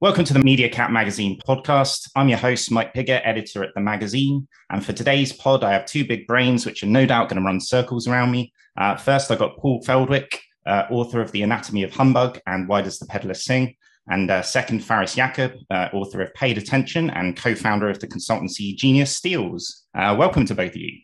Welcome 0.00 0.24
to 0.26 0.32
the 0.32 0.38
MediaCat 0.38 0.92
Magazine 0.92 1.40
podcast. 1.40 2.08
I'm 2.14 2.28
your 2.28 2.38
host, 2.38 2.70
Mike 2.70 2.94
Piggott, 2.94 3.22
editor 3.24 3.64
at 3.64 3.74
the 3.74 3.80
magazine. 3.80 4.46
And 4.70 4.86
for 4.86 4.92
today's 4.92 5.32
pod, 5.32 5.64
I 5.64 5.72
have 5.72 5.86
two 5.86 6.06
big 6.06 6.24
brains, 6.28 6.64
which 6.64 6.84
are 6.84 6.86
no 6.86 7.04
doubt 7.04 7.28
going 7.28 7.42
to 7.42 7.44
run 7.44 7.60
circles 7.60 8.06
around 8.06 8.30
me. 8.30 8.52
Uh, 8.76 8.94
first, 8.94 9.28
I've 9.28 9.40
got 9.40 9.56
Paul 9.56 9.82
Feldwick, 9.82 10.38
uh, 10.66 10.84
author 10.88 11.20
of 11.20 11.32
The 11.32 11.42
Anatomy 11.42 11.82
of 11.82 11.92
Humbug 11.92 12.38
and 12.46 12.68
Why 12.68 12.80
Does 12.80 13.00
the 13.00 13.06
Pedlar 13.06 13.34
Sing? 13.34 13.74
And 14.06 14.30
uh, 14.30 14.42
second, 14.42 14.84
Faris 14.84 15.16
Yakob, 15.16 15.54
uh, 15.68 15.88
author 15.92 16.22
of 16.22 16.32
Paid 16.32 16.58
Attention 16.58 17.10
and 17.10 17.36
co 17.36 17.56
founder 17.56 17.90
of 17.90 17.98
the 17.98 18.06
consultancy 18.06 18.76
Genius 18.76 19.16
Steals. 19.16 19.82
Uh, 19.96 20.14
welcome 20.16 20.46
to 20.46 20.54
both 20.54 20.70
of 20.70 20.76
you. 20.76 20.96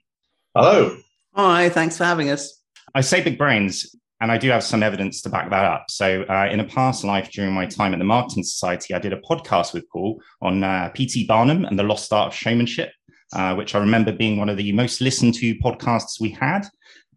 Hello. 0.54 0.96
Hi, 1.34 1.68
thanks 1.68 1.96
for 1.96 2.04
having 2.04 2.30
us. 2.30 2.62
I 2.94 3.00
say 3.00 3.24
big 3.24 3.38
brains 3.38 3.92
and 4.24 4.32
I 4.32 4.38
do 4.38 4.48
have 4.48 4.64
some 4.64 4.82
evidence 4.82 5.20
to 5.20 5.28
back 5.28 5.50
that 5.50 5.66
up. 5.66 5.90
So, 5.90 6.22
uh, 6.22 6.48
in 6.50 6.58
a 6.58 6.64
past 6.64 7.04
life 7.04 7.30
during 7.30 7.52
my 7.52 7.66
time 7.66 7.92
at 7.92 7.98
the 7.98 8.06
Marketing 8.06 8.42
Society, 8.42 8.94
I 8.94 8.98
did 8.98 9.12
a 9.12 9.20
podcast 9.20 9.74
with 9.74 9.86
Paul 9.90 10.18
on 10.40 10.64
uh, 10.64 10.90
P.T. 10.94 11.26
Barnum 11.26 11.66
and 11.66 11.78
the 11.78 11.82
lost 11.82 12.10
art 12.10 12.28
of 12.28 12.34
showmanship, 12.34 12.90
uh, 13.34 13.54
which 13.54 13.74
I 13.74 13.80
remember 13.80 14.12
being 14.12 14.38
one 14.38 14.48
of 14.48 14.56
the 14.56 14.72
most 14.72 15.02
listened 15.02 15.34
to 15.34 15.54
podcasts 15.56 16.22
we 16.22 16.30
had. 16.30 16.62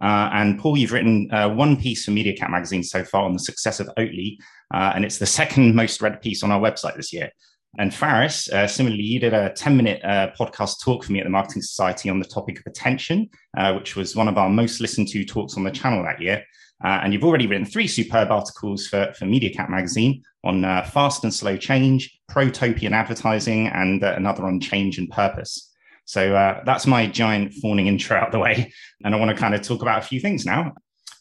Uh, 0.02 0.32
and 0.34 0.60
Paul, 0.60 0.76
you've 0.76 0.92
written 0.92 1.30
uh, 1.32 1.48
one 1.48 1.78
piece 1.78 2.04
for 2.04 2.12
MediaCat 2.12 2.50
magazine 2.50 2.84
so 2.84 3.06
far 3.06 3.24
on 3.24 3.32
the 3.32 3.40
success 3.40 3.80
of 3.80 3.88
Oatly, 3.98 4.36
uh, 4.74 4.92
and 4.94 5.06
it's 5.06 5.18
the 5.18 5.26
second 5.26 5.76
most 5.76 6.02
read 6.02 6.22
piece 6.22 6.44
on 6.44 6.52
our 6.52 6.60
website 6.60 6.98
this 6.98 7.14
year. 7.14 7.32
And 7.80 7.94
Faris, 7.94 8.50
uh, 8.50 8.68
similarly, 8.68 9.04
you 9.04 9.22
did 9.22 9.34
a 9.34 9.54
10 9.54 9.78
minute 9.78 10.04
uh, 10.04 10.32
podcast 10.38 10.84
talk 10.84 11.06
for 11.06 11.14
me 11.14 11.20
at 11.20 11.24
the 11.24 11.30
Marketing 11.30 11.62
Society 11.62 12.10
on 12.10 12.20
the 12.20 12.26
topic 12.26 12.60
of 12.60 12.66
attention, 12.66 13.30
uh, 13.58 13.76
which 13.76 13.96
was 13.96 14.14
one 14.14 14.28
of 14.28 14.38
our 14.38 14.50
most 14.50 14.82
listened 14.82 15.08
to 15.08 15.24
talks 15.24 15.56
on 15.56 15.64
the 15.64 15.72
channel 15.72 16.04
that 16.04 16.22
year. 16.22 16.44
Uh, 16.84 17.00
and 17.04 17.14
you've 17.14 17.24
already 17.24 17.48
written 17.48 17.66
three 17.66 17.88
superb 17.88 18.32
articles 18.32 18.88
for, 18.88 19.12
for 19.18 19.26
MediaCat 19.26 19.70
magazine 19.70 20.24
on 20.44 20.64
uh, 20.64 20.84
fast 20.84 21.24
and 21.24 21.34
slow 21.34 21.58
change, 21.58 22.20
protopian 22.30 22.94
advertising, 22.94 23.68
and 23.68 24.04
uh, 24.04 24.14
another 24.16 24.46
on 24.46 24.60
change 24.60 24.98
and 24.98 25.10
purpose. 25.10 25.74
So 26.06 26.36
uh, 26.36 26.64
that's 26.66 26.88
my 26.88 27.08
giant 27.08 27.54
fawning 27.56 27.88
intro 27.88 28.18
out 28.18 28.32
the 28.32 28.40
way. 28.40 28.72
And 29.04 29.14
I 29.14 29.18
want 29.20 29.30
to 29.30 29.36
kind 29.36 29.56
of 29.56 29.62
talk 29.62 29.82
about 29.82 30.04
a 30.04 30.08
few 30.08 30.20
things 30.20 30.46
now. 30.46 30.74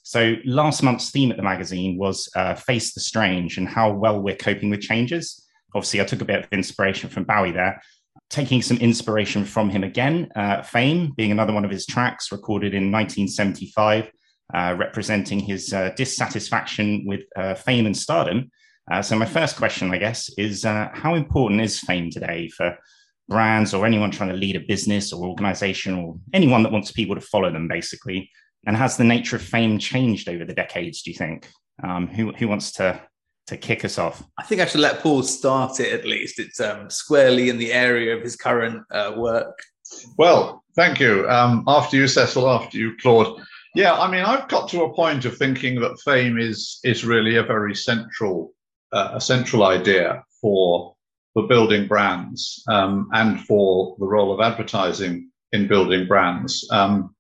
So 0.02 0.36
last 0.44 0.82
month's 0.82 1.10
theme 1.10 1.32
at 1.32 1.36
the 1.36 1.42
magazine 1.42 1.98
was 1.98 2.30
uh, 2.36 2.54
Face 2.54 2.94
the 2.94 3.00
Strange 3.00 3.58
and 3.58 3.66
how 3.66 3.92
well 3.92 4.20
we're 4.20 4.36
coping 4.36 4.70
with 4.70 4.80
changes. 4.80 5.44
Obviously, 5.74 6.00
I 6.00 6.04
took 6.04 6.20
a 6.20 6.24
bit 6.24 6.44
of 6.44 6.52
inspiration 6.52 7.10
from 7.10 7.24
Bowie 7.24 7.50
there, 7.50 7.82
taking 8.30 8.62
some 8.62 8.76
inspiration 8.76 9.44
from 9.44 9.68
him 9.68 9.82
again. 9.82 10.28
Uh, 10.36 10.62
Fame 10.62 11.12
being 11.16 11.32
another 11.32 11.52
one 11.52 11.64
of 11.64 11.70
his 11.72 11.86
tracks 11.86 12.30
recorded 12.30 12.72
in 12.72 12.92
1975 12.92 14.04
uh, 14.04 14.10
representing 14.54 15.40
his 15.40 15.72
uh, 15.72 15.90
dissatisfaction 15.96 17.04
with 17.06 17.22
uh, 17.36 17.54
fame 17.54 17.86
and 17.86 17.96
stardom. 17.96 18.50
Uh, 18.90 19.02
so, 19.02 19.16
my 19.16 19.26
first 19.26 19.56
question, 19.56 19.92
I 19.92 19.98
guess, 19.98 20.30
is 20.38 20.64
uh, 20.64 20.88
how 20.92 21.14
important 21.14 21.60
is 21.60 21.80
fame 21.80 22.10
today 22.10 22.48
for 22.48 22.78
brands 23.28 23.74
or 23.74 23.84
anyone 23.84 24.12
trying 24.12 24.30
to 24.30 24.36
lead 24.36 24.54
a 24.54 24.60
business 24.60 25.12
or 25.12 25.26
organization 25.26 25.94
or 25.94 26.16
anyone 26.32 26.62
that 26.62 26.72
wants 26.72 26.92
people 26.92 27.16
to 27.16 27.20
follow 27.20 27.50
them, 27.50 27.66
basically? 27.66 28.30
And 28.66 28.76
has 28.76 28.96
the 28.96 29.04
nature 29.04 29.36
of 29.36 29.42
fame 29.42 29.78
changed 29.78 30.28
over 30.28 30.44
the 30.44 30.54
decades, 30.54 31.02
do 31.02 31.10
you 31.10 31.16
think? 31.16 31.48
Um, 31.82 32.06
who, 32.06 32.32
who 32.32 32.48
wants 32.48 32.72
to 32.72 33.00
to 33.48 33.56
kick 33.56 33.84
us 33.84 33.98
off? 33.98 34.24
I 34.38 34.42
think 34.42 34.60
I 34.60 34.66
should 34.66 34.80
let 34.80 35.00
Paul 35.00 35.22
start 35.22 35.78
it 35.80 35.92
at 35.92 36.04
least. 36.04 36.38
It's 36.40 36.60
um, 36.60 36.90
squarely 36.90 37.48
in 37.48 37.58
the 37.58 37.72
area 37.72 38.16
of 38.16 38.22
his 38.22 38.36
current 38.36 38.82
uh, 38.90 39.12
work. 39.16 39.56
Well, 40.18 40.64
thank 40.74 40.98
you. 40.98 41.28
Um, 41.28 41.62
after 41.66 41.96
you, 41.96 42.08
Cecil, 42.08 42.48
after 42.48 42.76
you, 42.76 42.96
Claude. 43.00 43.40
Yeah, 43.76 43.92
I 43.92 44.10
mean, 44.10 44.24
I've 44.24 44.48
got 44.48 44.70
to 44.70 44.84
a 44.84 44.94
point 44.94 45.26
of 45.26 45.36
thinking 45.36 45.80
that 45.80 46.00
fame 46.00 46.38
is 46.38 46.80
is 46.82 47.04
really 47.04 47.36
a 47.36 47.42
very 47.42 47.74
central 47.74 48.54
uh, 48.90 49.10
a 49.12 49.20
central 49.20 49.64
idea 49.64 50.24
for 50.40 50.96
for 51.34 51.46
building 51.46 51.86
brands 51.86 52.64
um, 52.70 53.10
and 53.12 53.38
for 53.44 53.94
the 53.98 54.06
role 54.06 54.32
of 54.32 54.40
advertising 54.40 55.30
in 55.52 55.68
building 55.68 56.06
brands. 56.06 56.66
Um, 56.70 57.14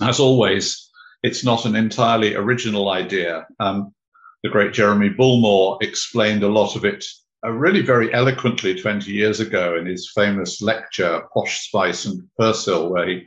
as 0.00 0.20
always, 0.20 0.88
it's 1.24 1.44
not 1.44 1.64
an 1.64 1.74
entirely 1.74 2.36
original 2.36 2.90
idea. 2.90 3.44
Um, 3.58 3.92
the 4.44 4.50
great 4.50 4.72
Jeremy 4.72 5.10
Bullmore 5.10 5.82
explained 5.82 6.44
a 6.44 6.54
lot 6.60 6.76
of 6.76 6.84
it 6.84 7.04
uh, 7.44 7.50
really 7.50 7.82
very 7.82 8.14
eloquently 8.14 8.80
20 8.80 9.10
years 9.10 9.40
ago 9.40 9.76
in 9.76 9.86
his 9.86 10.12
famous 10.14 10.62
lecture, 10.62 11.22
Posh 11.34 11.66
Spice 11.66 12.04
and 12.04 12.22
Persil, 12.38 12.88
where 12.88 13.08
he 13.08 13.26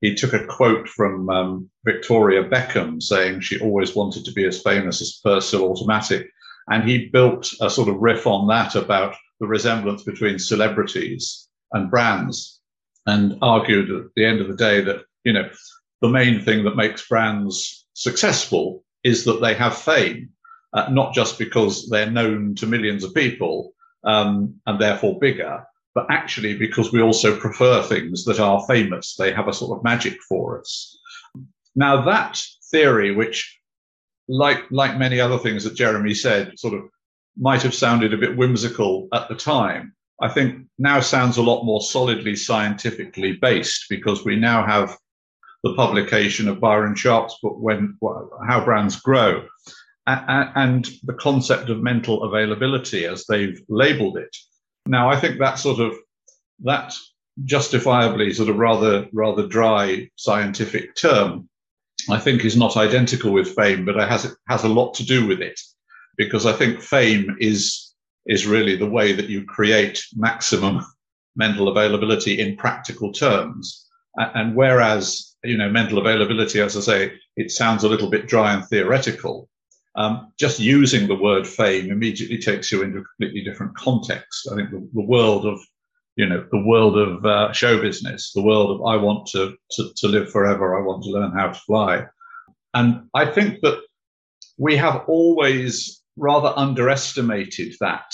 he 0.00 0.14
took 0.14 0.32
a 0.32 0.46
quote 0.46 0.88
from 0.88 1.28
um, 1.28 1.70
Victoria 1.84 2.42
Beckham 2.42 3.02
saying 3.02 3.40
she 3.40 3.60
always 3.60 3.94
wanted 3.94 4.24
to 4.24 4.32
be 4.32 4.44
as 4.46 4.62
famous 4.62 5.00
as 5.00 5.20
Persil 5.24 5.62
Automatic. 5.62 6.28
And 6.68 6.88
he 6.88 7.08
built 7.08 7.52
a 7.60 7.68
sort 7.68 7.88
of 7.88 7.96
riff 7.96 8.26
on 8.26 8.46
that 8.48 8.74
about 8.74 9.14
the 9.40 9.46
resemblance 9.46 10.02
between 10.02 10.38
celebrities 10.38 11.48
and 11.72 11.90
brands 11.90 12.60
and 13.06 13.38
argued 13.42 13.90
at 13.90 14.10
the 14.16 14.24
end 14.24 14.40
of 14.40 14.48
the 14.48 14.56
day 14.56 14.80
that, 14.80 15.04
you 15.24 15.32
know, 15.32 15.48
the 16.00 16.08
main 16.08 16.40
thing 16.40 16.64
that 16.64 16.76
makes 16.76 17.06
brands 17.06 17.86
successful 17.94 18.82
is 19.04 19.24
that 19.24 19.40
they 19.40 19.54
have 19.54 19.76
fame, 19.76 20.30
uh, 20.72 20.88
not 20.90 21.14
just 21.14 21.38
because 21.38 21.88
they're 21.88 22.10
known 22.10 22.54
to 22.54 22.66
millions 22.66 23.04
of 23.04 23.14
people 23.14 23.72
um, 24.04 24.54
and 24.66 24.80
therefore 24.80 25.18
bigger, 25.18 25.64
but 25.94 26.06
actually 26.10 26.56
because 26.56 26.92
we 26.92 27.02
also 27.02 27.36
prefer 27.36 27.82
things 27.82 28.24
that 28.24 28.40
are 28.40 28.64
famous. 28.66 29.16
They 29.16 29.32
have 29.32 29.48
a 29.48 29.52
sort 29.52 29.76
of 29.76 29.84
magic 29.84 30.18
for 30.28 30.60
us. 30.60 30.98
Now, 31.74 32.02
that 32.04 32.40
theory, 32.70 33.12
which, 33.14 33.58
like, 34.28 34.70
like 34.70 34.98
many 34.98 35.20
other 35.20 35.38
things 35.38 35.64
that 35.64 35.74
Jeremy 35.74 36.14
said, 36.14 36.58
sort 36.58 36.74
of 36.74 36.82
might 37.36 37.62
have 37.62 37.74
sounded 37.74 38.12
a 38.12 38.18
bit 38.18 38.36
whimsical 38.36 39.08
at 39.12 39.28
the 39.28 39.34
time, 39.34 39.94
I 40.20 40.28
think 40.28 40.66
now 40.78 41.00
sounds 41.00 41.38
a 41.38 41.42
lot 41.42 41.64
more 41.64 41.80
solidly 41.80 42.36
scientifically 42.36 43.38
based 43.40 43.86
because 43.88 44.24
we 44.24 44.36
now 44.36 44.64
have 44.66 44.96
the 45.62 45.74
publication 45.74 46.48
of 46.48 46.60
Byron 46.60 46.94
Sharp's 46.94 47.36
book, 47.42 47.56
When 47.58 47.96
How 48.46 48.64
Brands 48.64 49.00
Grow, 49.00 49.46
and 50.06 50.84
the 51.04 51.14
concept 51.14 51.68
of 51.70 51.82
mental 51.82 52.24
availability 52.24 53.06
as 53.06 53.24
they've 53.26 53.60
labeled 53.68 54.18
it 54.18 54.36
now, 54.90 55.08
I 55.08 55.18
think 55.20 55.38
that 55.38 55.58
sort 55.58 55.78
of 55.78 55.94
that 56.64 56.92
justifiably 57.44 58.32
sort 58.32 58.48
of 58.48 58.56
rather 58.56 59.08
rather 59.12 59.46
dry 59.46 60.10
scientific 60.16 60.96
term, 60.96 61.48
I 62.10 62.18
think 62.18 62.44
is 62.44 62.56
not 62.56 62.76
identical 62.76 63.32
with 63.32 63.54
fame, 63.54 63.84
but 63.84 63.96
it 63.96 64.08
has 64.08 64.24
it 64.24 64.34
has 64.48 64.64
a 64.64 64.68
lot 64.68 64.94
to 64.94 65.06
do 65.06 65.28
with 65.28 65.40
it, 65.40 65.60
because 66.16 66.44
I 66.44 66.52
think 66.52 66.82
fame 66.82 67.36
is 67.38 67.94
is 68.26 68.48
really 68.48 68.74
the 68.74 68.90
way 68.90 69.12
that 69.12 69.28
you 69.28 69.44
create 69.44 70.04
maximum 70.16 70.84
mental 71.36 71.68
availability 71.68 72.40
in 72.40 72.56
practical 72.56 73.12
terms. 73.12 73.86
And 74.16 74.56
whereas 74.56 75.36
you 75.44 75.56
know 75.56 75.70
mental 75.70 75.98
availability, 75.98 76.60
as 76.60 76.76
I 76.76 76.80
say, 76.80 77.12
it 77.36 77.52
sounds 77.52 77.84
a 77.84 77.88
little 77.88 78.10
bit 78.10 78.26
dry 78.26 78.54
and 78.54 78.64
theoretical 78.64 79.48
um, 79.96 80.32
just 80.38 80.60
using 80.60 81.06
the 81.06 81.14
word 81.14 81.46
fame 81.46 81.90
immediately 81.90 82.38
takes 82.38 82.70
you 82.70 82.82
into 82.82 82.98
a 82.98 83.04
completely 83.04 83.42
different 83.42 83.76
context. 83.76 84.48
I 84.50 84.56
think 84.56 84.70
the, 84.70 84.88
the 84.94 85.02
world 85.02 85.46
of, 85.46 85.60
you 86.16 86.26
know, 86.26 86.46
the 86.50 86.64
world 86.64 86.96
of 86.98 87.24
uh, 87.24 87.52
show 87.52 87.80
business, 87.80 88.32
the 88.32 88.42
world 88.42 88.70
of 88.70 88.86
I 88.86 88.96
want 88.96 89.26
to, 89.28 89.56
to, 89.72 89.90
to 89.96 90.08
live 90.08 90.30
forever, 90.30 90.78
I 90.78 90.82
want 90.82 91.02
to 91.04 91.10
learn 91.10 91.32
how 91.32 91.48
to 91.48 91.60
fly. 91.60 92.06
And 92.74 93.08
I 93.14 93.26
think 93.26 93.60
that 93.62 93.80
we 94.58 94.76
have 94.76 95.04
always 95.08 96.02
rather 96.16 96.52
underestimated 96.56 97.74
that 97.80 98.12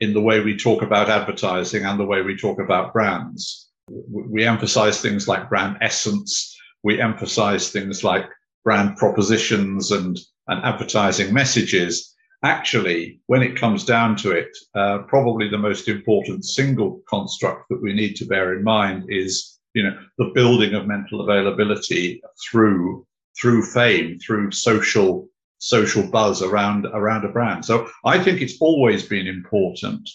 in 0.00 0.12
the 0.12 0.20
way 0.20 0.40
we 0.40 0.56
talk 0.56 0.82
about 0.82 1.08
advertising 1.08 1.84
and 1.84 1.98
the 1.98 2.04
way 2.04 2.20
we 2.20 2.36
talk 2.36 2.60
about 2.60 2.92
brands. 2.92 3.70
We 3.88 4.44
emphasize 4.44 5.00
things 5.00 5.28
like 5.28 5.48
brand 5.48 5.78
essence. 5.80 6.54
We 6.82 7.00
emphasize 7.00 7.70
things 7.70 8.04
like 8.04 8.26
brand 8.66 8.96
propositions 8.96 9.92
and 9.92 10.18
and 10.48 10.64
advertising 10.64 11.32
messages, 11.32 12.14
actually, 12.42 13.20
when 13.26 13.42
it 13.42 13.60
comes 13.60 13.84
down 13.84 14.16
to 14.16 14.30
it, 14.32 14.50
uh, 14.74 14.98
probably 15.08 15.48
the 15.48 15.66
most 15.68 15.88
important 15.88 16.44
single 16.44 17.00
construct 17.08 17.68
that 17.68 17.82
we 17.82 17.92
need 17.92 18.14
to 18.16 18.26
bear 18.26 18.56
in 18.56 18.62
mind 18.62 19.04
is, 19.08 19.58
you 19.74 19.82
know, 19.84 19.96
the 20.18 20.30
building 20.34 20.74
of 20.74 20.86
mental 20.86 21.20
availability 21.20 22.20
through 22.44 23.06
through 23.40 23.62
fame, 23.62 24.18
through 24.18 24.50
social 24.50 25.28
social 25.58 26.04
buzz 26.16 26.42
around 26.42 26.86
around 26.86 27.24
a 27.24 27.28
brand. 27.28 27.64
So 27.64 27.88
I 28.04 28.18
think 28.22 28.40
it's 28.40 28.60
always 28.60 29.02
been 29.14 29.28
important, 29.28 30.08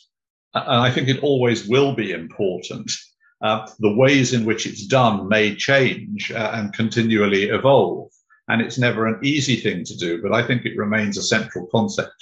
and 0.54 0.82
I 0.88 0.92
think 0.92 1.08
it 1.08 1.24
always 1.24 1.68
will 1.68 1.94
be 1.96 2.12
important. 2.12 2.92
Uh, 3.42 3.66
the 3.80 3.96
ways 3.96 4.34
in 4.34 4.46
which 4.46 4.68
it's 4.68 4.86
done 4.86 5.28
may 5.28 5.56
change 5.56 6.32
uh, 6.32 6.52
and 6.54 6.74
continually 6.74 7.46
evolve 7.46 8.12
and 8.48 8.62
it's 8.62 8.78
never 8.78 9.08
an 9.08 9.20
easy 9.24 9.56
thing 9.56 9.84
to 9.86 9.96
do, 9.98 10.22
but 10.22 10.34
I 10.34 10.46
think 10.46 10.66
it 10.66 10.78
remains 10.78 11.18
a 11.18 11.24
central 11.24 11.68
concept. 11.68 12.14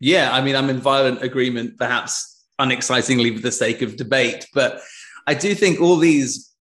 Yeah, 0.00 0.32
I 0.32 0.40
mean, 0.40 0.56
I'm 0.56 0.70
in 0.70 0.80
violent 0.80 1.22
agreement, 1.22 1.78
perhaps 1.78 2.44
unexcitingly 2.58 3.36
for 3.36 3.42
the 3.42 3.52
sake 3.52 3.82
of 3.82 3.96
debate, 3.96 4.46
but 4.54 4.80
I 5.26 5.34
do 5.34 5.54
think 5.54 5.80
all 5.80 5.96
these 5.96 6.52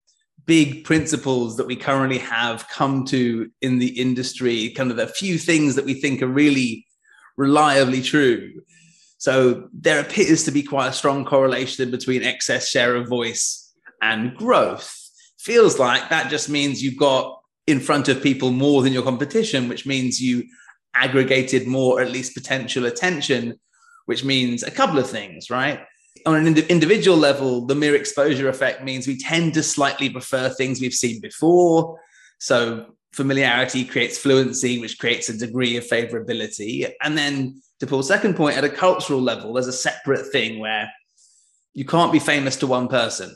big 0.45 0.83
principles 0.83 1.57
that 1.57 1.67
we 1.67 1.75
currently 1.75 2.19
have 2.19 2.67
come 2.69 3.05
to 3.05 3.49
in 3.61 3.79
the 3.79 3.99
industry, 3.99 4.69
kind 4.71 4.91
of 4.91 4.97
the 4.97 5.07
few 5.07 5.37
things 5.37 5.75
that 5.75 5.85
we 5.85 5.95
think 5.95 6.21
are 6.21 6.27
really 6.27 6.85
reliably 7.37 8.01
true. 8.01 8.61
So 9.17 9.69
there 9.73 9.99
appears 9.99 10.43
to 10.43 10.51
be 10.51 10.61
quite 10.61 10.89
a 10.89 10.93
strong 10.93 11.25
correlation 11.25 11.89
between 11.91 12.23
excess 12.23 12.69
share 12.69 12.95
of 12.95 13.07
voice 13.07 13.73
and 14.01 14.35
growth. 14.35 15.01
Feels 15.39 15.79
like 15.79 16.09
that 16.09 16.29
just 16.29 16.49
means 16.49 16.83
you've 16.83 16.99
got 16.99 17.34
in 17.67 17.79
front 17.79 18.07
of 18.07 18.21
people 18.21 18.51
more 18.51 18.81
than 18.83 18.93
your 18.93 19.03
competition, 19.03 19.67
which 19.67 19.85
means 19.85 20.21
you 20.21 20.43
aggregated 20.93 21.67
more, 21.67 22.01
at 22.01 22.11
least 22.11 22.33
potential 22.33 22.85
attention, 22.85 23.59
which 24.05 24.23
means 24.23 24.63
a 24.63 24.71
couple 24.71 24.99
of 24.99 25.09
things, 25.09 25.49
right? 25.49 25.81
On 26.25 26.35
an 26.35 26.47
ind- 26.47 26.59
individual 26.69 27.17
level, 27.17 27.65
the 27.65 27.75
mere 27.75 27.95
exposure 27.95 28.49
effect 28.49 28.83
means 28.83 29.07
we 29.07 29.17
tend 29.17 29.53
to 29.55 29.63
slightly 29.63 30.09
prefer 30.09 30.49
things 30.49 30.79
we've 30.79 30.93
seen 30.93 31.19
before. 31.19 31.99
So 32.39 32.95
familiarity 33.13 33.83
creates 33.83 34.17
fluency, 34.17 34.79
which 34.79 34.99
creates 34.99 35.29
a 35.29 35.37
degree 35.37 35.77
of 35.77 35.87
favorability. 35.87 36.89
And 37.01 37.17
then 37.17 37.61
to 37.79 37.87
Paul's 37.87 38.07
second 38.07 38.35
point, 38.35 38.57
at 38.57 38.63
a 38.63 38.69
cultural 38.69 39.21
level, 39.21 39.53
there's 39.53 39.67
a 39.67 39.73
separate 39.73 40.31
thing 40.31 40.59
where 40.59 40.89
you 41.73 41.85
can't 41.85 42.11
be 42.11 42.19
famous 42.19 42.55
to 42.57 42.67
one 42.67 42.87
person. 42.87 43.35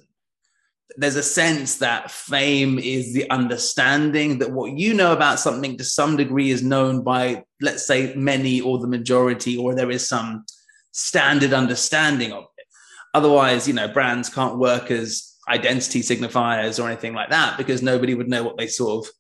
There's 0.97 1.15
a 1.15 1.23
sense 1.23 1.77
that 1.77 2.11
fame 2.11 2.79
is 2.79 3.13
the 3.13 3.29
understanding 3.29 4.39
that 4.39 4.51
what 4.51 4.77
you 4.77 4.93
know 4.93 5.13
about 5.13 5.39
something 5.39 5.77
to 5.77 5.83
some 5.83 6.17
degree 6.17 6.49
is 6.49 6.63
known 6.63 7.03
by, 7.03 7.43
let's 7.61 7.85
say, 7.85 8.13
many 8.15 8.59
or 8.59 8.79
the 8.79 8.87
majority, 8.87 9.55
or 9.55 9.75
there 9.75 9.91
is 9.91 10.07
some 10.07 10.45
standard 10.91 11.53
understanding 11.53 12.33
of 12.33 12.43
it. 12.57 12.65
Otherwise, 13.13 13.67
you 13.67 13.73
know, 13.73 13.87
brands 13.87 14.29
can't 14.29 14.57
work 14.57 14.91
as 14.91 15.35
identity 15.47 16.01
signifiers 16.01 16.81
or 16.83 16.87
anything 16.87 17.13
like 17.13 17.29
that 17.29 17.57
because 17.57 17.81
nobody 17.81 18.13
would 18.13 18.29
know 18.29 18.43
what 18.43 18.57
they 18.57 18.67
sort 18.67 19.05
of 19.05 19.11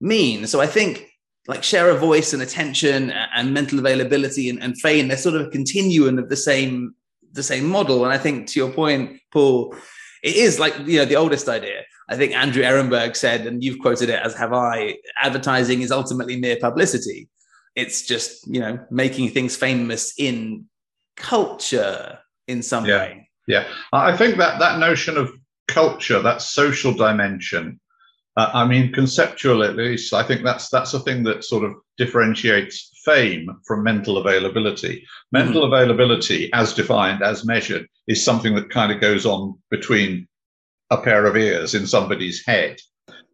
mean. 0.00 0.46
So 0.46 0.60
I 0.60 0.66
think 0.66 1.06
like 1.46 1.64
share 1.64 1.90
a 1.90 1.96
voice 1.96 2.32
and 2.32 2.42
attention 2.42 3.10
and 3.10 3.52
mental 3.52 3.78
availability 3.78 4.48
and, 4.48 4.62
and 4.62 4.80
fame, 4.80 5.08
they're 5.08 5.16
sort 5.16 5.34
of 5.34 5.46
a 5.46 5.50
continuum 5.50 6.18
of 6.18 6.28
the 6.28 6.36
same 6.36 6.94
the 7.32 7.42
same 7.42 7.64
model. 7.64 8.04
And 8.04 8.12
I 8.12 8.18
think 8.18 8.48
to 8.48 8.60
your 8.60 8.72
point, 8.72 9.20
Paul, 9.32 9.74
it 10.22 10.36
is 10.36 10.58
like 10.58 10.76
you 10.86 10.98
know 10.98 11.04
the 11.04 11.16
oldest 11.16 11.48
idea. 11.48 11.82
I 12.08 12.16
think 12.16 12.34
Andrew 12.34 12.62
Ehrenberg 12.62 13.14
said, 13.14 13.46
and 13.46 13.62
you've 13.62 13.78
quoted 13.78 14.08
it 14.08 14.20
as 14.20 14.34
have 14.34 14.52
I, 14.52 14.96
advertising 15.16 15.82
is 15.82 15.92
ultimately 15.92 16.40
mere 16.40 16.56
publicity. 16.56 17.28
It's 17.76 18.02
just, 18.02 18.52
you 18.52 18.60
know, 18.60 18.80
making 18.90 19.30
things 19.30 19.56
famous 19.56 20.12
in 20.18 20.66
culture 21.16 22.18
in 22.48 22.62
some 22.62 22.84
yeah. 22.84 22.96
way. 22.96 23.30
Yeah. 23.46 23.68
I 23.92 24.16
think 24.16 24.38
that 24.38 24.58
that 24.58 24.80
notion 24.80 25.16
of 25.16 25.32
culture, 25.68 26.20
that 26.20 26.42
social 26.42 26.92
dimension, 26.92 27.80
uh, 28.36 28.50
I 28.52 28.66
mean, 28.66 28.92
conceptual 28.92 29.62
at 29.62 29.76
least, 29.76 30.12
I 30.12 30.24
think 30.24 30.42
that's 30.42 30.68
that's 30.68 30.94
a 30.94 31.00
thing 31.00 31.22
that 31.24 31.44
sort 31.44 31.64
of 31.64 31.74
differentiates 32.00 32.90
fame 33.04 33.46
from 33.66 33.82
mental 33.82 34.16
availability. 34.16 35.04
Mental 35.32 35.62
mm-hmm. 35.62 35.72
availability, 35.74 36.50
as 36.54 36.72
defined, 36.72 37.22
as 37.22 37.44
measured, 37.44 37.86
is 38.08 38.24
something 38.24 38.54
that 38.54 38.70
kind 38.70 38.90
of 38.90 39.02
goes 39.02 39.26
on 39.26 39.58
between 39.70 40.26
a 40.90 40.96
pair 40.96 41.26
of 41.26 41.36
ears 41.36 41.74
in 41.74 41.86
somebody's 41.86 42.42
head. 42.46 42.80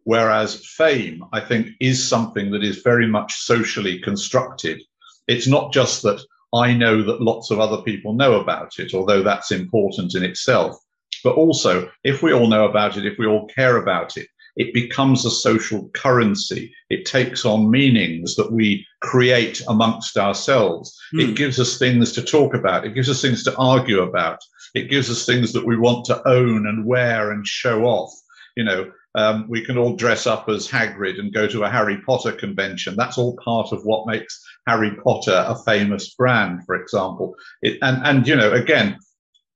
Whereas 0.03 0.65
fame, 0.65 1.23
I 1.31 1.39
think, 1.39 1.69
is 1.79 2.05
something 2.05 2.51
that 2.51 2.63
is 2.63 2.81
very 2.81 3.07
much 3.07 3.35
socially 3.35 3.99
constructed. 3.99 4.81
It's 5.29 5.47
not 5.47 5.71
just 5.71 6.03
that 6.03 6.21
I 6.53 6.73
know 6.73 7.01
that 7.03 7.21
lots 7.21 7.49
of 7.49 7.61
other 7.61 7.81
people 7.83 8.13
know 8.13 8.33
about 8.41 8.79
it, 8.79 8.93
although 8.93 9.23
that's 9.23 9.51
important 9.51 10.13
in 10.13 10.23
itself. 10.25 10.75
But 11.23 11.35
also, 11.35 11.89
if 12.03 12.21
we 12.21 12.33
all 12.33 12.47
know 12.47 12.65
about 12.67 12.97
it, 12.97 13.05
if 13.05 13.17
we 13.17 13.27
all 13.27 13.47
care 13.47 13.77
about 13.77 14.17
it, 14.17 14.27
it 14.57 14.73
becomes 14.73 15.23
a 15.25 15.31
social 15.31 15.87
currency. 15.89 16.73
It 16.89 17.05
takes 17.05 17.45
on 17.45 17.69
meanings 17.69 18.35
that 18.35 18.51
we 18.51 18.85
create 19.01 19.61
amongst 19.67 20.17
ourselves. 20.17 20.99
Mm. 21.13 21.29
It 21.29 21.35
gives 21.35 21.59
us 21.59 21.77
things 21.77 22.11
to 22.13 22.23
talk 22.23 22.55
about. 22.55 22.85
It 22.85 22.95
gives 22.95 23.09
us 23.09 23.21
things 23.21 23.43
to 23.43 23.55
argue 23.57 24.01
about. 24.01 24.39
It 24.73 24.89
gives 24.89 25.09
us 25.09 25.25
things 25.25 25.53
that 25.53 25.65
we 25.65 25.77
want 25.77 26.05
to 26.05 26.27
own 26.27 26.67
and 26.67 26.85
wear 26.85 27.31
and 27.31 27.45
show 27.45 27.85
off. 27.85 28.11
You 28.55 28.63
know, 28.63 28.91
um, 29.13 29.45
we 29.47 29.63
can 29.63 29.77
all 29.77 29.95
dress 29.95 30.25
up 30.25 30.49
as 30.49 30.67
Hagrid 30.67 31.19
and 31.19 31.33
go 31.33 31.47
to 31.47 31.63
a 31.63 31.69
Harry 31.69 32.01
Potter 32.05 32.31
convention. 32.31 32.95
That's 32.95 33.19
all 33.19 33.37
part 33.37 33.71
of 33.71 33.83
what 33.83 34.07
makes 34.07 34.43
Harry 34.67 34.91
Potter 35.03 35.45
a 35.47 35.55
famous 35.65 36.15
brand, 36.15 36.65
for 36.65 36.75
example. 36.75 37.35
It, 37.61 37.77
and, 37.83 38.05
and, 38.05 38.27
you 38.27 38.35
know, 38.35 38.53
again, 38.53 38.97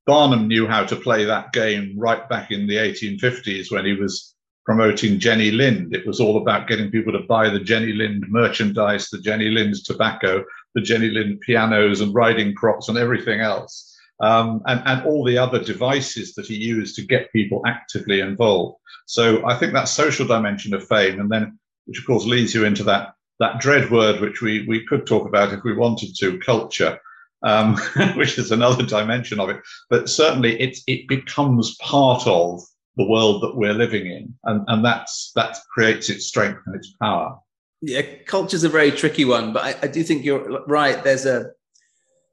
Barnum 0.05 0.47
knew 0.47 0.67
how 0.67 0.85
to 0.85 0.95
play 0.95 1.25
that 1.25 1.53
game 1.53 1.95
right 1.97 2.27
back 2.29 2.51
in 2.51 2.67
the 2.67 2.75
1850s 2.75 3.71
when 3.71 3.85
he 3.85 3.93
was 3.93 4.35
promoting 4.65 5.19
Jenny 5.19 5.51
Lind. 5.51 5.95
It 5.95 6.05
was 6.05 6.19
all 6.19 6.37
about 6.37 6.67
getting 6.67 6.91
people 6.91 7.13
to 7.13 7.27
buy 7.27 7.49
the 7.49 7.59
Jenny 7.59 7.93
Lind 7.93 8.25
merchandise, 8.29 9.09
the 9.09 9.19
Jenny 9.19 9.49
Lind 9.49 9.75
tobacco, 9.83 10.43
the 10.75 10.81
Jenny 10.81 11.09
Lind 11.09 11.41
pianos 11.41 12.01
and 12.01 12.13
riding 12.13 12.53
crops 12.53 12.89
and 12.89 12.97
everything 12.97 13.41
else. 13.41 13.87
Um, 14.19 14.61
and, 14.67 14.81
and 14.85 15.05
all 15.05 15.23
the 15.23 15.39
other 15.39 15.63
devices 15.63 16.35
that 16.35 16.45
he 16.45 16.55
used 16.55 16.95
to 16.95 17.05
get 17.05 17.33
people 17.33 17.63
actively 17.65 18.19
involved. 18.19 18.77
So 19.07 19.43
I 19.47 19.55
think 19.57 19.73
that 19.73 19.85
social 19.85 20.27
dimension 20.27 20.75
of 20.75 20.87
fame, 20.87 21.19
and 21.19 21.29
then 21.29 21.57
which 21.85 21.99
of 21.99 22.05
course 22.05 22.25
leads 22.25 22.53
you 22.53 22.65
into 22.65 22.83
that 22.83 23.13
that 23.39 23.59
dread 23.59 23.89
word, 23.89 24.21
which 24.21 24.41
we 24.41 24.65
we 24.67 24.85
could 24.85 25.07
talk 25.07 25.27
about 25.27 25.51
if 25.51 25.63
we 25.63 25.73
wanted 25.73 26.15
to, 26.17 26.37
culture, 26.39 26.99
um, 27.41 27.75
which 28.15 28.37
is 28.37 28.51
another 28.51 28.83
dimension 28.83 29.39
of 29.39 29.49
it. 29.49 29.59
But 29.89 30.07
certainly, 30.07 30.59
it 30.61 30.77
it 30.85 31.07
becomes 31.07 31.75
part 31.77 32.25
of 32.27 32.61
the 32.97 33.07
world 33.07 33.41
that 33.41 33.55
we're 33.55 33.73
living 33.73 34.05
in, 34.05 34.33
and 34.43 34.63
and 34.67 34.83
that's 34.83 35.31
that 35.35 35.57
creates 35.73 36.09
its 36.09 36.25
strength 36.25 36.61
and 36.65 36.75
its 36.75 36.93
power. 37.01 37.37
Yeah, 37.81 38.01
culture's 38.25 38.63
a 38.63 38.69
very 38.69 38.91
tricky 38.91 39.25
one, 39.25 39.53
but 39.53 39.63
I, 39.63 39.85
I 39.85 39.87
do 39.87 40.03
think 40.03 40.23
you're 40.23 40.63
right. 40.67 41.03
There's 41.03 41.25
a 41.25 41.51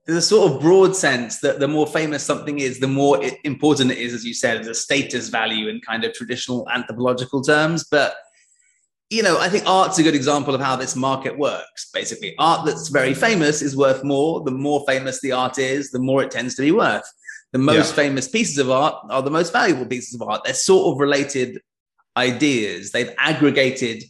there's 0.06 0.25
a 0.25 0.26
sort 0.26 0.50
of 0.50 0.60
broad 0.60 0.96
sense 0.96 1.40
that 1.40 1.60
the 1.60 1.69
more 1.69 1.87
famous 1.87 2.25
something 2.25 2.58
is, 2.58 2.81
the 2.81 2.88
more 2.88 3.20
important 3.44 3.90
it 3.90 3.99
is, 3.99 4.14
as 4.14 4.25
you 4.25 4.34
said, 4.34 4.58
as 4.60 4.66
a 4.66 4.75
status 4.75 5.28
value 5.28 5.69
in 5.69 5.81
kind 5.81 6.05
of 6.05 6.14
traditional 6.14 6.69
anthropological 6.70 7.43
terms. 7.43 7.84
But 7.84 8.16
you 9.11 9.22
know, 9.22 9.38
I 9.38 9.49
think 9.49 9.64
art's 9.66 9.99
a 9.99 10.02
good 10.02 10.14
example 10.14 10.54
of 10.54 10.61
how 10.61 10.76
this 10.76 10.94
market 10.94 11.38
works. 11.38 11.90
Basically, 11.94 12.34
art 12.38 12.66
that's 12.66 12.88
very 12.88 13.14
famous 13.14 13.62
is 13.62 13.76
worth 13.76 14.02
more. 14.02 14.43
The 14.43 14.50
more 14.50 14.84
famous 14.87 15.20
the 15.20 15.32
art 15.32 15.58
is, 15.58 15.90
the 15.90 15.99
more 15.99 16.22
it 16.22 16.31
tends 16.31 16.56
to 16.56 16.62
be 16.62 16.72
worth 16.72 17.11
the 17.53 17.59
most 17.59 17.91
yeah. 17.91 18.03
famous 18.03 18.29
pieces 18.29 18.59
of 18.59 18.71
art 18.71 18.95
are 19.11 19.23
the 19.23 19.31
most 19.31 19.53
valuable 19.53 19.87
pieces 19.87 20.15
of 20.15 20.23
art. 20.23 20.43
They're 20.45 20.55
sort 20.55 20.93
of 20.93 21.00
related 21.00 21.61
ideas. 22.17 22.91
They've 22.91 23.15
aggregated 23.19 24.05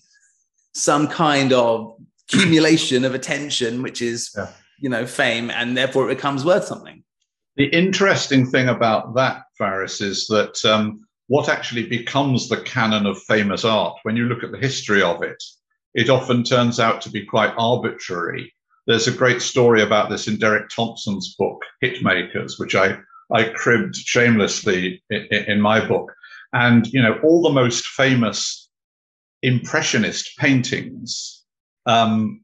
some 0.74 1.08
kind 1.08 1.52
of 1.52 1.94
accumulation 2.28 3.04
of 3.04 3.14
attention, 3.14 3.82
which 3.82 4.02
is, 4.02 4.30
yeah. 4.36 4.50
you 4.78 4.88
know, 4.88 5.06
fame, 5.06 5.50
and 5.50 5.76
therefore 5.76 6.10
it 6.10 6.16
becomes 6.16 6.44
worth 6.44 6.64
something. 6.64 7.04
The 7.56 7.66
interesting 7.66 8.46
thing 8.46 8.68
about 8.68 9.14
that, 9.14 9.42
Faris, 9.56 10.00
is 10.00 10.26
that 10.28 10.64
um, 10.64 11.00
what 11.26 11.48
actually 11.48 11.86
becomes 11.86 12.48
the 12.48 12.60
canon 12.62 13.06
of 13.06 13.22
famous 13.22 13.64
art, 13.64 13.98
when 14.02 14.16
you 14.16 14.24
look 14.24 14.42
at 14.42 14.52
the 14.52 14.58
history 14.58 15.02
of 15.02 15.22
it, 15.22 15.42
it 15.94 16.10
often 16.10 16.44
turns 16.44 16.78
out 16.78 17.00
to 17.02 17.10
be 17.10 17.24
quite 17.24 17.52
arbitrary. 17.58 18.54
There's 18.86 19.08
a 19.08 19.12
great 19.12 19.42
story 19.42 19.82
about 19.82 20.08
this 20.08 20.28
in 20.28 20.38
Derek 20.38 20.68
Thompson's 20.70 21.34
book, 21.34 21.60
Hitmakers, 21.82 22.58
which 22.58 22.74
I 22.74 22.98
I 23.32 23.44
cribbed 23.44 23.96
shamelessly 23.96 25.02
in, 25.10 25.26
in 25.30 25.60
my 25.60 25.86
book. 25.86 26.12
And, 26.52 26.86
you 26.88 27.02
know, 27.02 27.18
all 27.22 27.42
the 27.42 27.50
most 27.50 27.86
famous 27.86 28.68
impressionist 29.42 30.36
paintings 30.38 31.44
um, 31.86 32.42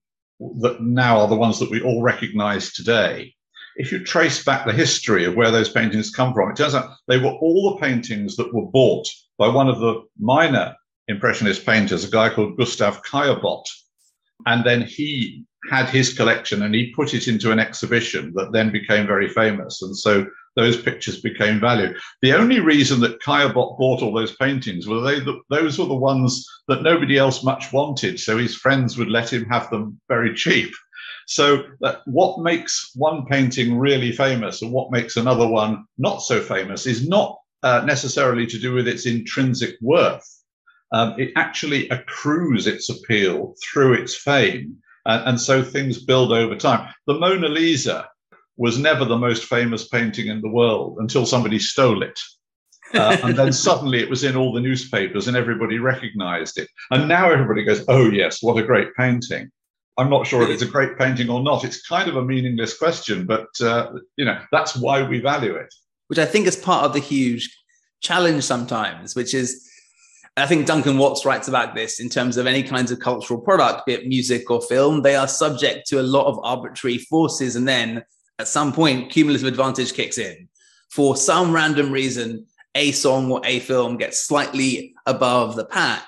that 0.61 0.83
now 0.83 1.19
are 1.21 1.29
the 1.29 1.37
ones 1.37 1.59
that 1.59 1.71
we 1.71 1.81
all 1.81 2.03
recognize 2.03 2.73
today. 2.73 3.35
If 3.77 3.91
you 3.91 4.05
trace 4.05 4.45
back 4.45 4.67
the 4.67 4.73
history 4.73 5.25
of 5.25 5.35
where 5.35 5.51
those 5.51 5.71
paintings 5.71 6.11
come 6.11 6.33
from, 6.33 6.51
it 6.51 6.57
turns 6.57 6.75
out 6.75 6.91
they 7.09 7.19
were 7.19 7.33
all 7.33 7.71
the 7.71 7.81
paintings 7.81 8.37
that 8.37 8.55
were 8.55 8.67
bought 8.67 9.09
by 9.39 9.49
one 9.49 9.69
of 9.69 9.81
the 9.81 10.03
minor 10.19 10.75
impressionist 11.09 11.67
painters, 11.67 12.05
a 12.05 12.11
guy 12.11 12.29
called 12.29 12.57
Gustav 12.57 13.03
Caillebotte. 13.03 13.69
And 14.47 14.65
then 14.65 14.83
he 14.83 15.45
had 15.71 15.89
his 15.89 16.13
collection 16.13 16.63
and 16.63 16.75
he 16.75 16.93
put 16.95 17.15
it 17.15 17.27
into 17.27 17.51
an 17.51 17.59
exhibition 17.59 18.33
that 18.37 18.53
then 18.53 18.71
became 18.71 19.07
very 19.07 19.29
famous. 19.29 19.83
And 19.83 19.97
so 19.97 20.27
those 20.57 20.81
pictures 20.81 21.21
became 21.21 21.61
valued. 21.61 21.97
The 22.23 22.33
only 22.33 22.61
reason 22.61 23.01
that 23.01 23.21
Caillebotte 23.21 23.79
bought 23.79 24.03
all 24.03 24.13
those 24.13 24.37
paintings 24.37 24.87
were 24.87 25.01
they 25.01 25.21
those 25.51 25.79
were 25.79 25.87
the 25.87 25.95
ones 25.95 26.47
that 26.69 26.83
nobody 26.83 27.19
else 27.19 27.43
much 27.43 27.73
wanted, 27.73 28.21
so 28.21 28.39
his 28.39 28.55
friends 28.55 28.97
would 28.97 29.11
let 29.11 29.33
him 29.33 29.45
have 29.47 29.71
them 29.71 30.01
very 30.09 30.35
cheap. 30.35 30.73
So 31.27 31.65
that 31.81 32.03
what 32.07 32.41
makes 32.41 32.91
one 32.95 33.25
painting 33.27 33.79
really 33.79 34.13
famous 34.13 34.63
and 34.63 34.73
what 34.73 34.91
makes 34.91 35.17
another 35.17 35.47
one 35.47 35.85
not 35.99 36.23
so 36.23 36.41
famous 36.41 36.87
is 36.87 37.09
not 37.09 37.39
uh, 37.63 37.83
necessarily 37.87 38.47
to 38.47 38.59
do 38.59 38.75
with 38.75 38.87
its 38.87 39.07
intrinsic 39.07 39.77
worth. 39.81 40.25
Um, 40.93 41.19
it 41.19 41.33
actually 41.35 41.89
accrues 41.89 42.67
its 42.67 42.91
appeal 42.91 43.55
through 43.65 43.95
its 43.95 44.15
fame. 44.15 44.77
And, 45.07 45.31
and 45.31 45.41
so 45.41 45.63
things 45.63 46.05
build 46.05 46.31
over 46.31 46.57
time. 46.57 46.93
The 47.07 47.15
Mona 47.15 47.49
Lisa 47.49 48.07
was 48.57 48.79
never 48.79 49.05
the 49.05 49.19
most 49.19 49.45
famous 49.45 49.89
painting 49.89 50.29
in 50.29 50.41
the 50.41 50.49
world 50.49 50.99
until 51.01 51.27
somebody 51.27 51.59
stole 51.59 52.03
it. 52.03 52.19
Uh, 52.93 53.17
and 53.25 53.37
then 53.37 53.53
suddenly 53.67 54.01
it 54.01 54.11
was 54.11 54.25
in 54.25 54.37
all 54.37 54.53
the 54.53 54.61
newspapers 54.61 55.27
and 55.27 55.37
everybody 55.37 55.79
recognized 55.79 56.59
it. 56.59 56.69
And 56.91 57.09
now 57.09 57.31
everybody 57.31 57.65
goes, 57.65 57.85
oh, 57.89 58.11
yes, 58.11 58.43
what 58.43 58.63
a 58.63 58.67
great 58.67 58.95
painting. 58.95 59.51
I'm 59.97 60.11
not 60.11 60.27
sure 60.27 60.43
if 60.43 60.51
it's 60.51 60.63
a 60.63 60.67
great 60.67 60.99
painting 60.99 61.31
or 61.31 61.43
not. 61.43 61.65
It's 61.65 61.87
kind 61.87 62.09
of 62.09 62.17
a 62.17 62.25
meaningless 62.25 62.77
question, 62.77 63.27
but 63.27 63.47
uh, 63.61 63.93
you 64.17 64.25
know 64.25 64.41
that's 64.51 64.77
why 64.77 65.07
we 65.07 65.21
value 65.21 65.55
it. 65.55 65.73
Which 66.09 66.19
I 66.19 66.25
think 66.25 66.47
is 66.47 66.57
part 66.57 66.85
of 66.85 66.93
the 66.93 66.99
huge 66.99 67.57
challenge 68.01 68.43
sometimes, 68.43 69.15
which 69.15 69.35
is 69.35 69.69
I 70.37 70.47
think 70.47 70.67
Duncan 70.67 70.99
Watts 70.99 71.25
writes 71.25 71.47
about 71.47 71.77
this 71.77 72.01
in 72.01 72.09
terms 72.09 72.37
of 72.37 72.47
any 72.47 72.65
kinds 72.65 72.91
of 72.91 72.99
cultural 72.99 73.41
product, 73.41 73.87
be 73.87 73.93
it 73.93 74.09
music 74.09 74.51
or 74.51 74.61
film. 74.61 75.03
They 75.03 75.15
are 75.15 75.29
subject 75.29 75.87
to 75.89 76.01
a 76.01 76.03
lot 76.03 76.27
of 76.27 76.41
arbitrary 76.43 76.99
forces, 76.99 77.55
and 77.55 77.69
then 77.69 78.03
at 78.39 78.49
some 78.49 78.73
point, 78.73 79.11
cumulative 79.11 79.47
advantage 79.47 79.93
kicks 79.93 80.19
in. 80.19 80.49
For 80.91 81.17
some 81.17 81.53
random 81.53 81.91
reason, 81.91 82.47
a 82.75 82.93
song 82.93 83.31
or 83.31 83.41
a 83.45 83.61
film 83.61 83.97
gets 83.97 84.21
slightly 84.21 84.95
above 85.07 85.57
the 85.57 85.65
pack, 85.65 86.07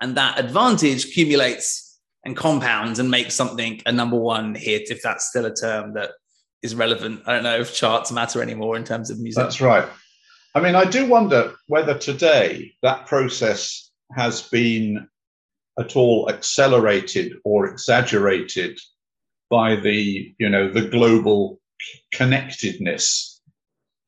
and 0.00 0.16
that 0.16 0.38
advantage 0.38 1.04
accumulates 1.06 1.98
and 2.24 2.36
compounds 2.36 2.98
and 2.98 3.10
makes 3.10 3.34
something 3.34 3.80
a 3.86 3.92
number 3.92 4.16
one 4.16 4.54
hit, 4.54 4.90
if 4.90 5.02
that's 5.02 5.28
still 5.28 5.46
a 5.46 5.54
term 5.54 5.94
that 5.94 6.10
is 6.62 6.74
relevant. 6.74 7.22
I 7.26 7.34
don't 7.34 7.44
know 7.44 7.60
if 7.60 7.74
charts 7.74 8.10
matter 8.10 8.42
anymore 8.42 8.76
in 8.76 8.84
terms 8.84 9.10
of 9.10 9.20
music. 9.20 9.42
That's 9.42 9.60
right. 9.60 9.88
I 10.54 10.60
mean, 10.60 10.74
I 10.74 10.84
do 10.84 11.06
wonder 11.06 11.54
whether 11.68 11.96
today 11.96 12.72
that 12.82 13.06
process 13.06 13.90
has 14.16 14.42
been 14.42 15.08
at 15.78 15.94
all 15.94 16.28
accelerated 16.28 17.34
or 17.44 17.68
exaggerated 17.68 18.78
by 19.50 19.76
the, 19.76 20.34
you 20.38 20.48
know, 20.48 20.70
the 20.70 20.88
global 20.88 21.60
connectedness 22.12 23.40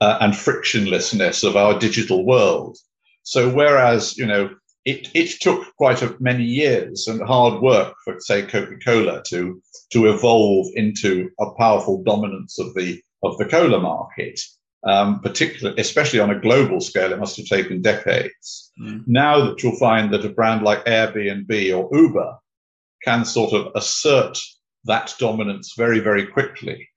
uh, 0.00 0.18
and 0.20 0.32
frictionlessness 0.32 1.44
of 1.44 1.56
our 1.56 1.78
digital 1.78 2.24
world. 2.24 2.76
So 3.22 3.50
whereas, 3.50 4.16
you 4.16 4.26
know, 4.26 4.50
it, 4.84 5.08
it 5.14 5.40
took 5.40 5.66
quite 5.76 6.02
a, 6.02 6.16
many 6.20 6.44
years 6.44 7.06
and 7.06 7.20
hard 7.20 7.60
work 7.62 7.94
for, 8.04 8.18
say, 8.20 8.42
Coca-Cola 8.42 9.22
to 9.28 9.60
to 9.92 10.06
evolve 10.06 10.68
into 10.74 11.30
a 11.38 11.50
powerful 11.58 12.02
dominance 12.02 12.58
of 12.58 12.72
the 12.74 13.02
of 13.22 13.36
the 13.36 13.44
cola 13.44 13.78
market 13.78 14.40
um, 14.84 15.20
particularly, 15.20 15.80
especially 15.80 16.20
on 16.20 16.30
a 16.30 16.38
global 16.38 16.80
scale, 16.80 17.12
it 17.12 17.18
must 17.18 17.36
have 17.36 17.46
taken 17.46 17.82
decades. 17.82 18.72
Mm. 18.80 19.04
Now 19.06 19.44
that 19.44 19.62
you'll 19.62 19.76
find 19.76 20.12
that 20.12 20.24
a 20.24 20.30
brand 20.30 20.62
like 20.62 20.84
Airbnb 20.86 21.76
or 21.76 21.96
Uber 21.96 22.36
can 23.04 23.24
sort 23.24 23.52
of 23.52 23.72
assert 23.74 24.38
that 24.84 25.14
dominance 25.18 25.74
very, 25.76 26.00
very 26.00 26.26
quickly 26.26 26.88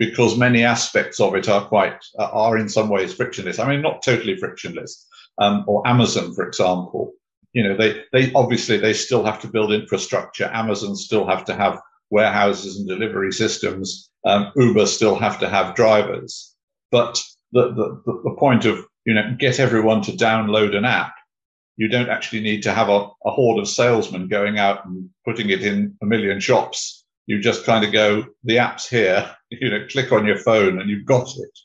because 0.00 0.38
many 0.38 0.64
aspects 0.64 1.20
of 1.20 1.34
it 1.34 1.46
are 1.46 1.66
quite, 1.66 2.02
are 2.18 2.56
in 2.56 2.70
some 2.70 2.88
ways 2.88 3.12
frictionless. 3.12 3.58
I 3.58 3.68
mean, 3.68 3.82
not 3.82 4.02
totally 4.02 4.34
frictionless. 4.34 5.06
Um, 5.38 5.62
or 5.68 5.86
Amazon, 5.86 6.32
for 6.34 6.48
example, 6.48 7.12
you 7.52 7.62
know, 7.62 7.76
they, 7.76 8.02
they 8.10 8.32
obviously, 8.32 8.78
they 8.78 8.94
still 8.94 9.22
have 9.24 9.42
to 9.42 9.48
build 9.48 9.72
infrastructure. 9.72 10.50
Amazon 10.54 10.96
still 10.96 11.26
have 11.26 11.44
to 11.44 11.54
have 11.54 11.78
warehouses 12.08 12.78
and 12.78 12.88
delivery 12.88 13.30
systems. 13.30 14.10
Um, 14.24 14.50
Uber 14.56 14.86
still 14.86 15.16
have 15.16 15.38
to 15.40 15.50
have 15.50 15.74
drivers. 15.74 16.54
But 16.90 17.22
the, 17.52 17.68
the, 17.74 18.02
the 18.06 18.36
point 18.38 18.64
of, 18.64 18.78
you 19.04 19.12
know, 19.12 19.36
get 19.38 19.60
everyone 19.60 20.00
to 20.02 20.12
download 20.12 20.74
an 20.74 20.86
app, 20.86 21.14
you 21.76 21.88
don't 21.88 22.08
actually 22.08 22.40
need 22.40 22.62
to 22.62 22.72
have 22.72 22.88
a, 22.88 23.06
a 23.26 23.30
horde 23.30 23.60
of 23.60 23.68
salesmen 23.68 24.28
going 24.28 24.58
out 24.58 24.86
and 24.86 25.10
putting 25.26 25.50
it 25.50 25.60
in 25.60 25.94
a 26.02 26.06
million 26.06 26.40
shops. 26.40 26.99
You 27.26 27.40
just 27.40 27.64
kind 27.64 27.84
of 27.84 27.92
go, 27.92 28.26
the 28.44 28.58
app's 28.58 28.88
here, 28.88 29.30
you 29.50 29.70
know, 29.70 29.86
click 29.90 30.12
on 30.12 30.26
your 30.26 30.38
phone 30.38 30.80
and 30.80 30.90
you've 30.90 31.06
got 31.06 31.28
it. 31.36 31.58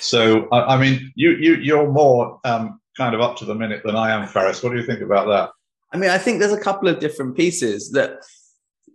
So, 0.00 0.48
I, 0.50 0.74
I 0.74 0.80
mean, 0.80 1.12
you, 1.14 1.32
you, 1.32 1.56
you're 1.56 1.90
more 1.90 2.40
um, 2.44 2.80
kind 2.96 3.14
of 3.14 3.20
up 3.20 3.36
to 3.38 3.44
the 3.44 3.54
minute 3.54 3.82
than 3.84 3.96
I 3.96 4.10
am, 4.12 4.26
Faris. 4.26 4.62
What 4.62 4.72
do 4.72 4.78
you 4.78 4.86
think 4.86 5.00
about 5.00 5.26
that? 5.28 5.50
I 5.92 5.98
mean, 5.98 6.10
I 6.10 6.18
think 6.18 6.38
there's 6.38 6.52
a 6.52 6.60
couple 6.60 6.88
of 6.88 7.00
different 7.00 7.36
pieces 7.36 7.90
that 7.92 8.20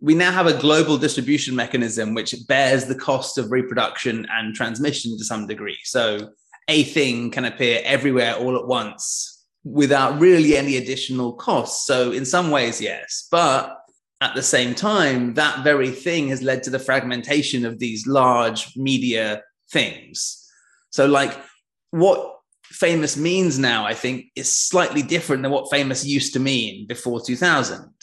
we 0.02 0.16
now 0.16 0.32
have 0.32 0.48
a 0.48 0.60
global 0.60 0.98
distribution 0.98 1.56
mechanism 1.56 2.14
which 2.14 2.36
bears 2.48 2.86
the 2.86 2.96
cost 2.96 3.38
of 3.38 3.52
reproduction 3.52 4.28
and 4.32 4.54
transmission 4.54 5.18
to 5.18 5.24
some 5.24 5.48
degree. 5.48 5.78
So 5.84 6.32
a 6.68 6.84
thing 6.84 7.32
can 7.32 7.46
appear 7.46 7.82
everywhere 7.84 8.36
all 8.36 8.56
at 8.56 8.68
once 8.68 9.46
without 9.64 10.20
really 10.20 10.56
any 10.56 10.78
additional 10.78 11.34
costs. 11.34 11.86
So 11.88 12.12
in 12.12 12.26
some 12.26 12.52
ways, 12.52 12.80
yes. 12.80 13.28
But 13.32 13.78
at 14.22 14.36
the 14.36 14.42
same 14.42 14.74
time, 14.74 15.36
that 15.36 15.64
very 15.64 15.92
thing 15.92 16.30
has 16.30 16.42
led 16.42 16.64
to 16.64 16.70
the 16.70 16.80
fragmentation 16.80 17.66
of 17.66 17.80
these 17.80 18.08
large 18.08 18.76
media 18.76 19.44
things. 19.72 20.44
So, 20.90 21.06
like, 21.06 21.38
what 21.92 22.36
famous 22.64 23.16
means 23.16 23.60
now, 23.60 23.86
I 23.86 23.94
think, 23.94 24.26
is 24.36 24.56
slightly 24.56 25.02
different 25.02 25.44
than 25.44 25.52
what 25.52 25.70
famous 25.70 26.06
used 26.06 26.34
to 26.34 26.40
mean 26.40 26.88
before 26.88 27.22
2000 27.22 27.94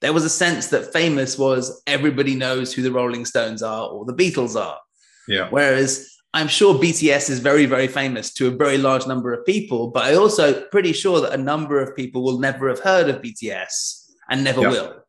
there 0.00 0.12
was 0.12 0.24
a 0.24 0.30
sense 0.30 0.68
that 0.68 0.92
famous 0.92 1.38
was 1.38 1.82
everybody 1.86 2.34
knows 2.34 2.72
who 2.72 2.82
the 2.82 2.92
Rolling 2.92 3.24
Stones 3.24 3.62
are 3.62 3.88
or 3.88 4.04
the 4.04 4.14
Beatles 4.14 4.60
are. 4.60 4.78
Yeah. 5.26 5.48
Whereas 5.50 6.08
I'm 6.34 6.48
sure 6.48 6.74
BTS 6.74 7.30
is 7.30 7.40
very, 7.40 7.66
very 7.66 7.88
famous 7.88 8.32
to 8.34 8.48
a 8.48 8.52
very 8.52 8.78
large 8.78 9.06
number 9.06 9.32
of 9.32 9.44
people, 9.44 9.90
but 9.90 10.04
I 10.04 10.14
also 10.14 10.62
pretty 10.66 10.92
sure 10.92 11.20
that 11.20 11.32
a 11.32 11.42
number 11.42 11.82
of 11.82 11.96
people 11.96 12.22
will 12.22 12.38
never 12.38 12.68
have 12.68 12.80
heard 12.80 13.08
of 13.08 13.22
BTS 13.22 14.12
and 14.30 14.44
never 14.44 14.60
will. 14.60 15.04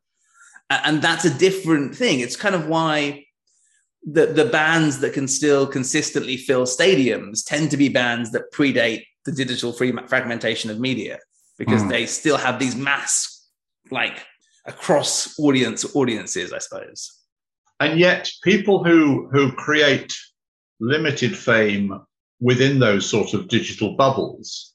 And 0.70 1.02
that's 1.02 1.24
a 1.24 1.34
different 1.36 1.94
thing. 1.94 2.20
It's 2.20 2.36
kind 2.36 2.54
of 2.54 2.66
why 2.68 3.26
the, 4.04 4.26
the 4.26 4.46
bands 4.46 5.00
that 5.00 5.12
can 5.12 5.28
still 5.28 5.66
consistently 5.66 6.36
fill 6.36 6.64
stadiums 6.64 7.44
tend 7.44 7.70
to 7.72 7.76
be 7.76 7.88
bands 7.88 8.30
that 8.32 8.52
predate 8.52 9.04
the 9.24 9.32
digital 9.32 9.72
free 9.72 9.92
fragmentation 10.06 10.70
of 10.70 10.80
media 10.80 11.18
because 11.58 11.82
mm. 11.82 11.90
they 11.90 12.06
still 12.06 12.38
have 12.38 12.58
these 12.58 12.74
mass 12.76 13.48
like 13.90 14.24
across 14.66 15.38
audience 15.38 15.84
audiences, 15.94 16.52
I 16.52 16.58
suppose. 16.58 17.18
And 17.80 17.98
yet, 17.98 18.30
people 18.42 18.84
who 18.84 19.28
who 19.32 19.52
create 19.52 20.12
limited 20.80 21.36
fame 21.36 22.00
within 22.40 22.78
those 22.78 23.08
sort 23.08 23.34
of 23.34 23.48
digital 23.48 23.96
bubbles, 23.96 24.74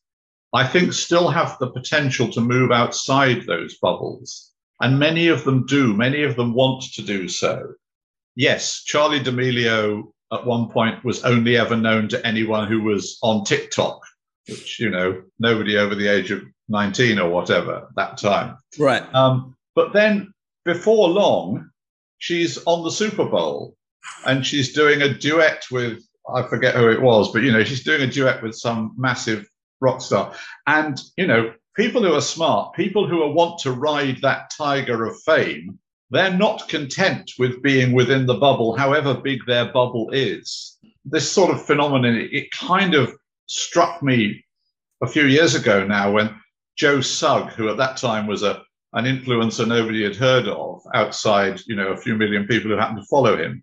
I 0.54 0.68
think 0.68 0.94
still 0.94 1.30
have 1.30 1.58
the 1.60 1.72
potential 1.72 2.32
to 2.32 2.42
move 2.42 2.72
outside 2.72 3.46
those 3.46 3.78
bubbles. 3.78 4.52
And 4.82 5.00
many 5.00 5.28
of 5.28 5.44
them 5.44 5.66
do. 5.66 5.94
Many 5.94 6.24
of 6.24 6.36
them 6.36 6.54
want 6.54 6.84
to 6.94 7.02
do 7.02 7.28
so. 7.28 7.74
Yes, 8.36 8.84
Charli 8.86 9.24
D'Amelio 9.24 10.12
at 10.34 10.46
one 10.46 10.70
point 10.70 11.04
was 11.06 11.24
only 11.24 11.58
ever 11.58 11.78
known 11.78 12.10
to 12.10 12.26
anyone 12.28 12.68
who 12.68 12.82
was 12.82 13.18
on 13.22 13.46
TikTok, 13.46 14.02
which, 14.48 14.80
you 14.80 14.90
know, 14.90 15.22
nobody 15.40 15.78
over 15.78 15.96
the 15.96 16.08
age 16.08 16.32
of 16.32 16.44
19 16.68 17.20
or 17.20 17.30
whatever 17.30 17.88
that 17.96 18.18
time. 18.18 18.58
Right. 18.78 19.04
Um, 19.14 19.56
but 19.76 19.94
then 19.94 20.34
before 20.66 21.10
long, 21.10 21.70
she's 22.18 22.58
on 22.66 22.84
the 22.84 22.92
Super 22.92 23.26
Bowl 23.26 23.76
and 24.26 24.46
she's 24.46 24.74
doing 24.74 25.02
a 25.02 25.14
duet 25.14 25.66
with, 25.72 26.04
I 26.34 26.44
forget 26.44 26.76
who 26.76 26.90
it 26.90 27.02
was, 27.02 27.32
but 27.32 27.44
you 27.44 27.52
know, 27.52 27.64
she's 27.64 27.84
doing 27.84 28.02
a 28.02 28.08
duet 28.12 28.42
with 28.44 28.56
some 28.56 28.94
massive 28.98 29.48
rock 29.80 30.02
star. 30.02 30.34
And, 30.68 31.00
you 31.18 31.28
know, 31.28 31.54
people 31.76 32.02
who 32.02 32.14
are 32.14 32.22
smart, 32.22 32.74
people 32.74 33.08
who 33.08 33.28
want 33.32 33.60
to 33.60 33.72
ride 33.72 34.22
that 34.22 34.50
tiger 34.50 35.06
of 35.06 35.20
fame, 35.22 35.78
they're 36.10 36.36
not 36.36 36.68
content 36.70 37.32
with 37.38 37.62
being 37.62 37.92
within 37.92 38.26
the 38.26 38.36
bubble, 38.36 38.76
however 38.76 39.14
big 39.14 39.46
their 39.46 39.66
bubble 39.66 40.10
is. 40.12 40.78
This 41.04 41.30
sort 41.30 41.52
of 41.52 41.66
phenomenon, 41.66 42.30
it 42.32 42.52
kind 42.52 42.96
of 42.96 43.14
struck 43.48 44.02
me 44.02 44.44
a 45.02 45.08
few 45.08 45.26
years 45.26 45.56
ago 45.56 45.86
now 45.86 46.12
when 46.12 46.40
Joe 46.78 47.02
Sugg, 47.02 47.52
who 47.52 47.70
at 47.70 47.78
that 47.78 47.98
time 47.98 48.28
was 48.28 48.44
a 48.44 48.64
an 48.94 49.04
influencer 49.04 49.68
nobody 49.68 50.04
had 50.04 50.16
heard 50.16 50.48
of 50.48 50.82
outside, 50.94 51.60
you 51.68 51.76
know, 51.76 51.90
a 51.90 51.98
few 51.98 52.16
million 52.16 52.48
people 52.48 52.72
who 52.72 52.78
happened 52.78 53.02
to 53.02 53.08
follow 53.08 53.36
him. 53.36 53.62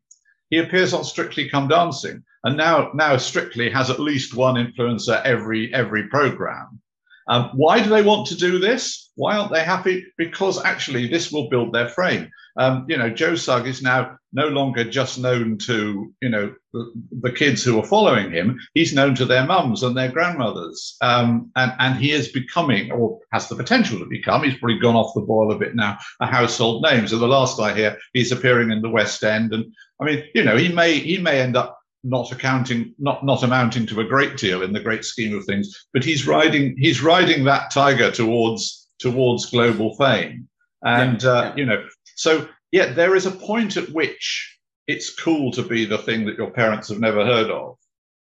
He 0.50 0.58
appears 0.58 0.92
on 0.92 1.04
Strictly 1.04 1.48
Come 1.48 1.68
Dancing, 1.68 2.22
and 2.44 2.54
now 2.54 2.90
now 2.92 3.16
Strictly 3.16 3.70
has 3.70 3.88
at 3.88 3.98
least 3.98 4.36
one 4.36 4.56
influencer 4.56 5.22
every 5.24 5.72
every 5.72 6.08
program. 6.08 6.81
Um, 7.28 7.50
why 7.54 7.82
do 7.82 7.90
they 7.90 8.02
want 8.02 8.26
to 8.28 8.36
do 8.36 8.58
this? 8.58 9.10
Why 9.14 9.36
aren't 9.36 9.52
they 9.52 9.64
happy? 9.64 10.06
Because 10.16 10.62
actually, 10.64 11.06
this 11.06 11.30
will 11.30 11.48
build 11.48 11.72
their 11.72 11.88
frame. 11.88 12.30
Um, 12.56 12.86
you 12.88 12.96
know, 12.96 13.10
Joe 13.10 13.34
Sugg 13.34 13.66
is 13.66 13.82
now 13.82 14.18
no 14.34 14.48
longer 14.48 14.84
just 14.84 15.18
known 15.18 15.58
to 15.58 16.12
you 16.20 16.28
know 16.28 16.54
the, 16.72 16.92
the 17.20 17.32
kids 17.32 17.62
who 17.62 17.78
are 17.78 17.86
following 17.86 18.30
him. 18.30 18.58
He's 18.74 18.94
known 18.94 19.14
to 19.16 19.24
their 19.24 19.46
mums 19.46 19.82
and 19.82 19.96
their 19.96 20.10
grandmothers, 20.10 20.96
um, 21.00 21.50
and 21.56 21.72
and 21.78 21.96
he 21.96 22.12
is 22.12 22.28
becoming, 22.28 22.90
or 22.92 23.20
has 23.32 23.48
the 23.48 23.56
potential 23.56 23.98
to 23.98 24.06
become. 24.06 24.42
He's 24.42 24.58
probably 24.58 24.78
gone 24.78 24.96
off 24.96 25.14
the 25.14 25.20
boil 25.22 25.52
a 25.52 25.58
bit 25.58 25.74
now. 25.74 25.98
A 26.20 26.26
household 26.26 26.82
name. 26.82 27.06
So 27.06 27.18
the 27.18 27.26
last 27.26 27.60
I 27.60 27.74
hear, 27.74 27.98
he's 28.12 28.32
appearing 28.32 28.70
in 28.70 28.82
the 28.82 28.90
West 28.90 29.22
End, 29.22 29.52
and 29.52 29.72
I 30.00 30.04
mean, 30.04 30.24
you 30.34 30.44
know, 30.44 30.56
he 30.56 30.72
may 30.72 30.98
he 30.98 31.18
may 31.18 31.40
end 31.40 31.56
up 31.56 31.78
not 32.04 32.32
accounting 32.32 32.94
not 32.98 33.24
not 33.24 33.42
amounting 33.42 33.86
to 33.86 34.00
a 34.00 34.04
great 34.04 34.36
deal 34.36 34.62
in 34.62 34.72
the 34.72 34.80
great 34.80 35.04
scheme 35.04 35.36
of 35.36 35.44
things 35.44 35.86
but 35.92 36.04
he's 36.04 36.26
riding 36.26 36.76
he's 36.78 37.02
riding 37.02 37.44
that 37.44 37.70
tiger 37.70 38.10
towards 38.10 38.88
towards 38.98 39.46
global 39.46 39.94
fame 39.96 40.48
and 40.84 41.22
yeah, 41.22 41.30
uh, 41.30 41.42
yeah. 41.42 41.56
you 41.56 41.64
know 41.64 41.86
so 42.16 42.48
yeah 42.72 42.92
there 42.92 43.14
is 43.14 43.26
a 43.26 43.30
point 43.30 43.76
at 43.76 43.88
which 43.90 44.58
it's 44.88 45.14
cool 45.14 45.52
to 45.52 45.62
be 45.62 45.84
the 45.84 45.98
thing 45.98 46.26
that 46.26 46.36
your 46.36 46.50
parents 46.50 46.88
have 46.88 47.00
never 47.00 47.24
heard 47.24 47.50
of 47.50 47.76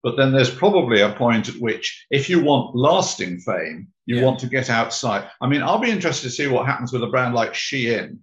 but 0.03 0.15
then 0.15 0.31
there's 0.31 0.53
probably 0.53 1.01
a 1.01 1.13
point 1.13 1.49
at 1.49 1.55
which 1.55 2.05
if 2.09 2.29
you 2.29 2.43
want 2.43 2.75
lasting 2.75 3.39
fame 3.39 3.87
you 4.05 4.17
yeah. 4.17 4.23
want 4.23 4.39
to 4.39 4.47
get 4.47 4.69
outside 4.69 5.29
i 5.41 5.47
mean 5.47 5.61
i'll 5.61 5.79
be 5.79 5.91
interested 5.91 6.27
to 6.27 6.33
see 6.33 6.47
what 6.47 6.65
happens 6.65 6.91
with 6.91 7.03
a 7.03 7.07
brand 7.07 7.35
like 7.35 7.53
shein 7.53 8.17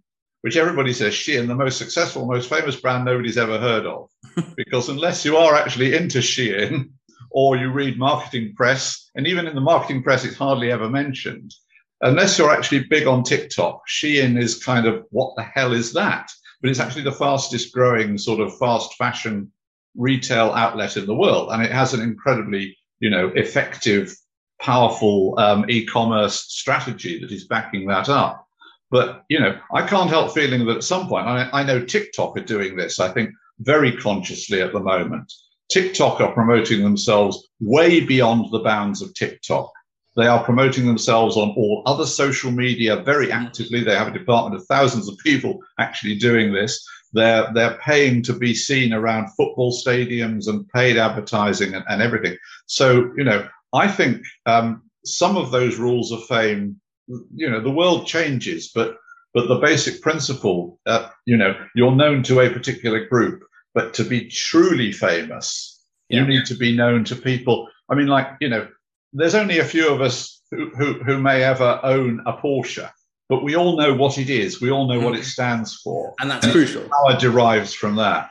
which 0.45 0.59
everybody 0.59 0.93
says 0.93 1.15
Shein, 1.15 1.47
the 1.47 1.55
most 1.55 1.79
successful, 1.79 2.27
most 2.27 2.51
famous 2.51 2.77
brand 2.77 3.07
nobody's 3.07 3.39
ever 3.39 3.59
heard 3.59 3.87
of. 3.87 4.11
Because 4.57 4.89
unless 4.89 5.25
you 5.25 5.37
are 5.37 5.55
actually 5.55 5.95
into 5.95 6.19
Shein 6.19 6.91
or 7.31 7.57
you 7.57 7.71
read 7.71 7.99
marketing 7.99 8.55
press, 8.55 9.11
and 9.15 9.27
even 9.27 9.47
in 9.47 9.55
the 9.55 9.61
marketing 9.61 10.03
press, 10.03 10.25
it's 10.25 10.37
hardly 10.37 10.71
ever 10.71 10.89
mentioned. 10.89 11.53
Unless 12.01 12.39
you're 12.39 12.53
actually 12.53 12.85
big 12.85 13.07
on 13.07 13.23
TikTok, 13.23 13.83
Shein 13.89 14.41
is 14.41 14.63
kind 14.63 14.87
of 14.87 15.05
what 15.11 15.35
the 15.37 15.43
hell 15.43 15.73
is 15.73 15.93
that? 15.95 16.31
But 16.61 16.71
it's 16.71 16.81
actually 16.81 17.05
the 17.05 17.13
fastest 17.13 17.73
growing 17.73 18.19
sort 18.19 18.41
of 18.41 18.57
fast 18.59 18.95
fashion 18.95 19.51
retail 19.97 20.51
outlet 20.53 20.97
in 20.97 21.07
the 21.07 21.15
world. 21.15 21.51
And 21.53 21.63
it 21.63 21.71
has 21.71 21.95
an 21.95 22.01
incredibly, 22.01 22.77
you 23.01 23.11
know, 23.11 23.29
effective, 23.35 24.15
powerful 24.61 25.39
um, 25.39 25.65
e-commerce 25.69 26.47
strategy 26.49 27.21
that 27.21 27.31
is 27.31 27.47
backing 27.47 27.87
that 27.89 28.09
up. 28.09 28.47
But 28.91 29.25
you 29.29 29.41
know, 29.41 29.59
I 29.73 29.87
can't 29.87 30.11
help 30.11 30.33
feeling 30.35 30.67
that 30.67 30.77
at 30.77 30.85
some 30.85 31.09
point, 31.09 31.27
I, 31.27 31.49
I 31.53 31.65
know 31.65 31.85
TikTok 31.85 32.37
are 32.37 32.45
doing 32.45 32.77
this. 32.77 33.01
I 33.01 33.09
think 33.09 33.31
very 33.59 33.93
consciously 33.97 34.61
at 34.61 34.73
the 34.73 34.81
moment. 34.81 35.33
TikTok 35.71 36.21
are 36.21 36.33
promoting 36.33 36.83
themselves 36.83 37.49
way 37.61 38.01
beyond 38.01 38.51
the 38.51 38.61
bounds 38.61 39.03
of 39.03 39.15
TikTok. 39.15 39.73
They 40.17 40.27
are 40.27 40.45
promoting 40.45 40.87
themselves 40.87 41.37
on 41.37 41.51
all 41.51 41.83
other 41.87 42.07
social 42.07 42.53
media 42.53 43.03
very 43.03 43.33
actively. 43.33 43.83
They 43.83 43.97
have 43.97 44.09
a 44.09 44.19
department 44.19 44.61
of 44.61 44.67
thousands 44.67 45.09
of 45.09 45.19
people 45.19 45.59
actually 45.79 46.17
doing 46.17 46.53
this. 46.53 46.87
They're, 47.13 47.51
they're 47.53 47.79
paying 47.79 48.23
to 48.25 48.33
be 48.33 48.55
seen 48.55 48.93
around 48.93 49.29
football 49.37 49.73
stadiums 49.73 50.49
and 50.49 50.69
paid 50.69 50.97
advertising 50.97 51.75
and, 51.75 51.85
and 51.89 52.03
everything. 52.03 52.37
So, 52.67 53.13
you 53.17 53.25
know, 53.25 53.49
I 53.73 53.89
think 53.89 54.23
um, 54.47 54.83
some 55.05 55.37
of 55.37 55.51
those 55.51 55.77
rules 55.77 56.13
of 56.13 56.25
fame, 56.27 56.81
you 57.07 57.51
know, 57.51 57.61
the 57.61 57.71
world 57.71 58.07
changes, 58.07 58.71
but 58.75 58.97
but 59.35 59.49
the 59.49 59.57
basic 59.57 60.01
principle, 60.01 60.79
uh, 60.87 61.09
you 61.27 61.37
know, 61.37 61.55
you're 61.75 61.95
known 61.95 62.23
to 62.23 62.41
a 62.41 62.49
particular 62.49 63.05
group, 63.07 63.43
but 63.75 63.93
to 63.95 64.05
be 64.05 64.29
truly 64.29 64.93
famous, 64.93 65.85
yeah. 66.09 66.21
you 66.21 66.27
need 66.27 66.47
to 66.47 66.55
be 66.55 66.75
known 66.75 67.05
to 67.05 67.17
people. 67.17 67.69
I 67.91 67.97
mean, 67.97 68.07
like, 68.07 68.29
you 68.41 68.49
know, 68.49 68.69
there's 69.13 69.35
only 69.35 69.59
a 69.59 69.65
few 69.65 69.93
of 69.93 70.01
us 70.01 70.41
who, 70.53 70.71
who, 70.71 70.95
who 71.03 71.19
may 71.19 71.43
ever 71.43 71.81
own 71.83 72.23
a 72.27 72.35
Porsche, 72.35 72.89
but 73.29 73.43
we 73.43 73.57
all 73.57 73.77
know 73.77 73.93
what 73.93 74.19
it 74.19 74.31
is. 74.31 74.61
We 74.61 74.71
all 74.71 74.87
know 74.87 75.01
what 75.01 75.17
it 75.19 75.25
stands 75.25 75.75
for. 75.75 76.15
And 76.21 76.31
that's 76.31 76.45
and 76.45 76.53
crucial. 76.53 76.83
Power 76.83 77.19
derives 77.19 77.75
from 77.75 77.97
that. 77.97 78.31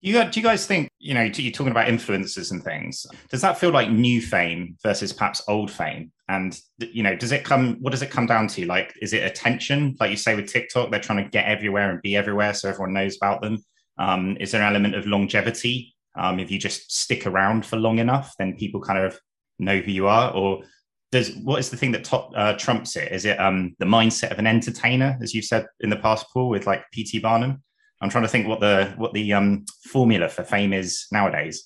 You 0.00 0.14
got, 0.14 0.32
do 0.32 0.40
you 0.40 0.44
guys 0.44 0.66
think, 0.66 0.87
you 1.00 1.14
know, 1.14 1.22
you're 1.22 1.52
talking 1.52 1.70
about 1.70 1.88
influences 1.88 2.50
and 2.50 2.62
things. 2.62 3.06
Does 3.30 3.40
that 3.42 3.58
feel 3.58 3.70
like 3.70 3.90
new 3.90 4.20
fame 4.20 4.76
versus 4.82 5.12
perhaps 5.12 5.42
old 5.46 5.70
fame? 5.70 6.10
And, 6.28 6.58
you 6.78 7.02
know, 7.02 7.14
does 7.14 7.32
it 7.32 7.44
come, 7.44 7.76
what 7.80 7.90
does 7.90 8.02
it 8.02 8.10
come 8.10 8.26
down 8.26 8.48
to? 8.48 8.66
Like, 8.66 8.94
is 9.00 9.12
it 9.12 9.24
attention? 9.24 9.96
Like 10.00 10.10
you 10.10 10.16
say 10.16 10.34
with 10.34 10.50
TikTok, 10.50 10.90
they're 10.90 11.00
trying 11.00 11.24
to 11.24 11.30
get 11.30 11.46
everywhere 11.46 11.90
and 11.90 12.02
be 12.02 12.16
everywhere 12.16 12.52
so 12.52 12.68
everyone 12.68 12.94
knows 12.94 13.16
about 13.16 13.40
them. 13.40 13.64
Um, 13.98 14.36
is 14.40 14.50
there 14.50 14.60
an 14.60 14.68
element 14.68 14.94
of 14.94 15.06
longevity? 15.06 15.94
Um, 16.16 16.40
if 16.40 16.50
you 16.50 16.58
just 16.58 16.92
stick 16.92 17.26
around 17.26 17.64
for 17.64 17.76
long 17.76 17.98
enough, 17.98 18.34
then 18.38 18.56
people 18.56 18.80
kind 18.80 18.98
of 18.98 19.18
know 19.58 19.78
who 19.78 19.92
you 19.92 20.08
are. 20.08 20.32
Or 20.32 20.62
does 21.12 21.34
what 21.36 21.60
is 21.60 21.70
the 21.70 21.76
thing 21.76 21.92
that 21.92 22.04
top, 22.04 22.32
uh, 22.36 22.54
trumps 22.54 22.96
it? 22.96 23.12
Is 23.12 23.24
it 23.24 23.38
um, 23.40 23.74
the 23.78 23.86
mindset 23.86 24.32
of 24.32 24.38
an 24.38 24.46
entertainer, 24.46 25.16
as 25.22 25.32
you've 25.32 25.44
said 25.44 25.66
in 25.80 25.90
the 25.90 25.96
past, 25.96 26.26
Paul, 26.32 26.48
with 26.48 26.66
like 26.66 26.84
P.T. 26.92 27.20
Barnum? 27.20 27.62
I'm 28.00 28.10
trying 28.10 28.24
to 28.24 28.28
think 28.28 28.46
what 28.46 28.60
the 28.60 28.94
what 28.96 29.12
the 29.12 29.32
um, 29.32 29.64
formula 29.84 30.28
for 30.28 30.44
fame 30.44 30.72
is 30.72 31.06
nowadays. 31.10 31.64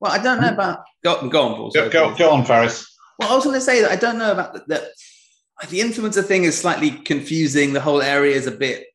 Well, 0.00 0.12
I 0.12 0.22
don't 0.22 0.40
know 0.40 0.52
about 0.52 0.80
go, 1.02 1.28
go 1.28 1.48
on, 1.48 1.54
Paul. 1.54 1.70
Go, 1.70 1.88
go, 1.88 2.14
go, 2.14 2.30
on, 2.30 2.44
Faris. 2.44 2.86
Well, 3.18 3.32
I 3.32 3.34
was 3.34 3.44
going 3.44 3.54
to 3.54 3.60
say 3.60 3.80
that 3.80 3.90
I 3.90 3.96
don't 3.96 4.18
know 4.18 4.32
about 4.32 4.54
that. 4.54 4.68
The, 4.68 5.66
the 5.68 5.80
influencer 5.80 6.24
thing 6.24 6.44
is 6.44 6.58
slightly 6.58 6.90
confusing. 6.90 7.72
The 7.72 7.80
whole 7.80 8.02
area 8.02 8.36
is 8.36 8.46
a 8.46 8.52
bit 8.52 8.86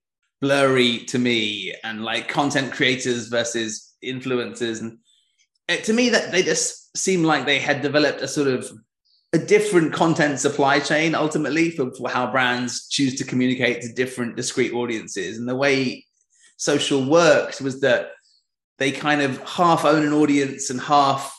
blurry 0.42 1.00
to 1.06 1.18
me, 1.18 1.74
and 1.84 2.04
like 2.04 2.28
content 2.28 2.72
creators 2.72 3.28
versus 3.28 3.94
influencers, 4.04 4.82
and 4.82 5.00
it, 5.68 5.84
to 5.86 5.94
me 5.94 6.10
that 6.10 6.32
they 6.32 6.44
just 6.44 6.96
seem 6.96 7.24
like 7.24 7.46
they 7.46 7.60
had 7.60 7.82
developed 7.82 8.22
a 8.22 8.28
sort 8.28 8.48
of 8.48 8.72
a 9.34 9.38
different 9.38 9.94
content 9.94 10.40
supply 10.40 10.78
chain 10.78 11.16
ultimately 11.16 11.72
for, 11.72 11.94
for 11.96 12.10
how 12.10 12.30
brands 12.30 12.90
choose 12.90 13.16
to 13.16 13.24
communicate 13.24 13.82
to 13.82 13.94
different 13.94 14.36
discrete 14.36 14.74
audiences 14.74 15.38
and 15.38 15.48
the 15.48 15.56
way 15.56 16.06
social 16.62 17.04
worked 17.04 17.60
was 17.60 17.82
that 17.82 18.12
they 18.78 18.92
kind 18.92 19.20
of 19.20 19.42
half 19.50 19.84
own 19.84 20.06
an 20.06 20.14
audience 20.14 20.70
and 20.70 20.80
half 20.80 21.36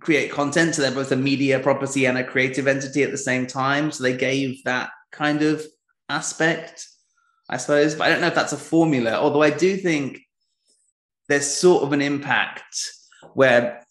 create 0.00 0.32
content. 0.32 0.74
So 0.74 0.82
they're 0.82 0.90
both 0.90 1.12
a 1.12 1.16
media 1.16 1.60
property 1.60 2.06
and 2.06 2.18
a 2.18 2.24
creative 2.24 2.66
entity 2.66 3.04
at 3.04 3.12
the 3.12 3.16
same 3.16 3.46
time. 3.46 3.92
So 3.92 4.02
they 4.02 4.16
gave 4.16 4.64
that 4.64 4.90
kind 5.12 5.42
of 5.42 5.64
aspect, 6.08 6.88
I 7.48 7.56
suppose. 7.56 7.94
But 7.94 8.08
I 8.08 8.10
don't 8.10 8.20
know 8.20 8.26
if 8.26 8.34
that's 8.34 8.52
a 8.52 8.56
formula, 8.56 9.12
although 9.12 9.44
I 9.44 9.50
do 9.50 9.76
think 9.76 10.18
there's 11.28 11.46
sort 11.46 11.84
of 11.84 11.92
an 11.92 12.02
impact 12.02 12.90
where 13.34 13.86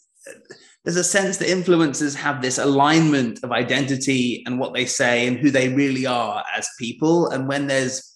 there's 0.83 0.97
a 0.97 1.03
sense 1.03 1.37
that 1.37 1.47
influencers 1.47 2.13
have 2.13 2.41
this 2.41 2.57
alignment 2.57 3.39
of 3.41 3.53
identity 3.53 4.43
and 4.45 4.59
what 4.59 4.73
they 4.73 4.85
say 4.85 5.27
and 5.27 5.37
who 5.37 5.49
they 5.49 5.69
really 5.69 6.05
are 6.05 6.43
as 6.53 6.67
people. 6.77 7.29
And 7.29 7.47
when 7.47 7.67
there's 7.67 8.12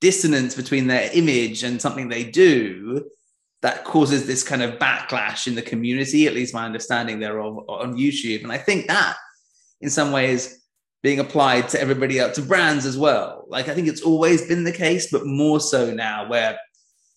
dissonance 0.00 0.54
between 0.54 0.86
their 0.86 1.10
image 1.12 1.62
and 1.62 1.80
something 1.80 2.08
they 2.08 2.24
do 2.24 3.04
that 3.62 3.84
causes 3.84 4.26
this 4.26 4.44
kind 4.44 4.62
of 4.62 4.78
backlash 4.78 5.46
in 5.46 5.54
the 5.54 5.62
community 5.62 6.26
at 6.26 6.34
least 6.34 6.54
my 6.54 6.64
understanding 6.64 7.18
thereof 7.18 7.58
on 7.68 7.96
youtube. 7.96 8.42
And 8.42 8.52
i 8.52 8.58
think 8.58 8.86
that 8.86 9.16
in 9.80 9.90
some 9.90 10.12
ways 10.12 10.64
being 11.02 11.20
applied 11.20 11.68
to 11.68 11.80
everybody 11.80 12.18
else 12.18 12.34
to 12.34 12.42
brands 12.42 12.84
as 12.84 12.98
well. 12.98 13.44
Like 13.48 13.68
i 13.68 13.74
think 13.74 13.88
it's 13.88 14.02
always 14.02 14.46
been 14.46 14.64
the 14.64 14.72
case 14.72 15.10
but 15.10 15.26
more 15.26 15.60
so 15.60 15.92
now 15.92 16.28
where 16.28 16.58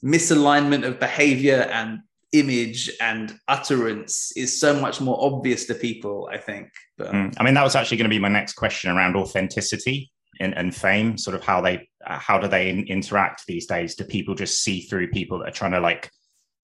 misalignment 0.04 0.86
of 0.86 1.00
behavior 1.00 1.68
and 1.72 2.00
image 2.32 2.90
and 3.02 3.38
utterance 3.50 4.32
is 4.38 4.58
so 4.58 4.74
much 4.80 5.02
more 5.02 5.18
obvious 5.22 5.66
to 5.66 5.76
people 5.76 6.30
i 6.32 6.38
think. 6.38 6.70
But, 6.98 7.12
mm. 7.12 7.34
i 7.38 7.44
mean 7.44 7.54
that 7.54 7.64
was 7.64 7.76
actually 7.76 7.98
going 7.98 8.10
to 8.10 8.16
be 8.16 8.20
my 8.20 8.30
next 8.30 8.54
question 8.54 8.90
around 8.90 9.16
authenticity 9.16 10.12
and, 10.40 10.58
and 10.58 10.74
fame 10.74 11.18
sort 11.18 11.36
of 11.36 11.44
how 11.44 11.62
they 11.62 11.88
how 12.06 12.38
do 12.38 12.48
they 12.48 12.70
interact 12.70 13.46
these 13.46 13.66
days? 13.66 13.96
Do 13.96 14.04
people 14.04 14.36
just 14.36 14.64
see 14.64 14.82
through 14.82 15.12
people 15.12 15.40
that 15.40 15.50
are 15.50 15.52
trying 15.52 15.72
to 15.72 15.80
like 15.80 16.10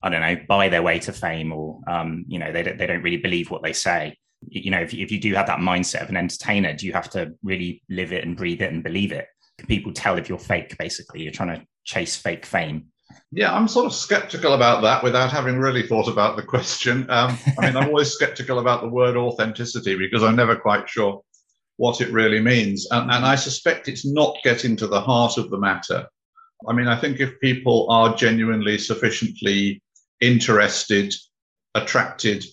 i 0.00 0.08
don't 0.08 0.20
know 0.20 0.36
buy 0.48 0.68
their 0.68 0.82
way 0.82 0.96
to 1.00 1.12
fame 1.12 1.52
or 1.52 1.80
um, 1.88 2.24
you 2.28 2.38
know 2.38 2.52
they 2.52 2.62
don't, 2.62 2.78
they 2.78 2.86
don't 2.86 3.02
really 3.02 3.16
believe 3.16 3.50
what 3.50 3.62
they 3.62 3.72
say? 3.72 4.16
You 4.46 4.70
know 4.70 4.80
if, 4.80 4.94
if 4.94 5.10
you 5.10 5.20
do 5.20 5.34
have 5.34 5.46
that 5.46 5.58
mindset 5.58 6.02
of 6.02 6.08
an 6.08 6.16
entertainer 6.16 6.74
do 6.74 6.86
you 6.86 6.92
have 6.92 7.10
to 7.10 7.32
really 7.42 7.82
live 7.88 8.12
it 8.12 8.24
and 8.24 8.36
breathe 8.36 8.62
it 8.62 8.72
and 8.72 8.82
believe 8.82 9.12
it? 9.12 9.26
Can 9.58 9.66
people 9.66 9.92
tell 9.92 10.18
if 10.18 10.28
you're 10.28 10.38
fake 10.38 10.76
basically? 10.78 11.22
You're 11.22 11.32
trying 11.32 11.58
to 11.58 11.66
chase 11.84 12.16
fake 12.16 12.46
fame. 12.46 12.86
Yeah, 13.32 13.54
I'm 13.54 13.68
sort 13.68 13.86
of 13.86 13.92
skeptical 13.92 14.52
about 14.52 14.82
that 14.82 15.02
without 15.02 15.32
having 15.32 15.58
really 15.58 15.86
thought 15.86 16.08
about 16.08 16.36
the 16.36 16.42
question. 16.42 17.10
Um, 17.10 17.38
I 17.58 17.66
mean, 17.66 17.76
I'm 17.76 17.88
always 17.88 18.10
skeptical 18.10 18.58
about 18.58 18.82
the 18.82 18.88
word 18.88 19.16
authenticity 19.16 19.96
because 19.96 20.22
I'm 20.22 20.36
never 20.36 20.56
quite 20.56 20.88
sure 20.88 21.22
what 21.78 22.00
it 22.00 22.12
really 22.12 22.40
means. 22.40 22.86
And, 22.90 23.10
and 23.10 23.24
I 23.24 23.36
suspect 23.36 23.88
it's 23.88 24.04
not 24.04 24.36
getting 24.44 24.76
to 24.76 24.86
the 24.86 25.00
heart 25.00 25.38
of 25.38 25.48
the 25.48 25.58
matter. 25.58 26.06
I 26.68 26.72
mean, 26.72 26.88
I 26.88 27.00
think 27.00 27.20
if 27.20 27.40
people 27.40 27.86
are 27.88 28.16
genuinely 28.16 28.78
sufficiently 28.78 29.80
interested, 30.20 31.14
attracted, 31.74 32.44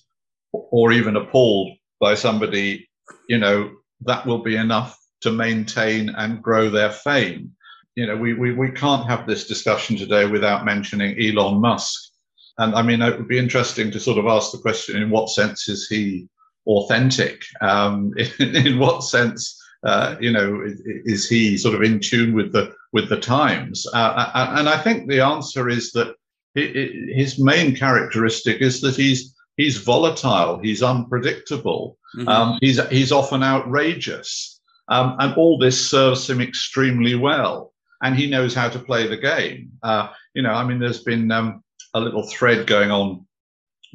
or 0.54 0.92
even 0.92 1.16
appalled 1.16 1.76
by 2.00 2.14
somebody, 2.14 2.88
you 3.28 3.40
know, 3.40 3.72
that 4.02 4.26
will 4.26 4.44
be 4.44 4.56
enough 4.56 4.98
to 5.22 5.32
maintain 5.32 6.10
and 6.10 6.44
grow 6.44 6.70
their 6.70 6.92
fame. 6.92 7.52
You 7.96 8.06
know, 8.06 8.16
we, 8.16 8.36
we, 8.36 8.54
we 8.54 8.70
can't 8.70 9.10
have 9.10 9.26
this 9.26 9.48
discussion 9.48 9.98
today 9.98 10.28
without 10.28 10.66
mentioning 10.66 11.20
Elon 11.20 11.60
Musk. 11.60 12.12
And 12.60 12.76
I 12.76 12.84
mean, 12.84 13.02
it 13.02 13.18
would 13.18 13.28
be 13.28 13.40
interesting 13.40 13.90
to 13.90 14.00
sort 14.00 14.20
of 14.20 14.28
ask 14.28 14.52
the 14.52 14.60
question 14.60 15.02
in 15.02 15.10
what 15.10 15.30
sense 15.30 15.68
is 15.68 15.88
he 15.88 16.28
authentic? 16.68 17.44
Um, 17.62 18.14
in, 18.18 18.56
in, 18.68 18.80
what 18.80 19.04
sense, 19.04 19.62
uh, 19.84 20.16
you 20.20 20.32
know, 20.32 20.62
is, 20.62 20.82
is, 21.06 21.30
he 21.30 21.58
sort 21.58 21.76
of 21.76 21.82
in 21.82 22.00
tune 22.00 22.34
with 22.34 22.52
the 22.52 22.74
with 22.94 23.10
the 23.10 23.20
times? 23.20 23.86
Uh, 23.94 23.98
uh, 23.98 24.32
uh 24.34 24.56
and 24.58 24.70
I 24.70 24.78
think 24.78 25.08
the 25.08 25.22
answer 25.22 25.70
is 25.70 25.92
that 25.92 26.16
his 26.56 27.38
main 27.38 27.76
characteristic 27.76 28.62
is 28.62 28.82
that 28.82 28.96
he's 28.96 29.36
he's 29.58 29.78
volatile, 29.78 30.60
he's 30.60 30.82
unpredictable, 30.82 31.98
mm-hmm. 32.16 32.28
um, 32.28 32.58
he's 32.62 32.86
he's 32.90 33.12
often 33.12 33.44
outrageous, 33.44 34.60
um, 34.88 35.16
and 35.20 35.34
all 35.36 35.58
this 35.58 35.90
serves 35.90 36.30
him 36.30 36.42
extremely 36.42 37.16
well. 37.16 37.74
And 38.02 38.16
he 38.16 38.30
knows 38.30 38.54
how 38.54 38.70
to 38.70 38.78
play 38.78 39.08
the 39.08 39.18
game. 39.18 39.72
Uh, 39.82 40.10
you 40.34 40.42
know, 40.42 40.52
I 40.52 40.66
mean, 40.66 40.80
there's 40.80 41.04
been 41.04 41.32
um, 41.32 41.64
a 41.94 42.00
little 42.00 42.24
thread 42.28 42.68
going 42.68 42.92
on 42.92 43.26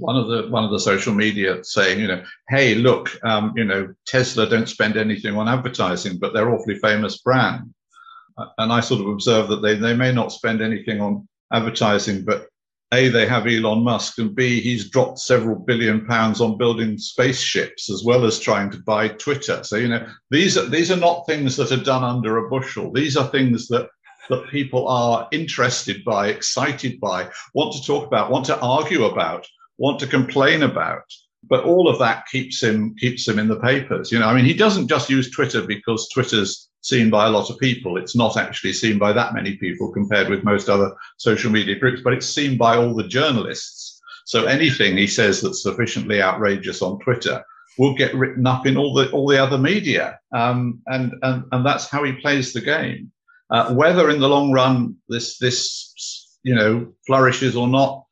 one 0.01 0.17
of 0.17 0.29
the 0.29 0.49
one 0.49 0.65
of 0.65 0.71
the 0.71 0.81
social 0.81 1.15
media 1.15 1.63
saying, 1.63 2.01
you 2.01 2.09
know, 2.09 2.23
hey, 2.49 2.75
look, 2.75 3.17
um, 3.25 3.53
you 3.57 3.65
know, 3.65 3.93
Tesla 4.07 4.49
don't 4.49 4.69
spend 4.69 4.97
anything 4.97 5.37
on 5.37 5.49
advertising, 5.49 6.19
but 6.19 6.33
they're 6.33 6.51
awfully 6.51 6.77
famous 6.77 7.19
brand. 7.19 7.73
And 8.59 8.73
I 8.73 8.81
sort 8.81 9.03
of 9.03 9.09
observe 9.09 9.49
that 9.49 9.63
they 9.63 9.75
they 9.75 9.95
may 9.95 10.13
not 10.13 10.33
spend 10.33 10.63
anything 10.63 11.01
on 11.01 11.29
advertising, 11.53 12.25
but 12.25 12.49
a 12.93 13.09
they 13.09 13.27
have 13.27 13.47
Elon 13.47 13.85
Musk, 13.85 14.19
and 14.19 14.35
b 14.35 14.61
he's 14.61 14.91
dropped 14.91 15.19
several 15.19 15.57
billion 15.57 16.07
pounds 16.07 16.41
on 16.41 16.59
building 16.59 16.99
spaceships 16.99 17.91
as 17.91 18.03
well 18.05 18.25
as 18.25 18.41
trying 18.41 18.71
to 18.71 18.83
buy 18.83 19.09
Twitter. 19.09 19.63
So 19.63 19.77
you 19.77 19.89
know, 19.89 20.07
these 20.31 20.57
are 20.57 20.67
these 20.67 20.91
are 20.91 20.97
not 20.97 21.27
things 21.27 21.57
that 21.57 21.71
are 21.71 21.85
done 21.85 22.03
under 22.03 22.39
a 22.39 22.49
bushel. 22.49 22.91
These 22.93 23.17
are 23.17 23.29
things 23.29 23.69
that 23.69 23.89
that 24.31 24.49
people 24.49 24.89
are 24.89 25.29
interested 25.33 26.05
by, 26.05 26.29
excited 26.29 27.01
by, 27.01 27.29
want 27.53 27.73
to 27.75 27.85
talk 27.85 28.07
about, 28.07 28.31
want 28.31 28.47
to 28.47 28.59
argue 28.61 29.05
about, 29.05 29.47
want 29.81 29.99
to 29.99 30.07
complain 30.07 30.63
about. 30.63 31.03
But 31.49 31.65
all 31.65 31.89
of 31.89 31.99
that 31.99 32.27
keeps 32.27 32.63
him 32.63 32.95
keeps 32.97 33.27
him 33.27 33.39
in 33.39 33.49
the 33.49 33.59
papers. 33.59 34.13
You 34.13 34.19
know, 34.19 34.29
I 34.29 34.35
mean, 34.35 34.45
he 34.45 34.55
doesn't 34.55 34.89
just 34.89 35.11
use 35.11 35.31
Twitter 35.31 35.63
because 35.63 36.09
Twitter's 36.11 36.69
seen 36.83 37.09
by 37.11 37.27
a 37.27 37.31
lot 37.31 37.51
of 37.51 37.59
people. 37.59 37.97
It's 37.97 38.15
not 38.15 38.37
actually 38.37 38.75
seen 38.75 38.99
by 38.99 39.13
that 39.15 39.35
many 39.35 39.57
people 39.57 39.91
compared 39.91 40.29
with 40.29 40.45
most 40.45 40.69
other 40.69 40.95
social 41.17 41.51
media 41.51 41.77
groups, 41.79 42.03
but 42.05 42.13
it's 42.13 42.27
seen 42.27 42.59
by 42.59 42.77
all 42.77 42.95
the 42.95 43.09
journalists. 43.09 44.01
So 44.27 44.45
anything 44.45 44.97
he 44.97 45.07
says 45.07 45.41
that's 45.41 45.63
sufficiently 45.63 46.23
outrageous 46.23 46.83
on 46.83 47.01
Twitter 47.01 47.43
will 47.79 47.95
get 47.95 48.15
written 48.15 48.47
up 48.47 48.67
in 48.67 48.77
all 48.77 48.93
the 48.93 49.11
all 49.11 49.27
the 49.27 49.43
other 49.43 49.59
media, 49.59 50.21
um, 50.33 50.83
and 50.87 51.15
and 51.23 51.45
and 51.53 51.65
that's 51.65 51.89
how 51.89 52.05
he 52.05 52.13
plays 52.13 52.53
the 52.53 52.61
game. 52.61 53.11
Uh, 53.49 53.73
whether 53.75 54.11
in 54.11 54.21
the 54.21 54.29
long 54.29 54.53
run 54.53 54.97
this 55.09 55.39
this 55.39 56.39
you 56.43 56.55
know 56.55 56.93
flourishes 57.07 57.57
or 57.57 57.67
not 57.67 58.05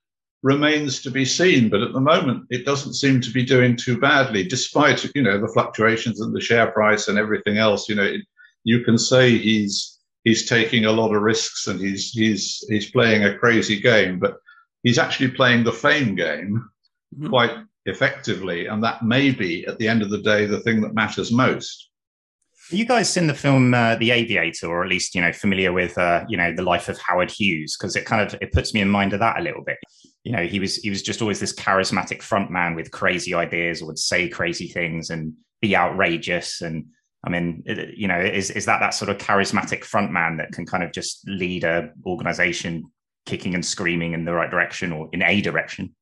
remains 0.43 1.03
to 1.03 1.11
be 1.11 1.25
seen. 1.25 1.69
But 1.69 1.83
at 1.83 1.93
the 1.93 2.01
moment, 2.01 2.47
it 2.51 2.65
doesn't 2.65 2.95
seem 2.95 3.21
to 3.21 3.31
be 3.31 3.45
doing 3.45 3.77
too 3.77 3.99
badly, 3.99 4.45
despite 4.45 5.05
you 5.15 5.23
know 5.23 5.41
the 5.41 5.53
fluctuations 5.53 6.21
in 6.21 6.33
the 6.33 6.41
share 6.41 6.71
price 6.71 7.09
and 7.09 7.19
everything 7.19 7.59
else. 7.59 7.89
You 7.89 7.97
know, 7.97 8.05
it, 8.05 8.23
you 8.65 8.85
can 8.85 8.99
say 8.99 9.37
he's 9.37 9.99
he's 10.25 10.49
taking 10.49 10.85
a 10.85 10.93
lot 10.93 11.15
of 11.15 11.23
risks 11.23 11.67
and 11.67 11.81
he's 11.81 12.11
he's 12.11 12.65
he's 12.69 12.91
playing 12.91 13.25
a 13.25 13.39
crazy 13.39 13.81
game, 13.81 14.19
but 14.19 14.37
he's 14.83 14.99
actually 14.99 15.31
playing 15.31 15.65
the 15.65 15.73
fame 15.73 16.15
game 16.15 16.69
mm-hmm. 17.15 17.29
quite 17.29 17.53
effectively, 17.87 18.67
and 18.67 18.83
that 18.85 19.03
may 19.03 19.31
be 19.31 19.67
at 19.67 19.79
the 19.79 19.89
end 19.89 20.03
of 20.03 20.11
the 20.11 20.23
day 20.23 20.47
the 20.47 20.61
thing 20.61 20.81
that 20.83 20.95
matters 20.95 21.33
most. 21.33 21.87
You 22.71 22.85
guys 22.85 23.09
seen 23.09 23.29
the 23.29 23.35
film 23.35 23.73
uh, 23.73 23.97
The 23.97 24.11
Aviator, 24.11 24.67
or 24.67 24.85
at 24.85 24.91
least 24.91 25.15
you 25.15 25.23
know 25.23 25.33
familiar 25.33 25.73
with 25.73 25.97
uh, 25.97 26.25
you 26.29 26.37
know 26.37 26.53
the 26.55 26.63
life 26.63 26.89
of 26.89 26.99
Howard 26.99 27.31
Hughes? 27.31 27.77
Because 27.77 27.97
it 27.97 28.05
kind 28.05 28.23
of 28.23 28.39
it 28.43 28.53
puts 28.53 28.75
me 28.75 28.81
in 28.81 28.89
mind 28.89 29.15
of 29.15 29.21
that 29.21 29.39
a 29.39 29.43
little 29.43 29.65
bit. 29.65 29.79
You 30.29 30.37
know, 30.37 30.47
he 30.47 30.61
was 30.61 30.77
he 30.77 30.91
was 30.91 31.01
just 31.01 31.23
always 31.23 31.41
this 31.41 31.55
charismatic 31.55 32.21
front 32.21 32.51
man 32.51 32.75
with 32.75 32.91
crazy 32.91 33.33
ideas, 33.33 33.81
or 33.81 33.87
would 33.87 33.99
say 33.99 34.29
crazy 34.29 34.69
things 34.69 35.09
and 35.09 35.33
be 35.63 35.75
outrageous. 35.75 36.61
And 36.61 36.89
I 37.25 37.31
mean, 37.31 37.63
it, 37.65 37.97
you 37.97 38.09
know, 38.09 38.21
is 38.21 38.51
is 38.51 38.67
that 38.67 38.81
that 38.81 38.93
sort 38.93 39.09
of 39.09 39.17
charismatic 39.17 39.85
front 39.85 40.13
man 40.13 40.37
that 40.37 40.53
can 40.53 40.67
kind 40.67 40.85
of 40.85 40.93
just 40.93 41.27
lead 41.27 41.65
a 41.65 41.93
organization 42.05 42.93
kicking 43.25 43.55
and 43.55 43.65
screaming 43.65 44.13
in 44.13 44.27
the 44.27 44.35
right 44.35 44.51
direction 44.51 44.93
or 44.93 45.09
in 45.15 45.23
a 45.23 45.41
direction? 45.41 45.97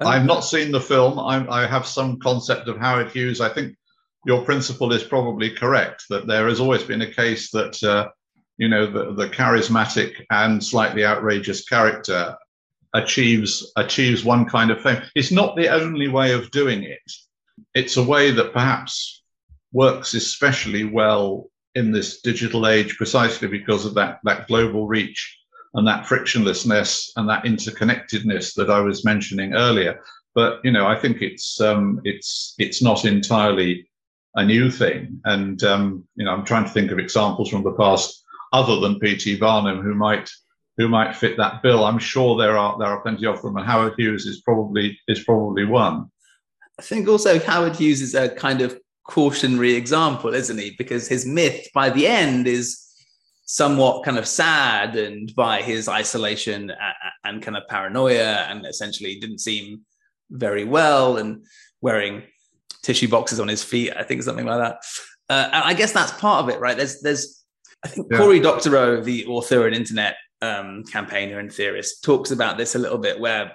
I've 0.00 0.24
not 0.24 0.40
seen 0.40 0.72
the 0.72 0.80
film. 0.80 1.20
I, 1.20 1.46
I 1.48 1.64
have 1.64 1.86
some 1.86 2.18
concept 2.18 2.66
of 2.66 2.78
Howard 2.78 3.12
Hughes. 3.12 3.40
I 3.40 3.50
think 3.50 3.76
your 4.26 4.44
principle 4.44 4.92
is 4.92 5.04
probably 5.04 5.50
correct 5.50 6.06
that 6.10 6.26
there 6.26 6.48
has 6.48 6.58
always 6.58 6.82
been 6.82 7.02
a 7.02 7.14
case 7.14 7.52
that 7.52 7.80
uh, 7.84 8.08
you 8.56 8.68
know 8.68 8.84
the, 8.84 9.14
the 9.14 9.28
charismatic 9.28 10.24
and 10.32 10.64
slightly 10.64 11.04
outrageous 11.04 11.64
character 11.68 12.36
achieves 12.94 13.72
achieves 13.76 14.24
one 14.24 14.46
kind 14.46 14.70
of 14.70 14.80
fame. 14.80 15.02
It's 15.14 15.32
not 15.32 15.56
the 15.56 15.68
only 15.68 16.08
way 16.08 16.32
of 16.32 16.50
doing 16.50 16.84
it. 16.84 17.12
It's 17.74 17.96
a 17.96 18.02
way 18.02 18.30
that 18.30 18.52
perhaps 18.52 19.22
works 19.72 20.14
especially 20.14 20.84
well 20.84 21.50
in 21.74 21.90
this 21.90 22.20
digital 22.20 22.66
age, 22.66 22.96
precisely 22.96 23.48
because 23.48 23.84
of 23.84 23.94
that 23.94 24.20
that 24.24 24.46
global 24.46 24.86
reach 24.86 25.38
and 25.74 25.86
that 25.88 26.06
frictionlessness 26.06 27.10
and 27.16 27.28
that 27.28 27.44
interconnectedness 27.44 28.54
that 28.54 28.70
I 28.70 28.80
was 28.80 29.04
mentioning 29.04 29.54
earlier. 29.54 30.00
But 30.34 30.60
you 30.64 30.70
know, 30.70 30.86
I 30.86 30.98
think 30.98 31.20
it's 31.20 31.60
um, 31.60 32.00
it's 32.04 32.54
it's 32.58 32.80
not 32.80 33.04
entirely 33.04 33.88
a 34.36 34.44
new 34.44 34.70
thing. 34.70 35.20
And 35.24 35.62
um, 35.64 36.04
you 36.16 36.24
know, 36.24 36.32
I'm 36.32 36.44
trying 36.44 36.64
to 36.64 36.70
think 36.70 36.90
of 36.90 36.98
examples 36.98 37.50
from 37.50 37.64
the 37.64 37.72
past 37.72 38.24
other 38.52 38.78
than 38.78 39.00
P.T. 39.00 39.36
Barnum 39.36 39.82
who 39.82 39.94
might 39.94 40.30
who 40.76 40.88
might 40.88 41.14
fit 41.14 41.36
that 41.36 41.62
bill. 41.62 41.84
I'm 41.84 41.98
sure 41.98 42.36
there 42.36 42.56
are 42.56 42.76
there 42.78 42.88
are 42.88 43.00
plenty 43.00 43.26
of 43.26 43.40
them, 43.42 43.56
and 43.56 43.66
Howard 43.66 43.94
Hughes 43.96 44.26
is 44.26 44.40
probably 44.42 44.98
is 45.08 45.22
probably 45.24 45.64
one. 45.64 46.10
I 46.78 46.82
think 46.82 47.08
also 47.08 47.38
Howard 47.38 47.76
Hughes 47.76 48.02
is 48.02 48.14
a 48.14 48.28
kind 48.28 48.60
of 48.60 48.78
cautionary 49.04 49.74
example, 49.74 50.34
isn't 50.34 50.58
he? 50.58 50.74
Because 50.76 51.06
his 51.06 51.24
myth 51.24 51.68
by 51.74 51.90
the 51.90 52.06
end 52.06 52.46
is 52.48 52.80
somewhat 53.46 54.04
kind 54.04 54.18
of 54.18 54.26
sad 54.26 54.96
and 54.96 55.32
by 55.34 55.60
his 55.62 55.88
isolation 55.88 56.72
and 57.24 57.42
kind 57.42 57.56
of 57.56 57.62
paranoia 57.68 58.46
and 58.48 58.66
essentially 58.66 59.20
didn't 59.20 59.38
seem 59.38 59.82
very 60.30 60.64
well 60.64 61.18
and 61.18 61.44
wearing 61.82 62.22
tissue 62.82 63.08
boxes 63.08 63.38
on 63.38 63.48
his 63.48 63.62
feet. 63.62 63.92
I 63.94 64.02
think 64.02 64.22
something 64.22 64.46
like 64.46 64.58
that. 64.58 64.76
Uh, 65.28 65.48
and 65.52 65.64
I 65.64 65.74
guess 65.74 65.92
that's 65.92 66.12
part 66.12 66.42
of 66.42 66.48
it, 66.48 66.58
right? 66.58 66.76
There's, 66.76 67.00
there's, 67.02 67.44
I 67.84 67.88
think 67.88 68.08
yeah. 68.10 68.16
Cory 68.16 68.40
Doctorow, 68.40 69.02
the 69.02 69.26
author 69.26 69.66
and 69.66 69.76
internet 69.76 70.16
um, 70.44 70.84
campaigner 70.84 71.38
and 71.38 71.52
theorist, 71.52 72.04
talks 72.04 72.30
about 72.30 72.58
this 72.58 72.74
a 72.74 72.78
little 72.78 72.98
bit, 72.98 73.18
where 73.18 73.52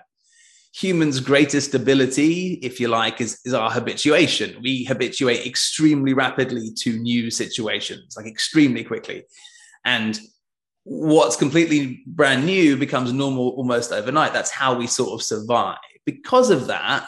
humans' 0.74 1.20
greatest 1.20 1.76
ability, 1.76 2.54
if 2.62 2.80
you 2.80 2.88
like, 2.88 3.22
is, 3.22 3.40
is 3.46 3.54
our 3.54 3.72
habituation. 3.72 4.62
We 4.62 4.86
habituate 4.86 5.46
extremely 5.46 6.14
rapidly 6.14 6.72
to 6.80 6.98
new 6.98 7.32
situations, 7.32 8.16
like 8.16 8.28
extremely 8.28 8.84
quickly. 8.84 9.24
And 9.86 10.20
what's 10.84 11.36
completely 11.36 12.04
brand 12.06 12.46
new 12.46 12.78
becomes 12.78 13.14
normal 13.14 13.50
almost 13.50 13.92
overnight. 13.92 14.34
That's 14.34 14.52
how 14.52 14.76
we 14.76 14.88
sort 14.88 15.12
of 15.14 15.24
survive. 15.24 15.78
Because 16.06 16.50
of 16.50 16.68
that, 16.68 17.08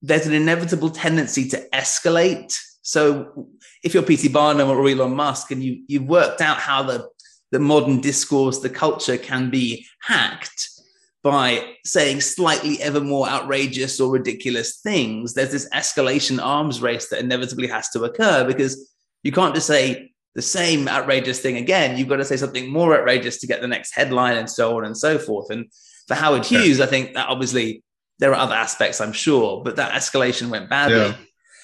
there's 0.00 0.26
an 0.26 0.32
inevitable 0.32 0.90
tendency 0.90 1.48
to 1.50 1.68
escalate. 1.72 2.56
So 2.82 3.48
if 3.82 3.92
you're 3.92 4.02
PT 4.02 4.32
Barnum 4.32 4.68
or 4.70 4.88
Elon 4.88 5.14
Musk 5.14 5.50
and 5.50 5.62
you, 5.62 5.82
you've 5.88 6.08
worked 6.08 6.40
out 6.40 6.58
how 6.58 6.82
the, 6.82 7.08
the 7.50 7.58
modern 7.58 8.00
discourse, 8.00 8.60
the 8.60 8.70
culture 8.70 9.16
can 9.16 9.50
be 9.50 9.86
hacked 10.02 10.68
by 11.22 11.74
saying 11.84 12.20
slightly 12.20 12.80
ever 12.80 13.00
more 13.00 13.28
outrageous 13.28 14.00
or 14.00 14.10
ridiculous 14.10 14.78
things, 14.78 15.34
there's 15.34 15.50
this 15.50 15.68
escalation 15.70 16.42
arms 16.42 16.80
race 16.80 17.08
that 17.08 17.20
inevitably 17.20 17.66
has 17.68 17.88
to 17.90 18.04
occur 18.04 18.44
because 18.44 18.92
you 19.22 19.32
can't 19.32 19.54
just 19.54 19.66
say 19.66 20.12
the 20.34 20.42
same 20.42 20.86
outrageous 20.88 21.40
thing 21.40 21.56
again. 21.56 21.98
You've 21.98 22.08
got 22.08 22.16
to 22.16 22.24
say 22.24 22.36
something 22.36 22.70
more 22.70 22.96
outrageous 22.96 23.40
to 23.40 23.46
get 23.46 23.60
the 23.60 23.66
next 23.66 23.94
headline 23.94 24.36
and 24.36 24.48
so 24.48 24.78
on 24.78 24.84
and 24.84 24.96
so 24.96 25.18
forth. 25.18 25.50
And 25.50 25.66
for 26.06 26.14
Howard 26.14 26.46
Hughes, 26.46 26.80
I 26.80 26.86
think 26.86 27.14
that 27.14 27.28
obviously 27.28 27.82
there 28.20 28.32
are 28.32 28.40
other 28.40 28.54
aspects, 28.54 29.00
I'm 29.00 29.12
sure, 29.12 29.62
but 29.64 29.76
that 29.76 29.92
escalation 29.92 30.50
went 30.50 30.70
badly. 30.70 30.96
Yeah. 30.96 31.14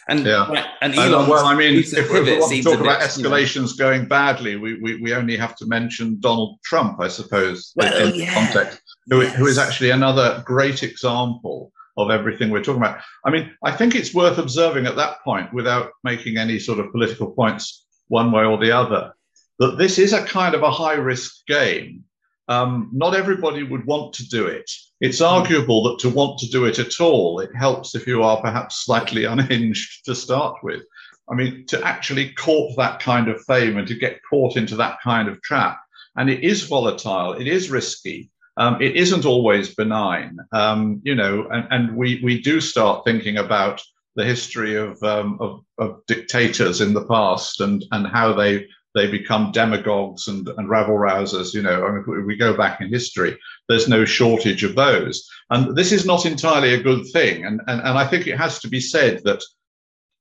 And, 0.08 0.26
yeah. 0.26 0.72
and 0.82 0.94
Elon, 0.94 1.28
well, 1.28 1.46
I 1.46 1.54
mean, 1.54 1.78
if, 1.78 1.96
if 1.96 2.10
we 2.10 2.38
want 2.38 2.52
to 2.52 2.62
talk 2.62 2.80
about 2.80 3.00
bit, 3.00 3.08
escalations 3.08 3.54
you 3.72 3.84
know. 3.84 3.90
going 3.90 4.06
badly, 4.06 4.56
we, 4.56 4.78
we, 4.80 5.00
we 5.00 5.14
only 5.14 5.36
have 5.36 5.56
to 5.56 5.66
mention 5.66 6.20
Donald 6.20 6.58
Trump, 6.62 7.00
I 7.00 7.08
suppose, 7.08 7.72
well, 7.76 8.08
in 8.08 8.14
yeah. 8.14 8.34
context, 8.34 8.82
who, 9.08 9.22
yes. 9.22 9.34
who 9.34 9.46
is 9.46 9.56
actually 9.56 9.90
another 9.90 10.42
great 10.44 10.82
example 10.82 11.72
of 11.96 12.10
everything 12.10 12.50
we're 12.50 12.62
talking 12.62 12.82
about. 12.82 12.98
I 13.24 13.30
mean, 13.30 13.50
I 13.62 13.72
think 13.72 13.94
it's 13.94 14.12
worth 14.12 14.38
observing 14.38 14.86
at 14.86 14.96
that 14.96 15.22
point, 15.24 15.52
without 15.54 15.92
making 16.02 16.36
any 16.36 16.58
sort 16.58 16.80
of 16.80 16.90
political 16.92 17.30
points 17.30 17.86
one 18.08 18.30
way 18.30 18.44
or 18.44 18.58
the 18.58 18.72
other, 18.72 19.14
that 19.58 19.78
this 19.78 19.98
is 19.98 20.12
a 20.12 20.24
kind 20.24 20.54
of 20.54 20.62
a 20.62 20.70
high 20.70 20.94
risk 20.94 21.46
game. 21.46 22.04
Um, 22.48 22.90
not 22.92 23.14
everybody 23.14 23.62
would 23.62 23.86
want 23.86 24.12
to 24.14 24.28
do 24.28 24.46
it. 24.46 24.70
It's 25.00 25.20
arguable 25.20 25.82
that 25.84 25.98
to 26.00 26.10
want 26.10 26.38
to 26.40 26.50
do 26.50 26.66
it 26.66 26.78
at 26.78 27.00
all, 27.00 27.40
it 27.40 27.54
helps 27.54 27.94
if 27.94 28.06
you 28.06 28.22
are 28.22 28.40
perhaps 28.40 28.84
slightly 28.84 29.24
unhinged 29.34 30.04
to 30.04 30.14
start 30.14 30.56
with. 30.62 30.82
I 31.30 31.34
mean, 31.34 31.64
to 31.68 31.82
actually 31.82 32.32
court 32.34 32.74
that 32.76 33.00
kind 33.00 33.28
of 33.28 33.42
fame 33.44 33.78
and 33.78 33.88
to 33.88 33.94
get 33.94 34.20
caught 34.28 34.56
into 34.56 34.76
that 34.76 34.98
kind 35.02 35.28
of 35.28 35.40
trap, 35.42 35.80
and 36.16 36.28
it 36.28 36.44
is 36.44 36.64
volatile, 36.64 37.32
it 37.32 37.46
is 37.46 37.70
risky, 37.70 38.30
um, 38.56 38.80
it 38.80 38.94
isn't 38.94 39.24
always 39.24 39.74
benign, 39.74 40.36
um, 40.52 41.00
you 41.02 41.14
know, 41.14 41.48
and, 41.50 41.66
and, 41.70 41.96
we, 41.96 42.20
we 42.22 42.40
do 42.40 42.60
start 42.60 43.04
thinking 43.04 43.38
about 43.38 43.82
the 44.14 44.24
history 44.24 44.76
of, 44.76 45.02
um, 45.02 45.38
of, 45.40 45.64
of, 45.78 46.00
dictators 46.06 46.80
in 46.80 46.94
the 46.94 47.04
past 47.06 47.60
and, 47.60 47.84
and 47.90 48.06
how 48.06 48.32
they 48.32 48.68
they 48.94 49.10
become 49.10 49.52
demagogues 49.52 50.28
and, 50.28 50.48
and 50.48 50.68
rabble 50.68 50.94
rousers. 50.94 51.52
You 51.52 51.62
know, 51.62 51.84
I 51.84 51.90
mean, 51.90 52.04
if 52.06 52.26
we 52.26 52.36
go 52.36 52.56
back 52.56 52.80
in 52.80 52.88
history, 52.88 53.36
there's 53.68 53.88
no 53.88 54.04
shortage 54.04 54.62
of 54.62 54.76
those. 54.76 55.28
And 55.50 55.76
this 55.76 55.92
is 55.92 56.06
not 56.06 56.26
entirely 56.26 56.74
a 56.74 56.82
good 56.82 57.04
thing. 57.12 57.44
And, 57.44 57.60
and, 57.66 57.80
and 57.80 57.98
I 57.98 58.06
think 58.06 58.26
it 58.26 58.38
has 58.38 58.60
to 58.60 58.68
be 58.68 58.80
said 58.80 59.22
that 59.24 59.42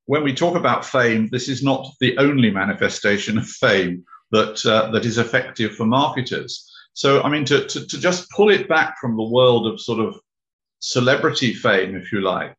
when 0.05 0.23
we 0.23 0.33
talk 0.33 0.55
about 0.55 0.85
fame, 0.85 1.29
this 1.31 1.47
is 1.47 1.63
not 1.63 1.87
the 1.99 2.17
only 2.17 2.51
manifestation 2.51 3.37
of 3.37 3.47
fame 3.47 4.03
that, 4.31 4.65
uh, 4.65 4.89
that 4.91 5.05
is 5.05 5.17
effective 5.17 5.75
for 5.75 5.85
marketers. 5.85 6.69
So, 6.93 7.21
I 7.21 7.29
mean, 7.29 7.45
to, 7.45 7.65
to, 7.65 7.87
to 7.87 7.99
just 7.99 8.29
pull 8.31 8.49
it 8.49 8.67
back 8.67 8.99
from 8.99 9.15
the 9.15 9.23
world 9.29 9.67
of 9.67 9.79
sort 9.79 9.99
of 9.99 10.19
celebrity 10.79 11.53
fame, 11.53 11.95
if 11.95 12.11
you 12.11 12.21
like, 12.21 12.55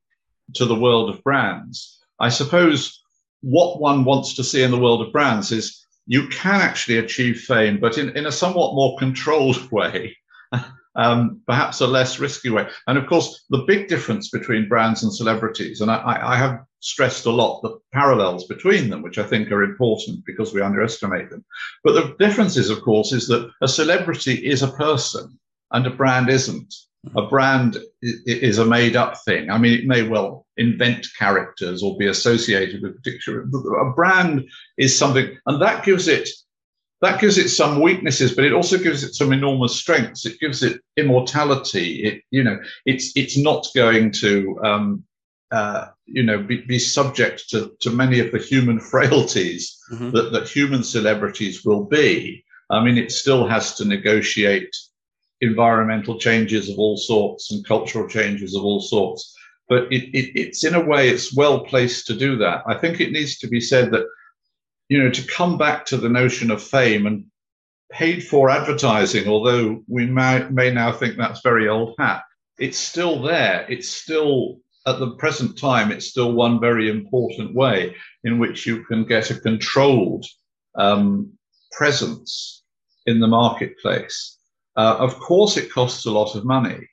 to 0.55 0.65
the 0.65 0.75
world 0.75 1.11
of 1.11 1.23
brands, 1.23 2.01
I 2.19 2.29
suppose 2.29 3.03
what 3.43 3.81
one 3.81 4.05
wants 4.05 4.35
to 4.35 4.45
see 4.45 4.63
in 4.63 4.71
the 4.71 4.79
world 4.79 5.03
of 5.03 5.13
brands 5.13 5.53
is 5.53 5.84
you 6.07 6.29
can 6.29 6.61
actually 6.61 6.99
achieve 6.99 7.41
fame, 7.41 7.79
but 7.81 7.99
in, 7.99 8.17
in 8.17 8.27
a 8.27 8.33
somewhat 8.33 8.75
more 8.75 8.99
controlled 8.99 9.71
way, 9.73 10.17
um, 10.97 11.41
perhaps 11.47 11.81
a 11.81 11.87
less 11.87 12.19
risky 12.19 12.51
way. 12.51 12.69
And 12.87 12.99
of 12.99 13.07
course, 13.07 13.45
the 13.51 13.65
big 13.67 13.89
difference 13.89 14.31
between 14.31 14.69
brands 14.69 15.03
and 15.03 15.13
celebrities, 15.13 15.81
and 15.81 15.91
I, 15.91 16.19
I 16.23 16.37
have 16.37 16.61
stressed 16.81 17.25
a 17.25 17.31
lot 17.31 17.63
the 17.63 17.79
parallels 17.93 18.47
between 18.47 18.91
them, 18.91 19.03
which 19.03 19.19
I 19.19 19.25
think 19.25 19.51
are 19.51 19.63
important 19.63 20.25
because 20.27 20.53
we 20.53 20.61
underestimate 20.61 21.31
them. 21.31 21.45
But 21.83 21.95
the 21.95 22.15
difference 22.19 22.57
is, 22.57 22.71
of 22.71 22.83
course, 22.83 23.13
is 23.13 23.27
that 23.29 23.51
a 23.63 23.69
celebrity 23.69 24.35
is 24.35 24.63
a 24.63 24.73
person 24.73 25.39
and 25.73 25.87
a 25.87 25.91
brand 25.91 26.29
isn't. 26.29 26.75
A 27.17 27.27
brand 27.27 27.79
is 28.03 28.59
a 28.59 28.65
made 28.65 28.97
up 28.97 29.17
thing. 29.25 29.51
I 29.51 29.59
mean, 29.59 29.79
it 29.79 29.87
may 29.87 30.03
well 30.03 30.47
invent 30.57 31.07
characters 31.19 31.83
or 31.83 31.97
be 31.97 32.07
associated 32.07 32.83
with 32.83 32.97
particular. 32.97 33.43
A 33.43 33.93
brand 33.93 34.49
is 34.79 34.97
something, 34.97 35.37
and 35.47 35.61
that 35.61 35.85
gives 35.85 36.09
it 36.09 36.29
that 37.05 37.21
gives 37.21 37.37
it 37.37 37.51
some 37.51 37.81
weaknesses, 37.81 38.35
but 38.35 38.45
it 38.45 38.55
also 38.55 38.79
gives 38.79 39.05
it 39.05 39.15
some 39.15 39.33
enormous 39.33 39.77
strengths. 39.77 40.25
It 40.25 40.41
gives 40.41 40.63
it 40.63 40.81
immortality. 40.97 42.03
It, 42.05 42.23
you 42.31 42.43
know, 42.43 42.59
it's 42.87 43.13
it's 43.15 43.37
not 43.37 43.67
going 43.75 44.11
to, 44.13 44.59
um, 44.65 45.05
uh, 45.51 45.89
you 46.07 46.23
know, 46.23 46.43
be, 46.43 46.63
be, 46.63 46.79
subject 46.79 47.51
to, 47.51 47.77
to 47.81 47.91
many 47.91 48.21
of 48.21 48.33
the 48.33 48.39
human 48.39 48.81
frailties 48.93 49.77
mm-hmm. 49.93 50.11
that, 50.13 50.33
that 50.33 50.49
human 50.49 50.83
celebrities 50.83 51.65
will 51.65 51.85
be. 51.85 52.43
I 52.71 52.83
mean, 52.83 52.97
it 52.97 53.13
still 53.13 53.47
has 53.47 53.75
to 53.75 53.85
negotiate 53.85 54.75
environmental 55.45 56.19
changes 56.19 56.69
of 56.69 56.79
all 56.79 56.97
sorts 56.97 57.53
and 57.53 57.67
cultural 57.67 58.09
changes 58.09 58.55
of 58.55 58.65
all 58.65 58.81
sorts. 58.81 59.35
But 59.69 59.85
it, 59.93 60.05
it, 60.17 60.39
it's 60.39 60.65
in 60.65 60.75
a 60.75 60.85
way, 60.85 61.09
it's 61.09 61.35
well 61.35 61.65
placed 61.65 62.07
to 62.09 62.17
do 62.17 62.37
that. 62.39 62.63
I 62.67 62.75
think 62.75 63.01
it 63.01 63.13
needs 63.13 63.39
to 63.39 63.49
be 63.49 63.61
said 63.61 63.91
that 63.93 64.07
you 64.89 65.03
know, 65.03 65.11
to 65.11 65.27
come 65.27 65.57
back 65.57 65.87
to 65.87 65.97
the 65.97 66.09
notion 66.09 66.51
of 66.51 66.63
fame 66.63 67.07
and 67.07 67.25
paid 67.91 68.27
for 68.27 68.51
advertising, 68.51 69.29
although 69.29 69.83
we 69.89 70.07
may, 70.07 70.47
may 70.51 70.71
now 70.71 70.93
think 70.93 71.17
that's 71.17 71.41
very 71.43 71.69
old 71.69 71.95
hat, 71.99 72.23
it's 72.59 72.79
still 72.79 73.23
there. 73.23 73.67
It's 73.69 73.89
still, 73.89 74.59
at 74.87 74.99
the 74.99 75.13
present 75.13 75.59
time, 75.59 75.91
it's 75.91 76.07
still 76.07 76.33
one 76.33 76.61
very 76.61 76.91
important 76.91 77.55
way 77.55 77.95
in 78.25 78.39
which 78.39 78.67
you 78.67 78.85
can 78.85 79.05
get 79.05 79.31
a 79.31 79.41
controlled 79.41 80.27
um, 80.77 81.33
presence 81.73 82.63
in 83.07 83.21
the 83.21 83.27
marketplace. 83.27 84.39
Uh, 84.77 84.97
of 84.99 85.19
course, 85.19 85.57
it 85.57 85.73
costs 85.73 86.05
a 86.05 86.11
lot 86.11 86.35
of 86.35 86.45
money, 86.45 86.89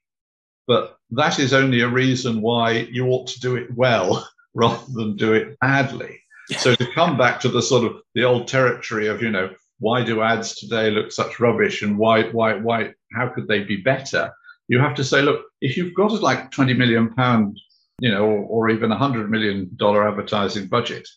but 0.67 0.98
that 1.12 1.39
is 1.39 1.54
only 1.54 1.82
a 1.82 1.88
reason 1.88 2.41
why 2.41 2.88
you 2.91 3.08
ought 3.08 3.28
to 3.28 3.39
do 3.39 3.56
it 3.56 3.74
well 3.76 4.28
rather 4.54 4.84
than 4.94 5.15
do 5.15 5.34
it 5.34 5.58
badly. 5.60 6.20
So 6.58 6.76
to 6.76 6.94
come 6.94 7.17
back 7.17 7.39
to 7.41 7.50
the 7.50 7.62
sort 7.62 7.86
of 7.86 8.02
the 8.13 8.24
old 8.24 8.48
territory 8.48 9.08
of, 9.08 9.22
you 9.22 9.32
know, 9.32 9.50
why 9.80 10.04
do 10.04 10.22
ads 10.22 10.56
today 10.56 10.91
look 10.91 11.12
such 11.12 11.39
rubbish 11.39 11.82
and 11.82 11.98
why, 11.98 12.24
why, 12.24 12.56
why, 12.56 12.94
how 13.13 13.30
could 13.30 13.48
they 13.48 13.63
be 13.63 13.78
better? 13.78 14.32
You 14.67 14.80
have 14.80 14.96
to 14.96 15.04
say, 15.04 15.22
look, 15.22 15.46
if 15.62 15.78
you've 15.78 15.96
got 15.96 16.22
like 16.22 16.52
20 16.52 16.74
million 16.74 17.13
pound, 17.13 17.60
you 18.00 18.12
know, 18.12 18.26
or, 18.26 18.44
or 18.44 18.70
even 18.70 18.91
a 18.91 18.98
hundred 18.98 19.32
million 19.32 19.72
dollar 19.78 20.08
advertising 20.08 20.67
budget, 20.67 21.08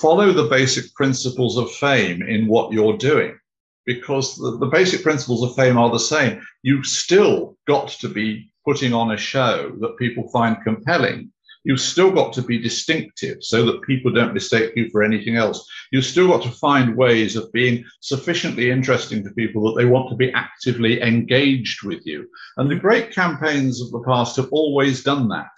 follow 0.00 0.32
the 0.32 0.48
basic 0.48 0.92
principles 0.94 1.58
of 1.58 1.70
fame 1.72 2.22
in 2.22 2.48
what 2.48 2.72
you're 2.72 2.96
doing 2.96 3.38
because 3.86 4.36
the, 4.36 4.58
the 4.58 4.66
basic 4.66 5.02
principles 5.02 5.42
of 5.42 5.54
fame 5.56 5.78
are 5.78 5.90
the 5.90 5.98
same. 5.98 6.40
You've 6.62 6.86
still 6.86 7.56
got 7.66 7.88
to 7.88 8.08
be 8.08 8.50
putting 8.64 8.92
on 8.92 9.12
a 9.12 9.16
show 9.16 9.72
that 9.80 9.98
people 9.98 10.28
find 10.30 10.56
compelling 10.62 11.32
You've 11.64 11.80
still 11.80 12.10
got 12.10 12.32
to 12.34 12.42
be 12.42 12.58
distinctive 12.58 13.38
so 13.40 13.64
that 13.66 13.82
people 13.82 14.10
don't 14.10 14.34
mistake 14.34 14.72
you 14.74 14.90
for 14.90 15.02
anything 15.02 15.36
else. 15.36 15.64
You've 15.92 16.04
still 16.04 16.26
got 16.26 16.42
to 16.42 16.50
find 16.50 16.96
ways 16.96 17.36
of 17.36 17.52
being 17.52 17.84
sufficiently 18.00 18.70
interesting 18.70 19.22
to 19.22 19.30
people 19.30 19.62
that 19.64 19.80
they 19.80 19.88
want 19.88 20.10
to 20.10 20.16
be 20.16 20.32
actively 20.32 21.00
engaged 21.00 21.84
with 21.84 22.04
you. 22.04 22.28
And 22.56 22.68
the 22.68 22.76
great 22.76 23.12
campaigns 23.12 23.80
of 23.80 23.90
the 23.92 24.02
past 24.04 24.36
have 24.36 24.48
always 24.50 25.04
done 25.04 25.28
that. 25.28 25.52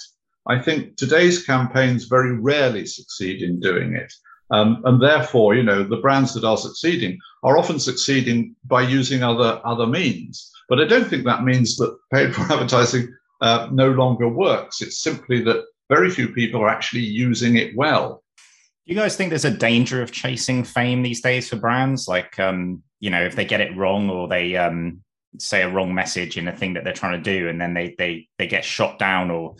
I 0.46 0.60
think 0.60 0.96
today's 0.96 1.44
campaigns 1.44 2.04
very 2.04 2.38
rarely 2.38 2.84
succeed 2.84 3.40
in 3.40 3.60
doing 3.60 3.94
it. 3.94 4.12
Um, 4.54 4.82
and 4.84 5.02
therefore, 5.02 5.54
you 5.54 5.64
know, 5.64 5.82
the 5.82 5.96
brands 5.96 6.32
that 6.34 6.44
are 6.44 6.56
succeeding 6.56 7.18
are 7.42 7.58
often 7.58 7.80
succeeding 7.80 8.54
by 8.64 8.82
using 8.82 9.22
other 9.22 9.60
other 9.64 9.86
means. 9.86 10.50
But 10.68 10.80
I 10.80 10.86
don't 10.86 11.08
think 11.08 11.24
that 11.24 11.44
means 11.44 11.76
that 11.76 11.96
paid 12.12 12.34
for 12.34 12.42
advertising 12.52 13.12
uh, 13.40 13.68
no 13.72 13.90
longer 13.90 14.28
works. 14.28 14.80
It's 14.80 14.98
simply 14.98 15.42
that 15.42 15.64
very 15.90 16.10
few 16.10 16.28
people 16.28 16.60
are 16.62 16.68
actually 16.68 17.02
using 17.02 17.56
it 17.56 17.76
well. 17.76 18.22
Do 18.86 18.92
you 18.92 19.00
guys 19.00 19.16
think 19.16 19.30
there's 19.30 19.44
a 19.44 19.50
danger 19.50 20.02
of 20.02 20.12
chasing 20.12 20.62
fame 20.62 21.02
these 21.02 21.20
days 21.20 21.48
for 21.48 21.56
brands? 21.56 22.06
Like, 22.06 22.38
um, 22.38 22.82
you 23.00 23.10
know, 23.10 23.22
if 23.22 23.34
they 23.34 23.44
get 23.44 23.60
it 23.60 23.76
wrong 23.76 24.08
or 24.08 24.28
they 24.28 24.56
um, 24.56 25.02
say 25.38 25.62
a 25.62 25.70
wrong 25.70 25.94
message 25.94 26.38
in 26.38 26.48
a 26.48 26.56
thing 26.56 26.74
that 26.74 26.84
they're 26.84 26.92
trying 26.92 27.22
to 27.22 27.30
do, 27.38 27.48
and 27.48 27.60
then 27.60 27.74
they 27.74 27.94
they 27.98 28.28
they 28.38 28.46
get 28.46 28.64
shot 28.64 28.98
down, 28.98 29.30
or 29.30 29.56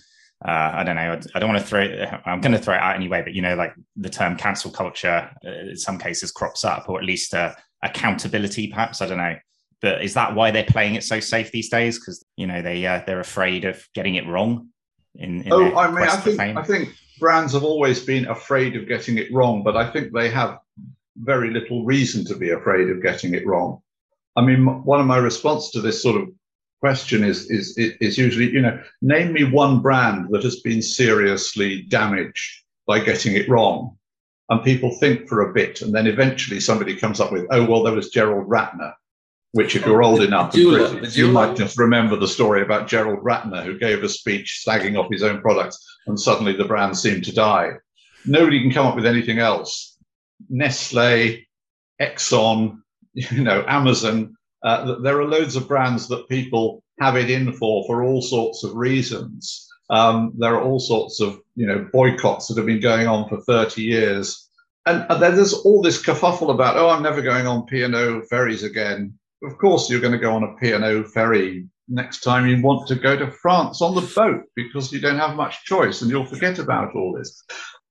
uh, 0.46 0.72
I 0.74 0.84
don't 0.84 0.96
know. 0.96 1.18
I 1.34 1.38
don't 1.38 1.48
want 1.48 1.60
to 1.60 1.66
throw. 1.66 1.80
I'm 2.26 2.40
going 2.40 2.52
to 2.52 2.58
throw 2.58 2.74
it 2.74 2.80
out 2.80 2.96
anyway, 2.96 3.22
but 3.22 3.34
you 3.34 3.40
know, 3.40 3.54
like 3.54 3.74
the 3.96 4.10
term 4.10 4.36
cancel 4.36 4.70
culture, 4.70 5.30
uh, 5.44 5.50
in 5.50 5.76
some 5.76 5.98
cases 5.98 6.30
crops 6.30 6.64
up, 6.64 6.88
or 6.88 6.98
at 6.98 7.04
least 7.04 7.32
uh, 7.32 7.54
accountability, 7.82 8.68
perhaps. 8.68 9.00
I 9.00 9.06
don't 9.06 9.18
know. 9.18 9.36
But 9.80 10.02
is 10.02 10.14
that 10.14 10.34
why 10.34 10.50
they're 10.50 10.64
playing 10.64 10.96
it 10.96 11.04
so 11.04 11.18
safe 11.18 11.50
these 11.50 11.70
days? 11.70 11.98
Because 11.98 12.24
you 12.36 12.46
know 12.46 12.60
they 12.60 12.84
uh, 12.86 13.02
they're 13.06 13.20
afraid 13.20 13.64
of 13.64 13.86
getting 13.94 14.16
it 14.16 14.26
wrong. 14.26 14.68
In, 15.14 15.42
in 15.42 15.52
oh, 15.52 15.74
I 15.76 15.90
mean, 15.90 16.04
I 16.04 16.16
think 16.16 16.40
I 16.40 16.62
think 16.62 16.90
brands 17.18 17.54
have 17.54 17.64
always 17.64 18.04
been 18.04 18.26
afraid 18.26 18.76
of 18.76 18.86
getting 18.86 19.16
it 19.16 19.32
wrong, 19.32 19.62
but 19.62 19.78
I 19.78 19.90
think 19.90 20.12
they 20.12 20.28
have 20.28 20.58
very 21.16 21.50
little 21.50 21.86
reason 21.86 22.24
to 22.26 22.36
be 22.36 22.50
afraid 22.50 22.90
of 22.90 23.02
getting 23.02 23.34
it 23.34 23.46
wrong. 23.46 23.80
I 24.36 24.42
mean, 24.42 24.66
one 24.84 25.00
of 25.00 25.06
my 25.06 25.16
response 25.16 25.70
to 25.70 25.80
this 25.80 26.02
sort 26.02 26.20
of 26.20 26.28
question 26.84 27.24
is 27.24 27.50
is 27.50 27.66
is 27.78 28.18
usually, 28.18 28.50
you 28.50 28.60
know, 28.60 28.76
name 29.00 29.32
me 29.32 29.44
one 29.44 29.80
brand 29.80 30.26
that 30.30 30.42
has 30.42 30.60
been 30.60 30.82
seriously 30.82 31.82
damaged 31.88 32.48
by 32.86 32.98
getting 32.98 33.34
it 33.34 33.48
wrong. 33.48 33.96
And 34.50 34.62
people 34.62 34.90
think 35.00 35.26
for 35.26 35.38
a 35.40 35.54
bit, 35.54 35.80
and 35.80 35.94
then 35.94 36.06
eventually 36.06 36.60
somebody 36.60 36.94
comes 36.94 37.18
up 37.20 37.32
with, 37.32 37.46
oh, 37.50 37.64
well, 37.64 37.82
there 37.82 37.94
was 37.94 38.10
Gerald 38.10 38.46
Ratner 38.46 38.92
which 39.54 39.76
if 39.76 39.86
you're 39.86 40.02
old 40.02 40.20
enough 40.20 40.52
British, 40.52 41.16
you 41.16 41.30
might 41.30 41.56
just 41.56 41.78
remember 41.78 42.16
the 42.16 42.26
story 42.26 42.60
about 42.60 42.88
Gerald 42.88 43.20
Ratner, 43.20 43.62
who 43.62 43.78
gave 43.78 44.02
a 44.02 44.08
speech 44.08 44.64
slagging 44.66 44.98
off 44.98 45.12
his 45.12 45.22
own 45.22 45.40
products, 45.40 45.78
and 46.08 46.18
suddenly 46.18 46.56
the 46.56 46.64
brand 46.64 46.98
seemed 46.98 47.24
to 47.24 47.32
die. 47.32 47.70
Nobody 48.26 48.60
can 48.60 48.72
come 48.72 48.88
up 48.88 48.96
with 48.96 49.06
anything 49.06 49.38
else. 49.38 49.96
Nestle, 50.50 51.46
Exxon, 52.02 52.80
you 53.14 53.42
know, 53.42 53.64
Amazon. 53.68 54.36
Uh, 54.64 54.98
there 55.00 55.20
are 55.20 55.26
loads 55.26 55.56
of 55.56 55.68
brands 55.68 56.08
that 56.08 56.28
people 56.28 56.82
have 57.00 57.16
it 57.16 57.30
in 57.30 57.52
for 57.52 57.84
for 57.86 58.02
all 58.02 58.22
sorts 58.22 58.64
of 58.64 58.74
reasons. 58.74 59.68
Um, 59.90 60.32
there 60.38 60.54
are 60.54 60.62
all 60.62 60.80
sorts 60.80 61.20
of 61.20 61.40
you 61.54 61.66
know 61.66 61.88
boycotts 61.92 62.48
that 62.48 62.56
have 62.56 62.66
been 62.66 62.80
going 62.80 63.06
on 63.06 63.28
for 63.28 63.40
30 63.42 63.82
years. 63.82 64.40
And, 64.86 65.06
and 65.08 65.22
there's 65.22 65.54
all 65.54 65.80
this 65.80 66.02
kerfuffle 66.02 66.52
about, 66.52 66.76
oh, 66.76 66.90
I'm 66.90 67.02
never 67.02 67.22
going 67.22 67.46
on 67.46 67.64
P&O 67.64 68.20
ferries 68.28 68.64
again 68.64 69.18
of 69.44 69.58
course 69.58 69.90
you're 69.90 70.00
going 70.00 70.12
to 70.12 70.18
go 70.18 70.34
on 70.34 70.44
a 70.44 70.54
P&O 70.54 71.04
ferry 71.04 71.66
next 71.88 72.20
time 72.20 72.46
you 72.46 72.60
want 72.62 72.88
to 72.88 72.94
go 72.94 73.16
to 73.16 73.30
France 73.30 73.82
on 73.82 73.94
the 73.94 74.12
boat 74.14 74.44
because 74.56 74.90
you 74.92 75.00
don't 75.00 75.18
have 75.18 75.36
much 75.36 75.64
choice 75.64 76.00
and 76.00 76.10
you'll 76.10 76.24
forget 76.24 76.58
about 76.58 76.94
all 76.94 77.12
this. 77.12 77.44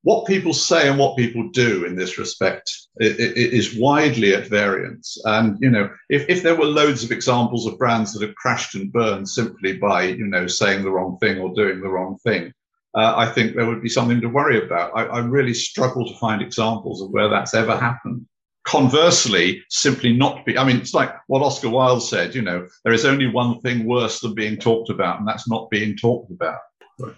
What 0.04 0.28
people 0.28 0.54
say 0.54 0.90
and 0.90 1.00
what 1.00 1.18
people 1.18 1.50
do 1.50 1.86
in 1.86 1.96
this 1.96 2.18
respect 2.18 2.70
is 3.00 3.78
widely 3.78 4.36
at 4.36 4.48
variance. 4.48 5.18
And, 5.24 5.58
you 5.62 5.70
know, 5.70 5.90
if, 6.10 6.28
if 6.28 6.44
there 6.44 6.56
were 6.56 6.66
loads 6.66 7.04
of 7.04 7.12
examples 7.12 7.66
of 7.66 7.78
brands 7.78 8.14
that 8.14 8.26
have 8.26 8.36
crashed 8.36 8.76
and 8.76 8.92
burned 8.92 9.30
simply 9.30 9.78
by, 9.78 10.04
you 10.04 10.28
know, 10.28 10.46
saying 10.46 10.84
the 10.84 10.92
wrong 10.92 11.18
thing 11.20 11.40
or 11.40 11.54
doing 11.54 11.80
the 11.80 11.90
wrong 11.90 12.18
thing, 12.18 12.52
uh, 12.96 13.14
I 13.16 13.28
think 13.28 13.56
there 13.56 13.66
would 13.66 13.82
be 13.82 13.90
something 13.90 14.20
to 14.22 14.28
worry 14.28 14.64
about. 14.64 14.92
I, 14.94 15.06
I 15.06 15.20
really 15.20 15.54
struggle 15.54 16.06
to 16.06 16.18
find 16.18 16.42
examples 16.42 17.02
of 17.02 17.10
where 17.12 17.30
that's 17.30 17.54
ever 17.54 17.78
happened 17.78 18.26
conversely, 18.66 19.64
simply 19.70 20.14
not 20.14 20.46
be. 20.46 20.58
I 20.58 20.66
mean, 20.66 20.78
it's 20.78 20.94
like 20.94 21.14
what 21.28 21.42
Oscar 21.42 21.70
Wilde 21.70 22.04
said, 22.04 22.36
you 22.36 22.42
know, 22.42 22.68
there 22.84 22.94
is 22.94 23.06
only 23.06 23.28
one 23.28 23.62
thing 23.62 23.86
worse 23.86 24.20
than 24.20 24.34
being 24.34 24.58
talked 24.58 24.90
about, 24.90 25.20
and 25.20 25.28
that's 25.28 25.50
not 25.50 25.70
being 25.70 25.98
talked 25.98 26.32
about. 26.32 26.60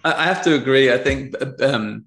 I 0.04 0.24
have 0.24 0.42
to 0.42 0.54
agree. 0.54 0.92
I 0.92 0.98
think. 0.98 1.34
Um, 1.60 2.06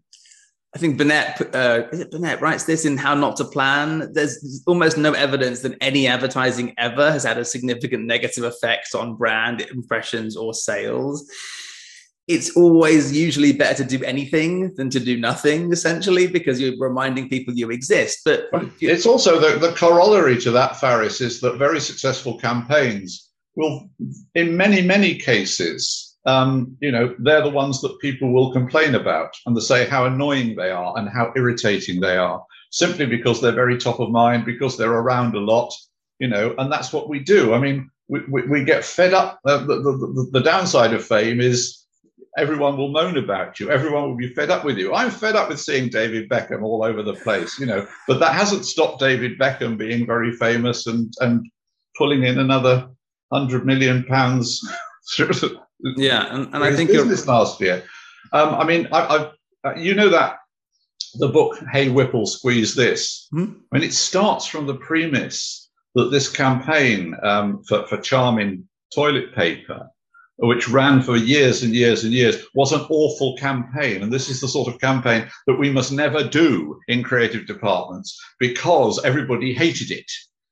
I 0.76 0.78
think 0.78 0.98
Binet, 0.98 1.42
uh, 1.56 1.88
is 1.92 2.02
it 2.02 2.12
Binet 2.12 2.42
writes 2.42 2.66
this 2.66 2.86
in 2.86 2.96
How 2.96 3.16
Not 3.16 3.38
to 3.38 3.46
Plan. 3.46 4.14
There's 4.14 4.64
almost 4.68 4.98
no 4.98 5.14
evidence 5.14 5.62
that 5.62 5.76
any 5.82 6.08
advertising 6.08 6.76
ever 6.78 7.12
has 7.12 7.24
had 7.24 7.40
a 7.40 7.46
significant 7.46 8.06
negative 8.06 8.44
effect 8.44 8.94
on 8.94 9.16
brand 9.16 9.62
impressions 9.62 10.38
or 10.38 10.54
sales 10.54 11.28
it's 12.30 12.56
always 12.56 13.12
usually 13.12 13.52
better 13.52 13.84
to 13.84 13.98
do 13.98 14.04
anything 14.06 14.72
than 14.76 14.88
to 14.92 15.00
do 15.00 15.18
nothing, 15.18 15.74
essentially, 15.74 16.28
because 16.28 16.62
you're 16.62 16.78
reminding 16.78 17.28
people 17.28 17.56
you 17.56 17.72
exist. 17.72 18.20
But 18.24 18.50
it's 18.80 19.08
also 19.08 19.40
the, 19.40 19.58
the 19.58 19.74
corollary 19.74 20.40
to 20.42 20.52
that, 20.52 20.80
Faris, 20.80 21.22
is 21.22 21.42
that 21.42 21.58
very 21.58 21.82
successful 21.82 22.38
campaigns 22.38 23.32
will, 23.56 23.90
in 24.36 24.56
many, 24.56 24.84
many 24.84 25.16
cases, 25.16 26.09
um, 26.30 26.78
you 26.80 26.92
know, 26.92 27.16
they're 27.20 27.42
the 27.42 27.50
ones 27.50 27.82
that 27.82 28.00
people 28.00 28.32
will 28.32 28.54
complain 28.54 28.94
about 28.94 29.32
and 29.46 29.58
they 29.58 29.62
say 29.62 29.88
how 29.88 30.06
annoying 30.06 30.56
they 30.56 30.70
are 30.70 30.96
and 30.98 31.10
how 31.10 31.34
irritating 31.36 32.00
they 32.00 32.18
are, 32.18 32.44
simply 32.72 33.08
because 33.08 33.42
they're 33.42 33.52
very 33.64 33.78
top 33.78 34.00
of 34.00 34.12
mind, 34.12 34.46
because 34.46 34.78
they're 34.78 35.02
around 35.04 35.34
a 35.34 35.40
lot, 35.40 35.74
you 36.20 36.28
know, 36.28 36.54
and 36.60 36.72
that's 36.72 36.94
what 36.94 37.10
we 37.10 37.20
do. 37.20 37.54
I 37.54 37.60
mean, 37.60 37.90
we, 38.10 38.20
we, 38.30 38.42
we 38.44 38.64
get 38.64 38.86
fed 38.86 39.14
up. 39.14 39.40
The, 39.44 39.58
the, 39.58 39.76
the, 39.82 40.30
the 40.34 40.42
downside 40.42 40.94
of 40.94 41.04
fame 41.04 41.42
is 41.42 41.86
everyone 42.38 42.78
will 42.78 42.92
moan 42.92 43.18
about 43.18 43.60
you. 43.60 43.72
Everyone 43.72 44.04
will 44.04 44.18
be 44.18 44.34
fed 44.34 44.52
up 44.52 44.64
with 44.64 44.78
you. 44.78 44.94
I'm 44.94 45.10
fed 45.10 45.36
up 45.36 45.50
with 45.50 45.60
seeing 45.60 45.90
David 45.90 46.30
Beckham 46.30 46.62
all 46.62 46.84
over 46.84 47.02
the 47.02 47.16
place, 47.16 47.60
you 47.60 47.66
know. 47.66 47.88
But 48.08 48.20
that 48.20 48.34
hasn't 48.34 48.66
stopped 48.66 49.00
David 49.00 49.40
Beckham 49.40 49.78
being 49.78 50.06
very 50.06 50.32
famous 50.34 50.86
and 50.86 51.12
and 51.22 51.46
pulling 51.98 52.24
in 52.24 52.38
another 52.38 52.88
hundred 53.32 53.66
million 53.66 54.04
pounds. 54.06 54.62
yeah, 55.80 56.34
and, 56.34 56.54
and 56.54 56.64
I 56.64 56.76
think 56.76 56.90
business 56.92 57.28
last 57.28 57.60
year. 57.62 57.84
Um, 58.34 58.56
I 58.56 58.66
mean, 58.66 58.88
I, 58.92 59.32
I, 59.64 59.70
uh, 59.70 59.76
you 59.76 59.96
know 59.96 60.10
that 60.10 60.38
the 61.16 61.28
book 61.28 61.58
Hey 61.72 61.90
Whipple 61.90 62.26
Squeeze 62.26 62.76
This. 62.76 63.28
Hmm? 63.32 63.54
I 63.72 63.78
mean, 63.78 63.88
it 63.88 63.94
starts 63.94 64.46
from 64.46 64.68
the 64.68 64.76
premise 64.76 65.70
that 65.96 66.12
this 66.12 66.30
campaign 66.30 67.16
um, 67.24 67.64
for, 67.64 67.88
for 67.88 67.98
Charmin 67.98 68.68
toilet 68.94 69.34
paper 69.36 69.90
which 70.42 70.70
ran 70.70 71.02
for 71.02 71.18
years 71.18 71.64
and 71.64 71.74
years 71.74 72.04
and 72.04 72.14
years, 72.14 72.46
was 72.54 72.72
an 72.72 72.86
awful 72.90 73.36
campaign. 73.38 74.02
And 74.02 74.12
this 74.12 74.30
is 74.30 74.40
the 74.40 74.48
sort 74.48 74.74
of 74.74 74.80
campaign 74.80 75.30
that 75.48 75.60
we 75.60 75.70
must 75.70 75.92
never 75.92 76.24
do 76.24 76.80
in 76.88 77.04
creative 77.04 77.46
departments 77.46 78.18
because 78.40 79.04
everybody 79.04 79.54
hated 79.54 79.92
it. 79.92 80.10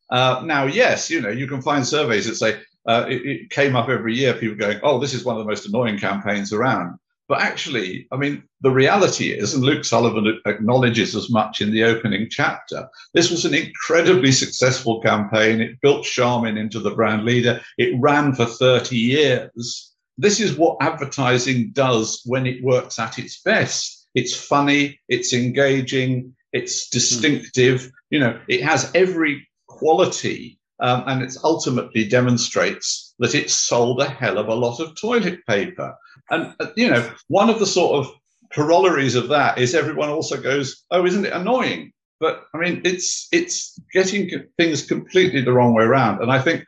Uh, 0.10 0.42
now, 0.46 0.66
yes, 0.66 1.10
you 1.10 1.22
know, 1.22 1.30
you 1.30 1.48
can 1.48 1.62
find 1.62 1.86
surveys 1.86 2.28
that 2.28 2.36
say 2.36 2.60
uh, 2.88 3.06
it, 3.08 3.26
it, 3.26 3.50
came 3.50 3.76
up 3.76 3.89
every 3.89 4.15
year, 4.15 4.34
people 4.34 4.56
going, 4.56 4.80
oh, 4.84 5.00
this 5.00 5.13
is 5.13 5.26
one 5.26 5.36
of 5.36 5.43
the 5.43 5.50
most 5.50 5.67
annoying 5.67 6.00
campaigns 6.00 6.54
around. 6.54 6.97
But 7.28 7.41
actually, 7.41 8.08
I 8.12 8.15
mean, 8.15 8.43
the 8.62 8.71
reality 8.71 9.32
is, 9.32 9.54
and 9.54 9.63
Luke 9.63 9.84
Sullivan 9.84 10.39
acknowledges 10.45 11.13
as 11.13 11.30
much 11.30 11.60
in 11.60 11.71
the 11.71 11.84
opening 11.84 12.28
chapter, 12.30 12.88
this 13.13 13.30
was 13.30 13.43
an 13.43 13.54
incredibly 13.54 14.32
successful 14.32 15.02
campaign. 15.02 15.60
It 15.60 15.82
built 15.82 16.06
Charmin 16.06 16.58
into 16.58 16.80
the 16.80 16.95
brand 16.95 17.26
leader. 17.26 17.60
It 17.78 18.00
ran 18.00 18.34
for 18.34 18.45
30 18.45 18.95
years. 18.95 19.93
This 20.17 20.39
is 20.39 20.58
what 20.58 20.78
advertising 20.80 21.71
does 21.73 22.21
when 22.26 22.47
it 22.47 22.63
works 22.63 22.97
at 22.97 23.19
its 23.19 23.41
best. 23.41 24.08
It's 24.15 24.36
funny, 24.36 25.00
it's 25.10 25.34
engaging, 25.34 26.34
it's 26.54 26.89
distinctive. 26.89 27.82
Mm. 27.82 27.91
You 28.10 28.19
know, 28.19 28.39
it 28.47 28.63
has 28.63 28.89
every 28.95 29.45
quality 29.67 30.57
um, 30.80 31.04
and 31.08 31.22
it 31.24 31.36
ultimately 31.44 32.08
demonstrates 32.08 33.16
that 33.20 33.36
it 33.36 33.50
sold 33.50 34.02
a 34.02 34.10
hell 34.10 34.38
of 34.38 34.48
a 34.48 34.56
lot 34.56 34.80
of 34.80 35.00
toilet 35.00 35.46
paper. 35.48 35.96
And, 36.30 36.54
uh, 36.60 36.68
you 36.76 36.90
know, 36.90 37.12
one 37.28 37.50
of 37.50 37.60
the 37.60 37.66
sort 37.66 38.06
of 38.06 38.13
corollaries 38.54 39.16
of 39.16 39.30
that 39.30 39.58
is 39.58 39.74
everyone 39.74 40.10
also 40.10 40.40
goes, 40.40 40.84
oh, 40.92 41.06
isn't 41.06 41.26
it 41.26 41.34
annoying? 41.34 41.94
But 42.20 42.46
I 42.54 42.58
mean, 42.58 42.82
it's 42.84 43.28
it's 43.32 43.80
getting 43.94 44.30
things 44.58 44.86
completely 44.86 45.42
the 45.42 45.54
wrong 45.54 45.74
way 45.74 45.84
around. 45.84 46.22
And 46.22 46.32
I 46.32 46.42
think 46.42 46.66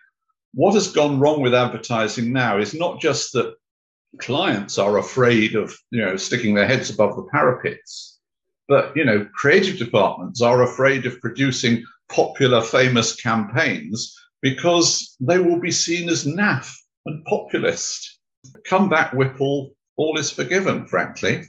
what 0.53 0.75
has 0.75 0.91
gone 0.91 1.19
wrong 1.19 1.41
with 1.41 1.55
advertising 1.55 2.31
now 2.31 2.59
is 2.59 2.73
not 2.73 2.99
just 2.99 3.33
that 3.33 3.55
clients 4.19 4.77
are 4.77 4.97
afraid 4.97 5.55
of 5.55 5.75
you 5.91 6.03
know 6.03 6.17
sticking 6.17 6.53
their 6.55 6.67
heads 6.67 6.89
above 6.89 7.15
the 7.15 7.27
parapets, 7.31 8.19
but 8.67 8.95
you 8.95 9.05
know 9.05 9.27
creative 9.33 9.77
departments 9.77 10.41
are 10.41 10.61
afraid 10.61 11.05
of 11.05 11.19
producing 11.19 11.83
popular, 12.09 12.61
famous 12.61 13.15
campaigns 13.15 14.15
because 14.41 15.15
they 15.19 15.37
will 15.37 15.59
be 15.59 15.71
seen 15.71 16.09
as 16.09 16.25
naff 16.25 16.73
and 17.05 17.23
populist. 17.25 18.19
Come 18.65 18.89
back, 18.89 19.13
Whipple, 19.13 19.71
all 19.97 20.17
is 20.17 20.31
forgiven, 20.31 20.87
frankly. 20.87 21.43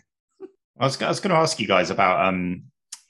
I 0.79 0.85
was, 0.85 1.01
I 1.01 1.09
was 1.09 1.21
going 1.21 1.31
to 1.31 1.37
ask 1.37 1.61
you 1.61 1.67
guys 1.67 1.91
about, 1.91 2.27
um, 2.27 2.65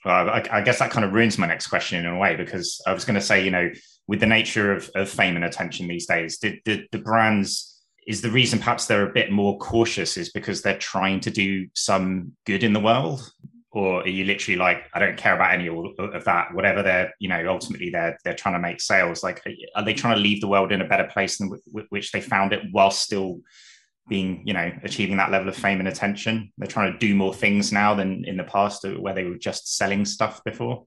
I, 0.05 0.47
I, 0.51 0.61
guess 0.61 0.79
that 0.79 0.91
kind 0.91 1.05
of 1.05 1.13
ruins 1.13 1.37
my 1.37 1.47
next 1.47 1.67
question 1.67 1.99
in 1.99 2.11
a 2.11 2.17
way, 2.17 2.35
because 2.35 2.81
I 2.85 2.93
was 2.93 3.05
going 3.05 3.15
to 3.15 3.25
say, 3.25 3.43
you 3.43 3.51
know, 3.51 3.69
with 4.07 4.19
the 4.19 4.25
nature 4.25 4.73
of, 4.73 4.89
of 4.95 5.09
fame 5.09 5.35
and 5.35 5.45
attention 5.45 5.87
these 5.87 6.05
days, 6.05 6.37
did, 6.37 6.59
did 6.65 6.87
the 6.91 6.99
brands, 6.99 7.81
is 8.07 8.21
the 8.21 8.29
reason 8.29 8.59
perhaps 8.59 8.87
they're 8.87 9.09
a 9.09 9.13
bit 9.13 9.31
more 9.31 9.57
cautious 9.59 10.17
is 10.17 10.31
because 10.31 10.61
they're 10.61 10.77
trying 10.77 11.19
to 11.21 11.31
do 11.31 11.67
some 11.73 12.33
good 12.45 12.63
in 12.63 12.73
the 12.73 12.79
world? 12.79 13.31
Or 13.73 14.01
are 14.01 14.07
you 14.07 14.25
literally 14.25 14.57
like 14.57 14.83
i 14.93 14.99
don't 14.99 15.17
care 15.17 15.35
about 15.35 15.53
any 15.53 15.67
of 15.67 16.25
that 16.25 16.53
whatever 16.53 16.83
they're 16.83 17.13
you 17.19 17.29
know 17.29 17.43
ultimately 17.47 17.89
they're 17.89 18.17
they're 18.23 18.33
trying 18.33 18.55
to 18.55 18.59
make 18.59 18.81
sales 18.81 19.23
like 19.23 19.41
are 19.75 19.85
they 19.85 19.93
trying 19.93 20.15
to 20.15 20.21
leave 20.21 20.41
the 20.41 20.47
world 20.47 20.71
in 20.71 20.81
a 20.81 20.87
better 20.87 21.09
place 21.11 21.37
than 21.37 21.49
w- 21.49 21.87
which 21.89 22.11
they 22.11 22.21
found 22.21 22.53
it 22.53 22.61
while 22.71 22.91
still 22.91 23.39
being 24.11 24.43
you 24.45 24.53
know 24.53 24.71
achieving 24.83 25.17
that 25.17 25.31
level 25.31 25.47
of 25.47 25.55
fame 25.55 25.79
and 25.79 25.87
attention? 25.87 26.51
They're 26.57 26.67
trying 26.67 26.91
to 26.91 26.99
do 26.99 27.15
more 27.15 27.33
things 27.33 27.71
now 27.71 27.95
than 27.95 28.25
in 28.25 28.37
the 28.37 28.43
past 28.43 28.85
where 28.99 29.13
they 29.13 29.23
were 29.23 29.37
just 29.37 29.77
selling 29.77 30.05
stuff 30.05 30.43
before? 30.43 30.85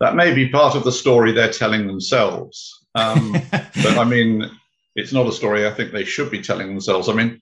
That 0.00 0.16
may 0.16 0.34
be 0.34 0.48
part 0.48 0.74
of 0.74 0.84
the 0.84 0.92
story 0.92 1.32
they're 1.32 1.50
telling 1.50 1.86
themselves. 1.86 2.84
Um, 2.94 3.32
but 3.50 3.98
i 3.98 4.04
mean 4.04 4.50
it's 4.94 5.12
not 5.12 5.26
a 5.26 5.32
story 5.32 5.66
i 5.66 5.70
think 5.70 5.92
they 5.92 6.04
should 6.04 6.30
be 6.30 6.42
telling 6.42 6.68
themselves. 6.68 7.08
I 7.08 7.12
mean 7.12 7.40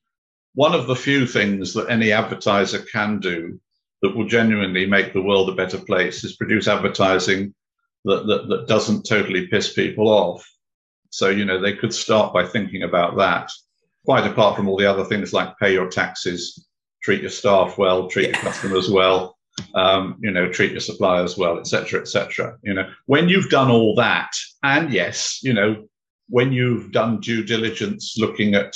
one 0.54 0.74
of 0.74 0.86
the 0.86 0.96
few 0.96 1.26
things 1.26 1.72
that 1.74 1.90
any 1.90 2.12
advertiser 2.12 2.80
can 2.80 3.18
do 3.18 3.60
that 4.04 4.14
will 4.14 4.28
genuinely 4.28 4.84
make 4.84 5.14
the 5.14 5.22
world 5.22 5.48
a 5.48 5.54
better 5.54 5.78
place 5.78 6.24
is 6.24 6.36
produce 6.36 6.68
advertising 6.68 7.54
that, 8.04 8.26
that, 8.26 8.48
that 8.50 8.68
doesn't 8.68 9.08
totally 9.08 9.46
piss 9.46 9.72
people 9.72 10.08
off. 10.08 10.46
So, 11.08 11.30
you 11.30 11.46
know, 11.46 11.58
they 11.58 11.72
could 11.72 11.94
start 11.94 12.34
by 12.34 12.44
thinking 12.44 12.82
about 12.82 13.16
that, 13.16 13.50
quite 14.04 14.26
apart 14.30 14.56
from 14.56 14.68
all 14.68 14.76
the 14.76 14.84
other 14.84 15.06
things 15.06 15.32
like 15.32 15.58
pay 15.58 15.72
your 15.72 15.88
taxes, 15.88 16.66
treat 17.02 17.22
your 17.22 17.30
staff 17.30 17.78
well, 17.78 18.08
treat 18.08 18.28
your 18.28 18.42
customers 18.42 18.90
well, 18.90 19.38
um, 19.74 20.18
you 20.20 20.30
know, 20.30 20.50
treat 20.50 20.72
your 20.72 20.80
suppliers 20.80 21.38
well, 21.38 21.58
etc., 21.58 22.02
etc. 22.02 22.58
You 22.62 22.74
know, 22.74 22.90
when 23.06 23.30
you've 23.30 23.48
done 23.48 23.70
all 23.70 23.94
that, 23.94 24.32
and 24.62 24.92
yes, 24.92 25.40
you 25.42 25.54
know, 25.54 25.86
when 26.28 26.52
you've 26.52 26.92
done 26.92 27.20
due 27.20 27.42
diligence 27.42 28.16
looking 28.18 28.54
at 28.54 28.74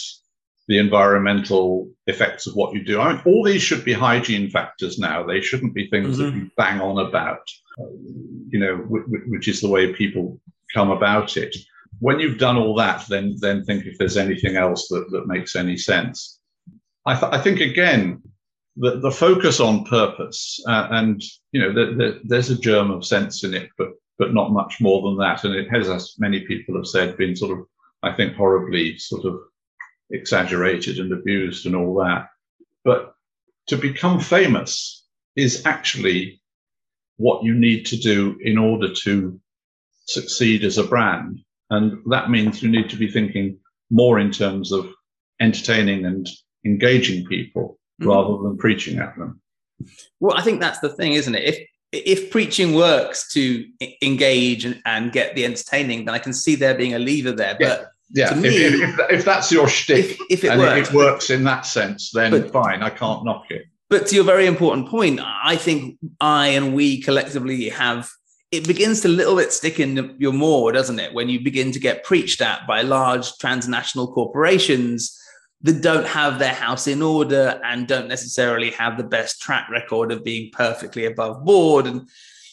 the 0.69 0.79
environmental 0.79 1.91
effects 2.07 2.47
of 2.47 2.55
what 2.55 2.75
you 2.75 2.85
do. 2.85 3.01
I 3.01 3.15
mean, 3.15 3.23
all 3.25 3.43
these 3.43 3.63
should 3.63 3.85
be 3.85 3.95
hygiene 3.95 4.51
factors 4.51 4.99
now. 4.99 5.25
They 5.25 5.41
shouldn't 5.41 5.75
be 5.75 5.89
things 5.89 6.19
mm-hmm. 6.19 6.25
that 6.25 6.35
you 6.35 6.51
bang 6.57 6.81
on 6.81 7.05
about, 7.07 7.41
you 8.51 8.59
know, 8.59 8.77
which 9.29 9.49
is 9.49 9.61
the 9.61 9.69
way 9.69 9.95
people 9.95 10.39
come 10.75 10.91
about 10.91 11.39
it. 11.39 11.57
When 12.01 12.21
you've 12.21 12.39
done 12.39 12.59
all 12.59 12.75
that, 12.77 13.07
then 13.09 13.37
then 13.41 13.65
think 13.65 13.87
if 13.87 13.97
there's 13.97 14.19
anything 14.19 14.57
else 14.57 14.89
that, 14.89 15.11
that 15.11 15.27
makes 15.27 15.57
any 15.57 15.79
sense. 15.79 16.39
I, 17.07 17.19
th- 17.19 17.33
I 17.33 17.41
think 17.41 17.61
again, 17.61 18.23
the, 18.77 19.01
the 19.01 19.11
focus 19.11 19.61
on 19.61 19.85
purpose 19.85 20.63
uh, 20.69 20.89
and 20.91 21.23
you 21.53 21.63
know 21.63 21.73
the, 21.73 21.95
the, 21.95 22.21
there's 22.25 22.51
a 22.51 22.59
germ 22.59 22.91
of 22.91 23.07
sense 23.07 23.43
in 23.43 23.55
it, 23.55 23.71
but 23.79 23.89
but 24.19 24.35
not 24.35 24.53
much 24.53 24.83
more 24.83 25.01
than 25.03 25.17
that. 25.19 25.45
And 25.45 25.55
it 25.55 25.71
has, 25.71 25.89
as 25.89 26.15
many 26.19 26.41
people 26.41 26.77
have 26.77 26.87
said, 26.87 27.17
been 27.17 27.35
sort 27.35 27.59
of 27.59 27.65
I 28.03 28.13
think 28.13 28.37
horribly 28.37 28.99
sort 28.99 29.25
of 29.25 29.41
exaggerated 30.11 30.99
and 30.99 31.13
abused 31.13 31.67
and 31.67 31.75
all 31.77 31.95
that. 31.97 32.29
But 32.85 33.15
to 33.69 33.77
become 33.77 34.21
famous 34.21 35.05
is 35.37 35.65
actually 35.67 36.41
what 37.17 37.45
you 37.45 37.55
need 37.55 37.85
to 37.87 37.97
do 37.97 38.39
in 38.41 38.59
order 38.59 38.93
to 38.93 39.41
succeed 40.07 40.65
as 40.65 40.79
a 40.79 40.85
brand. 40.85 41.41
And 41.71 41.99
that 42.07 42.31
means 42.31 42.63
you 42.63 42.69
need 42.69 42.89
to 42.91 42.97
be 42.97 43.11
thinking 43.11 43.59
more 43.91 44.19
in 44.19 44.31
terms 44.31 44.73
of 44.73 44.89
entertaining 45.41 46.07
and 46.07 46.29
engaging 46.65 47.27
people 47.27 47.79
mm-hmm. 48.01 48.09
rather 48.09 48.43
than 48.43 48.57
preaching 48.57 48.99
at 48.99 49.17
them. 49.19 49.41
Well, 50.21 50.37
I 50.37 50.43
think 50.43 50.61
that's 50.61 50.81
the 50.81 50.89
thing, 50.89 51.13
isn't 51.13 51.35
it? 51.35 51.45
If 51.45 51.69
if 51.91 52.31
preaching 52.31 52.75
works 52.75 53.33
to 53.33 53.65
engage 54.03 54.65
and, 54.67 54.83
and 54.85 55.11
get 55.11 55.35
the 55.35 55.47
entertaining, 55.47 56.05
then 56.05 56.15
I 56.15 56.19
can 56.19 56.35
see 56.35 56.55
there 56.55 56.75
being 56.75 56.95
a 56.95 56.99
lever 56.99 57.33
there. 57.33 57.57
But 57.59 57.81
yeah, 57.81 57.85
me, 58.11 58.49
if, 58.49 58.75
if, 58.75 59.11
if, 59.11 59.25
that's 59.25 59.53
your 59.53 59.69
shtick, 59.69 60.13
if, 60.13 60.21
if 60.31 60.45
it 60.45 60.49
and 60.49 60.61
works, 60.61 60.89
it 60.89 60.95
works 60.95 61.31
in 61.31 61.45
that 61.45 61.67
sense, 61.67 62.11
then 62.11 62.31
but, 62.31 62.53
fine, 62.53 62.83
I 62.83 62.91
can't 62.91 63.25
knock 63.25 63.45
it. 63.51 63.67
But 63.91 64.07
to 64.09 64.15
your 64.15 64.25
very 64.25 64.47
important 64.47 64.89
point, 64.89 65.21
I 65.23 65.57
think 65.57 65.99
I 66.21 66.49
and 66.49 66.75
we 66.75 67.01
collectively 67.01 67.69
have 67.71 68.11
it 68.51 68.67
begins 68.67 69.03
to 69.03 69.09
a 69.09 69.11
little 69.11 69.37
bit 69.37 69.53
stick 69.53 69.79
in 69.79 70.17
your 70.19 70.33
more, 70.33 70.73
doesn't 70.73 70.99
it? 70.99 71.13
When 71.13 71.29
you 71.29 71.41
begin 71.41 71.71
to 71.73 71.79
get 71.79 72.05
preached 72.05 72.41
at 72.41 72.67
by 72.67 72.81
large 72.81 73.37
transnational 73.39 74.13
corporations 74.13 75.19
that 75.63 75.83
don't 75.83 76.07
have 76.07 76.39
their 76.39 76.55
house 76.55 76.87
in 76.87 77.03
order 77.03 77.61
and 77.65 77.87
don't 77.87 78.09
necessarily 78.09 78.71
have 78.71 78.97
the 78.97 79.05
best 79.05 79.43
track 79.43 79.69
record 79.69 80.13
of 80.13 80.25
being 80.25 80.51
perfectly 80.53 81.05
above 81.05 81.45
board. 81.45 81.87
And, 81.87 82.09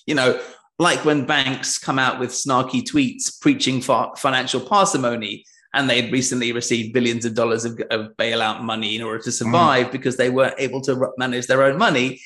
you 0.05 0.15
know, 0.15 0.41
like 0.79 1.05
when 1.05 1.25
banks 1.25 1.77
come 1.77 1.99
out 1.99 2.19
with 2.19 2.31
snarky 2.31 2.83
tweets 2.83 3.39
preaching 3.39 3.81
for 3.81 4.13
financial 4.17 4.59
parsimony 4.59 5.45
and 5.73 5.89
they'd 5.89 6.11
recently 6.11 6.51
received 6.51 6.93
billions 6.93 7.25
of 7.25 7.33
dollars 7.33 7.65
of, 7.65 7.79
of 7.91 8.15
bailout 8.17 8.61
money 8.61 8.95
in 8.95 9.01
order 9.01 9.21
to 9.21 9.29
mm. 9.29 9.33
survive 9.33 9.87
mm. 9.87 9.91
because 9.91 10.17
they 10.17 10.29
weren't 10.29 10.55
able 10.57 10.81
to 10.81 11.11
manage 11.17 11.47
their 11.47 11.63
own 11.63 11.77
money 11.77 12.19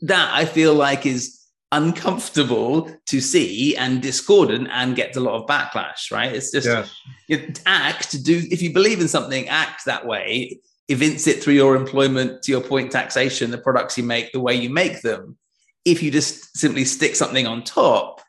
that 0.00 0.30
i 0.34 0.44
feel 0.44 0.74
like 0.74 1.06
is 1.06 1.38
uncomfortable 1.72 2.90
to 3.06 3.20
see 3.20 3.76
and 3.76 4.02
discordant 4.02 4.68
and 4.72 4.96
gets 4.96 5.16
a 5.16 5.20
lot 5.20 5.40
of 5.40 5.46
backlash 5.46 6.10
right 6.10 6.34
it's 6.34 6.50
just 6.50 6.66
yes. 6.66 6.92
you 7.28 7.52
act 7.64 8.22
do 8.24 8.42
if 8.50 8.60
you 8.60 8.72
believe 8.72 9.00
in 9.00 9.06
something 9.06 9.48
act 9.48 9.84
that 9.84 10.04
way 10.04 10.58
evince 10.88 11.28
it 11.28 11.40
through 11.40 11.54
your 11.54 11.76
employment 11.76 12.42
to 12.42 12.50
your 12.50 12.60
point 12.60 12.90
taxation 12.90 13.52
the 13.52 13.58
products 13.58 13.96
you 13.96 14.02
make 14.02 14.32
the 14.32 14.40
way 14.40 14.52
you 14.52 14.68
make 14.68 15.00
them 15.02 15.38
if 15.84 16.02
you 16.02 16.10
just 16.10 16.56
simply 16.56 16.84
stick 16.84 17.16
something 17.16 17.46
on 17.46 17.62
top, 17.64 18.20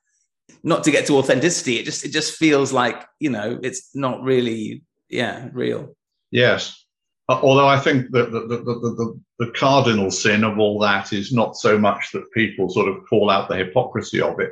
not 0.64 0.84
to 0.84 0.92
get 0.92 1.06
to 1.08 1.18
authenticity, 1.18 1.78
it 1.78 1.86
just 1.86 2.06
it 2.06 2.12
just 2.12 2.38
feels 2.38 2.72
like 2.72 3.04
you 3.20 3.30
know 3.30 3.60
it's 3.64 3.96
not 3.96 4.22
really 4.24 4.84
yeah 5.10 5.50
real. 5.54 5.96
Yes, 6.32 6.86
uh, 7.30 7.40
although 7.42 7.68
I 7.68 7.80
think 7.80 8.12
that 8.12 8.32
the, 8.32 8.42
the, 8.42 8.58
the, 8.58 9.20
the, 9.40 9.52
cardinal 9.52 10.12
sin 10.12 10.44
of 10.44 10.60
all 10.60 10.80
that 10.80 11.14
is 11.14 11.32
not 11.32 11.56
so 11.56 11.78
much 11.78 12.12
that 12.14 12.32
people 12.34 12.70
sort 12.70 12.88
of 12.88 13.06
call 13.10 13.30
out 13.30 13.50
the 13.50 13.56
hypocrisy 13.56 14.22
of 14.22 14.40
it, 14.40 14.52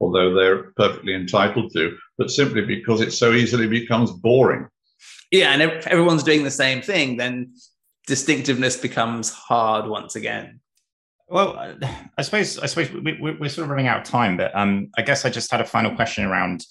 although 0.00 0.34
they're 0.34 0.72
perfectly 0.76 1.14
entitled 1.14 1.72
to, 1.72 1.96
but 2.18 2.30
simply 2.30 2.62
because 2.62 3.00
it 3.00 3.12
so 3.12 3.32
easily 3.32 3.66
becomes 3.66 4.10
boring. 4.10 4.66
Yeah, 5.30 5.52
and 5.52 5.62
if 5.62 5.86
everyone's 5.86 6.22
doing 6.22 6.44
the 6.44 6.50
same 6.50 6.82
thing, 6.82 7.16
then 7.16 7.54
distinctiveness 8.06 8.76
becomes 8.76 9.30
hard 9.30 9.86
once 9.86 10.16
again. 10.16 10.60
Well, 11.30 11.76
I 12.18 12.22
suppose 12.22 12.58
I 12.58 12.66
suppose 12.66 12.90
we, 12.90 13.12
are 13.30 13.48
sort 13.48 13.64
of 13.64 13.70
running 13.70 13.86
out 13.86 14.00
of 14.00 14.04
time, 14.04 14.36
but 14.36 14.54
um, 14.54 14.88
I 14.98 15.02
guess 15.02 15.24
I 15.24 15.30
just 15.30 15.50
had 15.50 15.60
a 15.60 15.64
final 15.64 15.94
question 15.94 16.24
around 16.24 16.64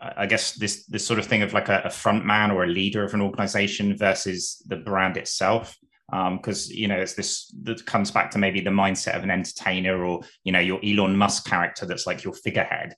I 0.00 0.26
guess 0.26 0.54
this 0.54 0.84
this 0.86 1.06
sort 1.06 1.18
of 1.18 1.26
thing 1.26 1.42
of 1.42 1.52
like 1.52 1.68
a, 1.68 1.82
a 1.84 1.90
front 1.90 2.24
man 2.24 2.50
or 2.50 2.64
a 2.64 2.68
leader 2.68 3.04
of 3.04 3.14
an 3.14 3.20
organization 3.20 3.96
versus 3.96 4.62
the 4.66 4.76
brand 4.76 5.16
itself 5.16 5.78
because 6.10 6.70
um, 6.70 6.76
you 6.76 6.88
know 6.88 6.96
it's 6.96 7.14
this 7.14 7.54
that 7.62 7.84
comes 7.86 8.10
back 8.10 8.30
to 8.32 8.38
maybe 8.38 8.60
the 8.60 8.70
mindset 8.70 9.16
of 9.16 9.22
an 9.22 9.30
entertainer 9.30 10.04
or 10.04 10.22
you 10.44 10.52
know 10.52 10.58
your 10.58 10.80
Elon 10.84 11.16
Musk 11.16 11.46
character 11.46 11.86
that's 11.86 12.06
like 12.06 12.24
your 12.24 12.34
figurehead. 12.34 12.94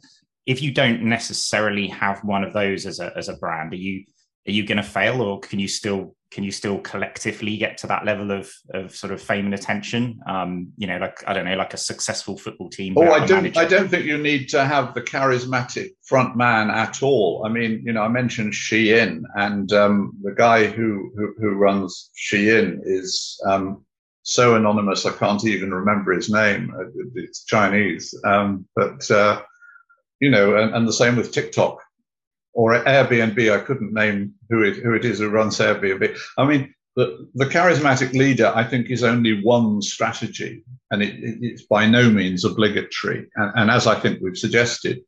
If 0.46 0.62
you 0.62 0.72
don't 0.72 1.02
necessarily 1.02 1.88
have 1.88 2.24
one 2.24 2.44
of 2.44 2.52
those 2.52 2.86
as 2.86 3.00
a 3.00 3.12
as 3.16 3.28
a 3.28 3.36
brand, 3.36 3.72
are 3.72 3.76
you 3.76 4.04
are 4.48 4.52
you 4.52 4.64
going 4.64 4.78
to 4.78 4.82
fail 4.82 5.20
or 5.20 5.40
can 5.40 5.58
you 5.58 5.68
still 5.68 6.16
can 6.34 6.42
you 6.42 6.50
still 6.50 6.80
collectively 6.80 7.56
get 7.56 7.78
to 7.78 7.86
that 7.86 8.04
level 8.04 8.32
of 8.32 8.52
of 8.70 8.94
sort 8.94 9.12
of 9.12 9.22
fame 9.22 9.44
and 9.44 9.54
attention? 9.54 10.20
Um 10.26 10.72
you 10.76 10.88
know 10.88 10.98
like 10.98 11.22
i 11.28 11.32
don't 11.32 11.44
know 11.44 11.54
like 11.54 11.74
a 11.74 11.76
successful 11.76 12.36
football 12.36 12.68
team 12.68 12.94
oh 12.96 13.12
i 13.12 13.24
don't 13.24 13.44
manager? 13.44 13.60
i 13.60 13.64
don't 13.64 13.88
think 13.88 14.04
you 14.04 14.18
need 14.18 14.48
to 14.48 14.64
have 14.64 14.94
the 14.94 15.00
charismatic 15.00 15.90
front 16.02 16.36
man 16.36 16.70
at 16.70 17.04
all. 17.04 17.44
I 17.46 17.50
mean 17.50 17.82
you 17.86 17.92
know 17.92 18.02
i 18.02 18.08
mentioned 18.08 18.52
shein 18.52 19.22
and 19.36 19.72
um 19.72 20.12
the 20.22 20.32
guy 20.32 20.66
who 20.66 21.12
who, 21.16 21.34
who 21.38 21.50
runs 21.52 22.10
shein 22.18 22.80
is 22.82 23.40
um 23.46 23.84
so 24.22 24.56
anonymous 24.56 25.06
i 25.06 25.12
can't 25.12 25.44
even 25.46 25.72
remember 25.72 26.12
his 26.12 26.28
name. 26.28 26.74
It's 27.14 27.44
chinese. 27.44 28.12
Um 28.24 28.66
but 28.74 29.08
uh 29.08 29.40
you 30.18 30.30
know 30.30 30.56
and, 30.56 30.74
and 30.74 30.88
the 30.88 30.92
same 30.92 31.14
with 31.14 31.30
tiktok 31.30 31.80
or 32.54 32.82
Airbnb. 32.84 33.52
I 33.52 33.60
couldn't 33.60 33.92
name 33.92 34.34
who 34.48 34.62
it, 34.62 34.76
who 34.76 34.94
it 34.94 35.04
is 35.04 35.18
who 35.18 35.28
runs 35.28 35.58
Airbnb. 35.58 36.16
I 36.38 36.46
mean, 36.46 36.74
the, 36.96 37.28
the 37.34 37.46
charismatic 37.46 38.12
leader, 38.12 38.52
I 38.54 38.64
think, 38.64 38.88
is 38.88 39.02
only 39.02 39.42
one 39.42 39.82
strategy, 39.82 40.64
and 40.90 41.02
it, 41.02 41.14
it, 41.14 41.38
it's 41.40 41.62
by 41.62 41.86
no 41.86 42.08
means 42.08 42.44
obligatory. 42.44 43.26
And, 43.34 43.52
and, 43.56 43.70
as 43.70 43.86
I 43.86 43.98
think 43.98 44.20
we've 44.22 44.38
suggested, 44.38 45.00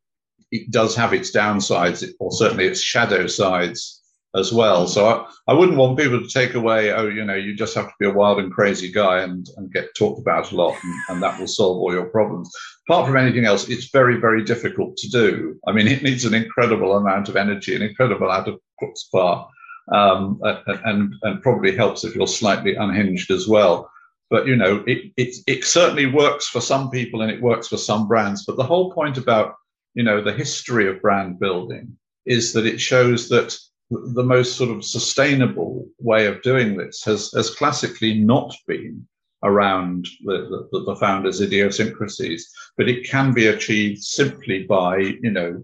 it 0.50 0.70
does 0.70 0.96
have 0.96 1.12
its 1.14 1.34
downsides, 1.34 2.04
or 2.18 2.32
certainly 2.32 2.66
its 2.66 2.80
shadow 2.80 3.26
sides 3.26 4.02
as 4.36 4.52
well. 4.52 4.86
So 4.86 5.06
I, 5.06 5.26
I 5.48 5.54
wouldn't 5.54 5.78
want 5.78 5.98
people 5.98 6.20
to 6.20 6.28
take 6.28 6.54
away, 6.54 6.92
oh, 6.92 7.08
you 7.08 7.24
know, 7.24 7.34
you 7.34 7.54
just 7.54 7.74
have 7.74 7.86
to 7.86 7.94
be 7.98 8.06
a 8.06 8.12
wild 8.12 8.38
and 8.38 8.52
crazy 8.52 8.90
guy 8.92 9.22
and, 9.22 9.48
and 9.56 9.72
get 9.72 9.94
talked 9.94 10.20
about 10.20 10.52
a 10.52 10.56
lot, 10.56 10.76
and, 10.82 10.94
and 11.08 11.22
that 11.22 11.38
will 11.38 11.46
solve 11.46 11.78
all 11.78 11.92
your 11.92 12.06
problems. 12.06 12.50
Apart 12.88 13.06
from 13.06 13.16
anything 13.16 13.44
else, 13.44 13.68
it's 13.68 13.90
very, 13.90 14.20
very 14.20 14.44
difficult 14.44 14.96
to 14.98 15.08
do. 15.08 15.58
I 15.66 15.72
mean, 15.72 15.88
it 15.88 16.02
needs 16.02 16.24
an 16.24 16.34
incredible 16.34 16.96
amount 16.96 17.28
of 17.28 17.36
energy, 17.36 17.74
an 17.74 17.82
incredible 17.82 18.28
amount 18.28 18.48
of 18.48 18.60
chutzpah, 18.82 19.48
um, 19.92 20.40
and, 20.84 21.14
and 21.22 21.42
probably 21.42 21.74
helps 21.74 22.04
if 22.04 22.14
you're 22.14 22.26
slightly 22.26 22.74
unhinged 22.74 23.30
as 23.30 23.48
well. 23.48 23.90
But 24.28 24.46
you 24.46 24.56
know, 24.56 24.82
it, 24.88 25.12
it 25.16 25.36
it 25.46 25.64
certainly 25.64 26.06
works 26.06 26.48
for 26.48 26.60
some 26.60 26.90
people 26.90 27.22
and 27.22 27.30
it 27.30 27.40
works 27.40 27.68
for 27.68 27.76
some 27.76 28.08
brands. 28.08 28.44
But 28.44 28.56
the 28.56 28.64
whole 28.64 28.92
point 28.92 29.18
about 29.18 29.54
you 29.94 30.02
know 30.02 30.20
the 30.20 30.32
history 30.32 30.88
of 30.88 31.00
brand 31.00 31.38
building 31.38 31.96
is 32.24 32.52
that 32.52 32.66
it 32.66 32.80
shows 32.80 33.28
that 33.28 33.56
the 33.90 34.22
most 34.22 34.56
sort 34.56 34.70
of 34.70 34.84
sustainable 34.84 35.86
way 35.98 36.26
of 36.26 36.42
doing 36.42 36.76
this 36.76 37.04
has, 37.04 37.30
has 37.32 37.50
classically 37.50 38.14
not 38.14 38.54
been 38.66 39.06
around 39.42 40.08
the, 40.24 40.66
the, 40.72 40.84
the, 40.86 40.96
founders' 40.96 41.40
idiosyncrasies, 41.40 42.50
but 42.76 42.88
it 42.88 43.08
can 43.08 43.32
be 43.32 43.46
achieved 43.46 44.02
simply 44.02 44.64
by, 44.64 44.96
you 44.98 45.30
know, 45.30 45.62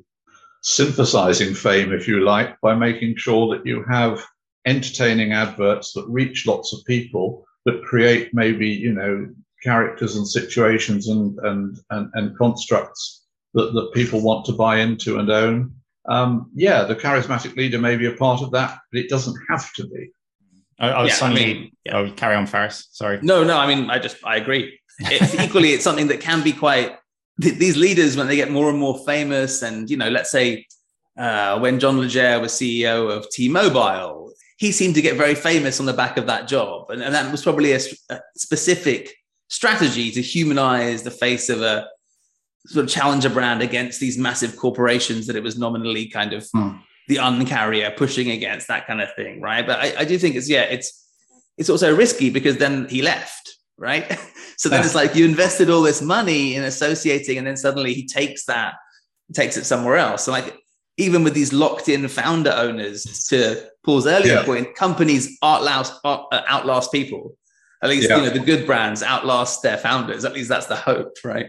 synthesizing 0.63 1.55
fame, 1.55 1.93
if 1.93 2.07
you 2.07 2.21
like, 2.21 2.61
by 2.61 2.75
making 2.75 3.17
sure 3.17 3.57
that 3.57 3.67
you 3.67 3.85
have 3.91 4.25
entertaining 4.67 5.33
adverts 5.33 5.93
that 5.93 6.07
reach 6.09 6.47
lots 6.47 6.73
of 6.73 6.85
people, 6.87 7.45
that 7.65 7.83
create 7.83 8.31
maybe, 8.33 8.69
you 8.69 8.93
know, 8.93 9.29
characters 9.65 10.17
and 10.17 10.29
situations 10.29 11.09
and, 11.09 11.37
and, 11.41 11.79
and, 11.91 12.11
and 12.15 12.39
constructs 12.39 13.25
that, 13.55 13.73
that 13.75 13.93
people 13.95 14.23
want 14.23 14.45
to 14.45 14.53
buy 14.53 14.79
into 14.79 15.19
and 15.19 15.31
own 15.31 15.75
um, 16.07 16.51
yeah, 16.55 16.85
the 16.85 16.97
charismatic 16.97 17.57
leader 17.57 17.79
may 17.79 17.97
be 17.97 18.07
a 18.07 18.13
part 18.13 18.43
of 18.43 18.51
that, 18.53 18.79
but 18.91 19.01
it 19.01 19.09
doesn't 19.09 19.37
have 19.49 19.73
to 19.75 19.87
be. 19.87 20.11
I, 20.79 20.89
I 20.89 21.03
was 21.03 21.11
yeah, 21.11 21.15
suddenly, 21.17 21.43
I 21.43 21.47
mean, 21.47 21.73
yeah. 21.85 21.97
oh, 21.97 22.11
carry 22.13 22.35
on, 22.35 22.47
Faris. 22.47 22.89
Sorry. 22.91 23.21
No, 23.23 23.45
no, 23.45 23.59
I 23.59 23.73
mean, 23.73 23.89
I 23.89 23.99
just, 23.99 24.17
I 24.25 24.37
agree. 24.37 24.79
It's 24.99 25.35
equally, 25.41 25.71
it's 25.71 25.85
something 25.85 26.09
that 26.09 26.21
can 26.21 26.43
be 26.43 26.53
quite, 26.53 26.97
these 27.39 27.77
leaders, 27.77 28.17
when 28.17 28.27
they 28.27 28.37
get 28.37 28.51
more 28.51 28.69
and 28.69 28.79
more 28.79 28.99
famous, 29.07 29.63
and, 29.63 29.89
you 29.89 29.97
know, 29.97 30.09
let's 30.09 30.31
say 30.31 30.67
uh, 31.17 31.59
when 31.59 31.79
John 31.79 31.99
Legere 31.99 32.41
was 32.41 32.53
CEO 32.53 33.11
of 33.11 33.29
T 33.31 33.49
Mobile, 33.49 34.33
he 34.59 34.73
seemed 34.73 34.95
to 34.97 35.03
get 35.03 35.17
very 35.17 35.35
famous 35.35 35.81
on 35.81 35.87
the 35.87 35.93
back 35.93 36.17
of 36.17 36.27
that 36.27 36.47
job. 36.47 36.91
And, 36.91 37.03
and 37.03 37.15
that 37.15 37.31
was 37.31 37.43
probably 37.43 37.73
a, 37.73 37.81
a 38.11 38.21
specific 38.37 39.15
strategy 39.49 40.11
to 40.11 40.23
humanize 40.23 41.03
the 41.03 41.11
face 41.11 41.49
of 41.49 41.63
a, 41.63 41.89
sort 42.67 42.85
of 42.85 42.91
challenger 42.91 43.29
brand 43.29 43.63
against 43.63 44.01
these 44.01 44.19
massive 44.19 44.57
corporations 44.57 45.27
that 45.27 45.37
it 45.37 45.43
was 45.43 45.59
nominally 45.59 46.07
kind 46.07 46.33
of 46.33 46.45
mm. 46.55 46.79
the 47.09 47.17
uncarrier 47.17 47.97
pushing 47.97 48.31
against 48.31 48.69
that 48.69 48.87
kind 48.87 49.01
of 49.01 49.13
thing, 49.15 49.41
right? 49.41 49.67
But 49.67 49.81
I, 49.81 49.95
I, 50.01 50.05
do 50.05 50.17
think 50.19 50.37
it's 50.37 50.49
yeah, 50.49 50.63
it's 50.63 51.07
it's 51.59 51.69
also 51.69 51.95
risky 51.95 52.31
because 52.31 52.59
then 52.59 52.89
he 52.89 53.03
left, 53.03 53.57
right? 53.77 54.19
so 54.57 54.69
then 54.69 54.85
it's 54.85 54.95
like 54.95 55.15
you 55.15 55.25
invested 55.25 55.71
all 55.71 55.83
this 55.83 56.01
money 56.01 56.55
in 56.55 56.63
associating, 56.65 57.39
and 57.39 57.47
then 57.47 57.57
suddenly 57.57 57.95
he 57.95 58.07
takes 58.07 58.45
that, 58.47 58.75
takes 59.33 59.57
it 59.57 59.65
somewhere 59.65 59.97
else. 59.97 60.25
So 60.25 60.33
like 60.33 60.57
even 60.99 61.25
with 61.25 61.35
these 61.35 61.53
locked-in 61.53 62.07
founder 62.09 62.53
owners, 62.53 63.27
to 63.29 63.69
Paul's 63.85 64.07
earlier 64.07 64.35
yeah. 64.35 64.45
point, 64.45 64.75
companies 64.77 65.37
outlast 65.43 65.95
outlast 66.05 66.93
people. 66.93 67.37
At 67.83 67.91
least 67.91 68.09
yeah. 68.09 68.19
you 68.19 68.23
know 68.23 68.31
the 68.31 68.39
good 68.39 68.65
brands 68.65 69.03
outlast 69.03 69.63
their 69.65 69.77
founders. 69.77 70.25
At 70.25 70.35
least 70.35 70.49
that's 70.49 70.67
the 70.67 70.77
hope, 70.77 71.17
right? 71.25 71.47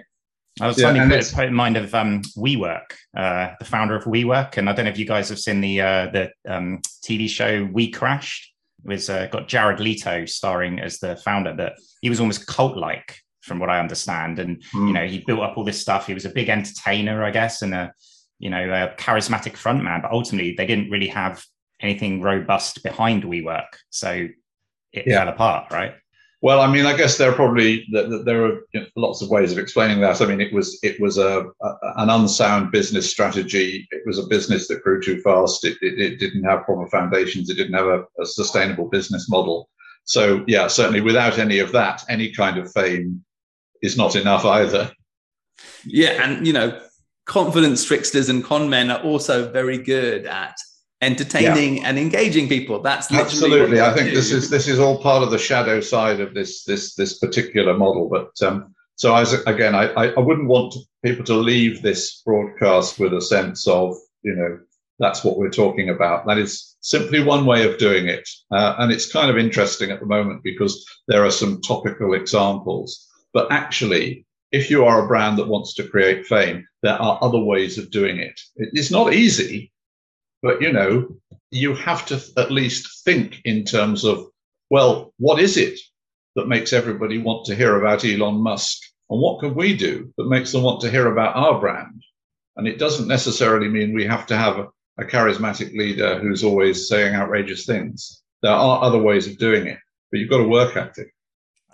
I 0.61 0.67
was 0.67 0.79
yeah, 0.79 0.91
put, 1.07 1.31
put, 1.33 1.47
in 1.47 1.53
mind 1.53 1.77
of 1.77 1.93
um, 1.95 2.21
WeWork, 2.37 2.93
uh, 3.17 3.53
the 3.59 3.65
founder 3.65 3.95
of 3.95 4.03
WeWork, 4.03 4.57
and 4.57 4.69
I 4.69 4.73
don't 4.73 4.85
know 4.85 4.91
if 4.91 4.99
you 4.99 5.05
guys 5.05 5.29
have 5.29 5.39
seen 5.39 5.61
the 5.61 5.81
uh, 5.81 6.07
the 6.11 6.31
um, 6.47 6.81
TV 7.03 7.27
show 7.27 7.67
We 7.71 7.89
Crashed. 7.89 8.53
It 8.85 8.87
was 8.87 9.09
uh, 9.09 9.27
got 9.27 9.47
Jared 9.47 9.79
Leto 9.79 10.25
starring 10.25 10.79
as 10.79 10.99
the 10.99 11.15
founder. 11.15 11.55
That 11.55 11.73
he 12.01 12.09
was 12.09 12.19
almost 12.19 12.45
cult 12.45 12.77
like, 12.77 13.17
from 13.41 13.57
what 13.57 13.71
I 13.71 13.79
understand, 13.79 14.37
and 14.37 14.57
mm. 14.57 14.73
you 14.73 14.79
hmm. 14.79 14.91
know 14.91 15.07
he 15.07 15.23
built 15.25 15.41
up 15.41 15.57
all 15.57 15.63
this 15.63 15.81
stuff. 15.81 16.05
He 16.05 16.13
was 16.13 16.25
a 16.25 16.29
big 16.29 16.49
entertainer, 16.49 17.23
I 17.23 17.31
guess, 17.31 17.63
and 17.63 17.73
a 17.73 17.91
you 18.37 18.51
know 18.51 18.63
a 18.63 18.93
charismatic 18.95 19.53
frontman. 19.53 20.03
But 20.03 20.11
ultimately, 20.11 20.53
they 20.55 20.67
didn't 20.67 20.91
really 20.91 21.07
have 21.07 21.43
anything 21.81 22.21
robust 22.21 22.83
behind 22.83 23.23
WeWork, 23.23 23.65
so 23.89 24.27
it 24.91 25.07
yeah. 25.07 25.19
fell 25.19 25.29
apart, 25.29 25.71
right? 25.71 25.95
Well, 26.43 26.59
I 26.59 26.69
mean, 26.69 26.85
I 26.85 26.97
guess 26.97 27.17
there 27.17 27.31
are 27.31 27.35
probably 27.35 27.87
there 27.89 28.45
are 28.45 28.59
lots 28.97 29.21
of 29.21 29.29
ways 29.29 29.53
of 29.53 29.57
explaining 29.57 30.01
that. 30.01 30.21
I 30.21 30.25
mean, 30.25 30.41
it 30.41 30.51
was 30.51 30.77
it 30.83 30.99
was 30.99 31.17
a, 31.17 31.45
a 31.61 31.69
an 31.95 32.09
unsound 32.09 32.69
business 32.69 33.09
strategy. 33.09 33.87
It 33.91 34.01
was 34.05 34.19
a 34.19 34.27
business 34.27 34.67
that 34.67 34.83
grew 34.83 35.01
too 35.01 35.21
fast. 35.21 35.63
It, 35.63 35.77
it, 35.81 35.97
it 36.01 36.19
didn't 36.19 36.43
have 36.43 36.65
proper 36.65 36.85
foundations. 36.89 37.49
It 37.49 37.55
didn't 37.55 37.75
have 37.75 37.87
a, 37.87 38.03
a, 38.21 38.25
sustainable 38.25 38.89
business 38.89 39.29
model. 39.29 39.69
So, 40.03 40.43
yeah, 40.45 40.67
certainly 40.67 40.99
without 40.99 41.39
any 41.39 41.59
of 41.59 41.71
that, 41.71 42.03
any 42.09 42.33
kind 42.33 42.57
of 42.57 42.69
fame 42.73 43.23
is 43.81 43.95
not 43.95 44.17
enough 44.17 44.43
either. 44.43 44.91
Yeah, 45.85 46.21
and 46.25 46.45
you 46.45 46.51
know, 46.51 46.77
confidence 47.23 47.85
tricksters 47.85 48.27
and 48.27 48.43
con 48.43 48.69
men 48.69 48.91
are 48.91 49.01
also 49.01 49.49
very 49.49 49.77
good 49.77 50.25
at 50.25 50.57
entertaining 51.03 51.77
yeah. 51.77 51.89
and 51.89 51.99
engaging 51.99 52.47
people. 52.47 52.81
That's 52.81 53.11
absolutely. 53.11 53.81
I 53.81 53.93
think 53.93 54.09
do. 54.09 54.15
this 54.15 54.31
is 54.31 54.49
this 54.49 54.67
is 54.67 54.79
all 54.79 55.01
part 55.01 55.23
of 55.23 55.31
the 55.31 55.37
shadow 55.37 55.81
side 55.81 56.19
of 56.19 56.33
this 56.33 56.63
this 56.63 56.95
this 56.95 57.19
particular 57.19 57.77
model. 57.77 58.09
But 58.09 58.31
um, 58.45 58.73
so 58.95 59.15
again, 59.45 59.75
I, 59.75 59.89
I 59.89 60.19
wouldn't 60.19 60.47
want 60.47 60.75
people 61.03 61.25
to 61.25 61.35
leave 61.35 61.81
this 61.81 62.21
broadcast 62.25 62.99
with 62.99 63.13
a 63.13 63.21
sense 63.21 63.67
of 63.67 63.95
you 64.23 64.35
know 64.35 64.59
that's 64.99 65.23
what 65.23 65.37
we're 65.37 65.49
talking 65.49 65.89
about. 65.89 66.25
That 66.25 66.37
is 66.37 66.75
simply 66.81 67.23
one 67.23 67.45
way 67.45 67.69
of 67.69 67.77
doing 67.77 68.07
it, 68.07 68.27
uh, 68.51 68.75
and 68.79 68.91
it's 68.91 69.11
kind 69.11 69.29
of 69.29 69.37
interesting 69.37 69.91
at 69.91 69.99
the 69.99 70.05
moment 70.05 70.43
because 70.43 70.85
there 71.07 71.25
are 71.25 71.31
some 71.31 71.61
topical 71.61 72.13
examples. 72.13 73.07
But 73.33 73.51
actually, 73.51 74.25
if 74.51 74.69
you 74.69 74.85
are 74.85 75.03
a 75.03 75.07
brand 75.07 75.37
that 75.39 75.47
wants 75.47 75.73
to 75.73 75.87
create 75.87 76.27
fame, 76.27 76.65
there 76.83 77.01
are 77.01 77.17
other 77.21 77.39
ways 77.39 77.77
of 77.77 77.89
doing 77.89 78.19
it. 78.19 78.39
It's 78.55 78.91
not 78.91 79.13
easy, 79.13 79.72
but 80.43 80.61
you 80.61 80.71
know, 80.71 81.07
you 81.49 81.73
have 81.73 82.05
to 82.07 82.21
at 82.37 82.51
least 82.51 83.03
think 83.05 83.39
in 83.45 83.63
terms 83.63 84.03
of, 84.03 84.27
well, 84.69 85.13
what 85.17 85.39
is 85.39 85.55
it 85.55 85.79
that 86.35 86.49
makes 86.49 86.73
everybody 86.73 87.17
want 87.17 87.45
to 87.45 87.55
hear 87.55 87.79
about 87.79 88.03
Elon 88.03 88.43
Musk? 88.43 88.79
And 89.09 89.21
what 89.21 89.39
can 89.39 89.55
we 89.55 89.75
do 89.75 90.13
that 90.17 90.27
makes 90.27 90.51
them 90.51 90.63
want 90.63 90.81
to 90.81 90.91
hear 90.91 91.11
about 91.11 91.35
our 91.35 91.59
brand? 91.59 92.03
And 92.57 92.67
it 92.67 92.77
doesn't 92.77 93.07
necessarily 93.07 93.69
mean 93.69 93.93
we 93.93 94.05
have 94.05 94.27
to 94.27 94.37
have 94.37 94.59
a, 94.59 94.67
charismatic 95.05 95.75
leader 95.75 96.19
who's 96.19 96.43
always 96.43 96.87
saying 96.87 97.15
outrageous 97.15 97.65
things. 97.65 98.21
There 98.43 98.51
are 98.51 98.83
other 98.83 99.01
ways 99.01 99.25
of 99.25 99.39
doing 99.39 99.65
it, 99.65 99.79
but 100.11 100.19
you've 100.19 100.29
got 100.29 100.37
to 100.37 100.47
work 100.47 100.77
at 100.77 100.97
it. 100.97 101.07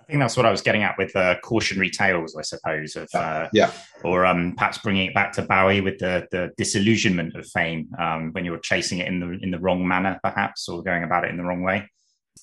I 0.10 0.12
think 0.12 0.22
that's 0.22 0.36
what 0.36 0.48
I 0.48 0.52
was 0.52 0.64
getting 0.64 0.82
at 0.82 0.98
with 0.98 1.16
uh, 1.16 1.36
cautionary 1.44 1.92
tales, 1.92 2.36
I 2.36 2.42
suppose, 2.42 2.96
of 2.96 3.08
uh, 3.14 3.48
yeah, 3.54 3.72
or 4.04 4.26
um, 4.26 4.56
perhaps 4.58 4.80
bringing 4.80 5.06
it 5.06 5.14
back 5.14 5.34
to 5.34 5.44
Bowie 5.44 5.82
with 5.82 6.00
the 6.00 6.28
the 6.32 6.50
disillusionment 6.58 7.36
of 7.36 7.46
fame 7.46 7.90
um, 8.00 8.32
when 8.32 8.44
you're 8.44 8.58
chasing 8.58 8.98
it 8.98 9.08
in 9.08 9.20
the 9.20 9.38
in 9.44 9.52
the 9.52 9.60
wrong 9.60 9.88
manner, 9.88 10.20
perhaps, 10.24 10.68
or 10.68 10.82
going 10.82 11.04
about 11.04 11.26
it 11.26 11.30
in 11.30 11.38
the 11.38 11.44
wrong 11.44 11.62
way. 11.62 11.88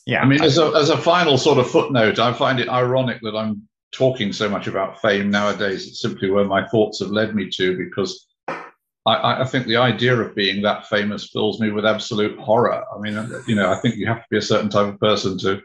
Yeah, 0.06 0.22
I 0.22 0.26
mean, 0.26 0.44
as 0.44 0.58
a 0.58 0.66
as 0.76 0.90
a 0.90 0.96
final 0.96 1.36
sort 1.38 1.58
of 1.58 1.68
footnote, 1.68 2.20
I 2.20 2.32
find 2.32 2.60
it 2.60 2.68
ironic 2.68 3.18
that 3.22 3.34
I'm 3.34 3.66
talking 3.90 4.32
so 4.32 4.48
much 4.48 4.68
about 4.68 5.02
fame 5.02 5.28
nowadays. 5.28 5.88
It's 5.88 6.00
simply 6.00 6.30
where 6.30 6.44
my 6.44 6.68
thoughts 6.68 7.00
have 7.00 7.10
led 7.10 7.34
me 7.34 7.50
to 7.54 7.76
because 7.76 8.28
I, 9.06 9.42
I, 9.42 9.44
think 9.44 9.66
the 9.66 9.76
idea 9.76 10.14
of 10.16 10.36
being 10.36 10.62
that 10.62 10.86
famous 10.86 11.30
fills 11.30 11.60
me 11.60 11.70
with 11.70 11.86
absolute 11.86 12.38
horror. 12.38 12.84
I 12.94 13.00
mean, 13.00 13.14
you 13.48 13.56
know, 13.56 13.72
I 13.72 13.76
think 13.76 13.96
you 13.96 14.06
have 14.06 14.18
to 14.18 14.28
be 14.30 14.38
a 14.38 14.42
certain 14.42 14.68
type 14.68 14.86
of 14.86 15.00
person 15.00 15.38
to 15.38 15.60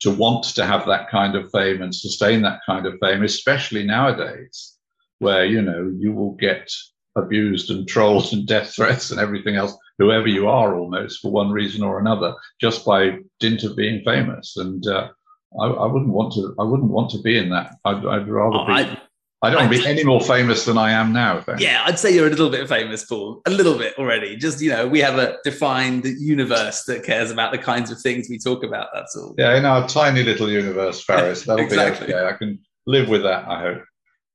to 0.00 0.10
want 0.10 0.44
to 0.44 0.64
have 0.64 0.86
that 0.86 1.10
kind 1.10 1.34
of 1.34 1.50
fame 1.50 1.82
and 1.82 1.94
sustain 1.94 2.42
that 2.42 2.60
kind 2.66 2.86
of 2.86 2.98
fame, 3.00 3.22
especially 3.22 3.84
nowadays, 3.84 4.76
where 5.18 5.44
you 5.44 5.62
know 5.62 5.92
you 5.98 6.12
will 6.12 6.32
get 6.32 6.70
abused 7.16 7.70
and 7.70 7.88
trolled 7.88 8.32
and 8.32 8.46
death 8.46 8.74
threats 8.74 9.10
and 9.10 9.20
everything 9.20 9.56
else, 9.56 9.76
whoever 9.98 10.28
you 10.28 10.48
are, 10.48 10.76
almost 10.76 11.20
for 11.20 11.32
one 11.32 11.50
reason 11.50 11.82
or 11.82 11.98
another, 11.98 12.34
just 12.60 12.84
by 12.84 13.18
dint 13.40 13.64
of 13.64 13.76
being 13.76 14.02
famous. 14.04 14.56
And 14.56 14.86
uh, 14.86 15.08
I, 15.60 15.66
I, 15.66 15.86
wouldn't 15.86 16.12
want 16.12 16.32
to. 16.34 16.54
I 16.58 16.64
wouldn't 16.64 16.90
want 16.90 17.10
to 17.10 17.22
be 17.22 17.38
in 17.38 17.50
that. 17.50 17.74
I'd, 17.84 18.04
I'd 18.06 18.28
rather 18.28 18.64
be. 18.66 18.72
I, 18.72 18.98
I 19.40 19.50
don't 19.50 19.60
want 19.60 19.72
to 19.72 19.78
be 19.78 19.86
any 19.86 20.02
more 20.02 20.20
famous 20.20 20.64
than 20.64 20.76
I 20.76 20.90
am 20.90 21.12
now. 21.12 21.44
Yeah, 21.58 21.82
I'd 21.86 21.98
say 21.98 22.12
you're 22.12 22.26
a 22.26 22.30
little 22.30 22.50
bit 22.50 22.68
famous, 22.68 23.04
Paul. 23.04 23.40
A 23.46 23.50
little 23.50 23.78
bit 23.78 23.96
already. 23.96 24.36
Just 24.36 24.60
you 24.60 24.70
know, 24.70 24.88
we 24.88 24.98
have 24.98 25.16
a 25.16 25.38
defined 25.44 26.04
universe 26.04 26.82
that 26.84 27.04
cares 27.04 27.30
about 27.30 27.52
the 27.52 27.58
kinds 27.58 27.92
of 27.92 28.00
things 28.00 28.28
we 28.28 28.38
talk 28.38 28.64
about. 28.64 28.88
That's 28.92 29.14
all. 29.14 29.36
Yeah, 29.38 29.56
in 29.56 29.64
our 29.64 29.86
tiny 29.88 30.24
little 30.24 30.50
universe, 30.50 31.04
Faris. 31.04 31.44
That'll 31.44 31.64
exactly. 31.64 32.08
be 32.08 32.14
okay. 32.14 32.26
I 32.34 32.36
can 32.36 32.58
live 32.86 33.08
with 33.08 33.22
that. 33.22 33.46
I 33.46 33.60
hope. 33.60 33.84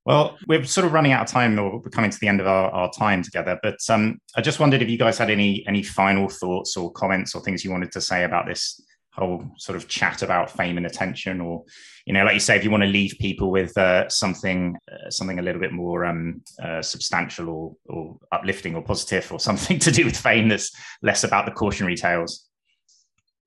Well, 0.06 0.38
we're 0.48 0.64
sort 0.64 0.86
of 0.86 0.94
running 0.94 1.12
out 1.12 1.24
of 1.24 1.28
time, 1.28 1.60
or 1.60 1.80
we're 1.80 1.90
coming 1.90 2.12
to 2.12 2.20
the 2.20 2.30
end 2.30 2.40
of 2.40 2.48
our, 2.48 2.70
our 2.72 2.92
time 2.92 3.24
together. 3.24 3.60
But 3.62 3.80
um, 3.90 4.22
I 4.38 4.42
just 4.42 4.62
wondered 4.62 4.82
if 4.82 4.90
you 4.90 4.98
guys 4.98 5.18
had 5.18 5.30
any 5.30 5.68
any 5.68 5.84
final 5.84 6.30
thoughts 6.30 6.78
or 6.78 6.90
comments 6.94 7.36
or 7.36 7.42
things 7.42 7.66
you 7.66 7.72
wanted 7.72 7.92
to 7.92 8.00
say 8.02 8.24
about 8.24 8.46
this 8.46 8.82
whole 9.12 9.46
sort 9.58 9.76
of 9.76 9.90
chat 9.90 10.22
about 10.22 10.50
fame 10.50 10.78
and 10.78 10.86
attention 10.86 11.42
or 11.42 11.66
you 12.06 12.14
know 12.14 12.24
like 12.24 12.34
you 12.34 12.40
say 12.40 12.56
if 12.56 12.64
you 12.64 12.72
want 12.72 12.84
to 12.84 12.90
leave 12.90 13.16
people 13.20 13.52
with 13.52 13.78
uh, 13.78 14.08
something 14.10 14.76
uh, 14.92 15.10
something 15.10 15.40
a 15.40 15.42
little 15.42 15.62
bit 15.62 15.72
more 15.72 16.06
um, 16.06 16.42
uh, 16.62 16.82
substantial 16.82 17.50
or, 17.50 17.76
or 17.86 18.18
uplifting 18.32 18.76
or 18.76 18.82
positive 18.82 19.32
or 19.32 19.40
something 19.50 19.80
to 19.80 19.92
do 19.92 20.06
with 20.06 20.18
fame 20.18 20.50
that's 20.50 20.72
less 21.02 21.24
about 21.24 21.46
the 21.46 21.52
cautionary 21.52 21.96
tales. 21.96 22.48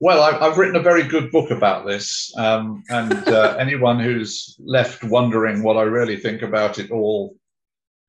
Well 0.01 0.23
i've, 0.23 0.43
I've 0.43 0.59
written 0.59 0.77
a 0.77 0.83
very 0.83 1.05
good 1.05 1.31
book 1.31 1.51
about 1.51 1.87
this 1.87 2.33
um, 2.37 2.83
and 2.91 3.27
uh, 3.29 3.57
anyone 3.61 3.99
who's 3.99 4.57
left 4.59 5.03
wondering 5.03 5.63
what 5.63 5.79
i 5.79 5.83
really 5.83 6.19
think 6.19 6.43
about 6.43 6.79
it 6.79 6.91
all 6.91 7.35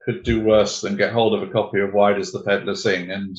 could 0.08 0.24
do 0.24 0.42
worse 0.42 0.80
than 0.80 0.96
get 0.96 1.12
hold 1.12 1.34
of 1.34 1.44
a 1.44 1.52
copy 1.52 1.82
of 1.82 1.94
why 1.94 2.14
does 2.14 2.32
the 2.32 2.42
pedlar 2.44 2.76
sing? 2.76 3.12
And 3.12 3.38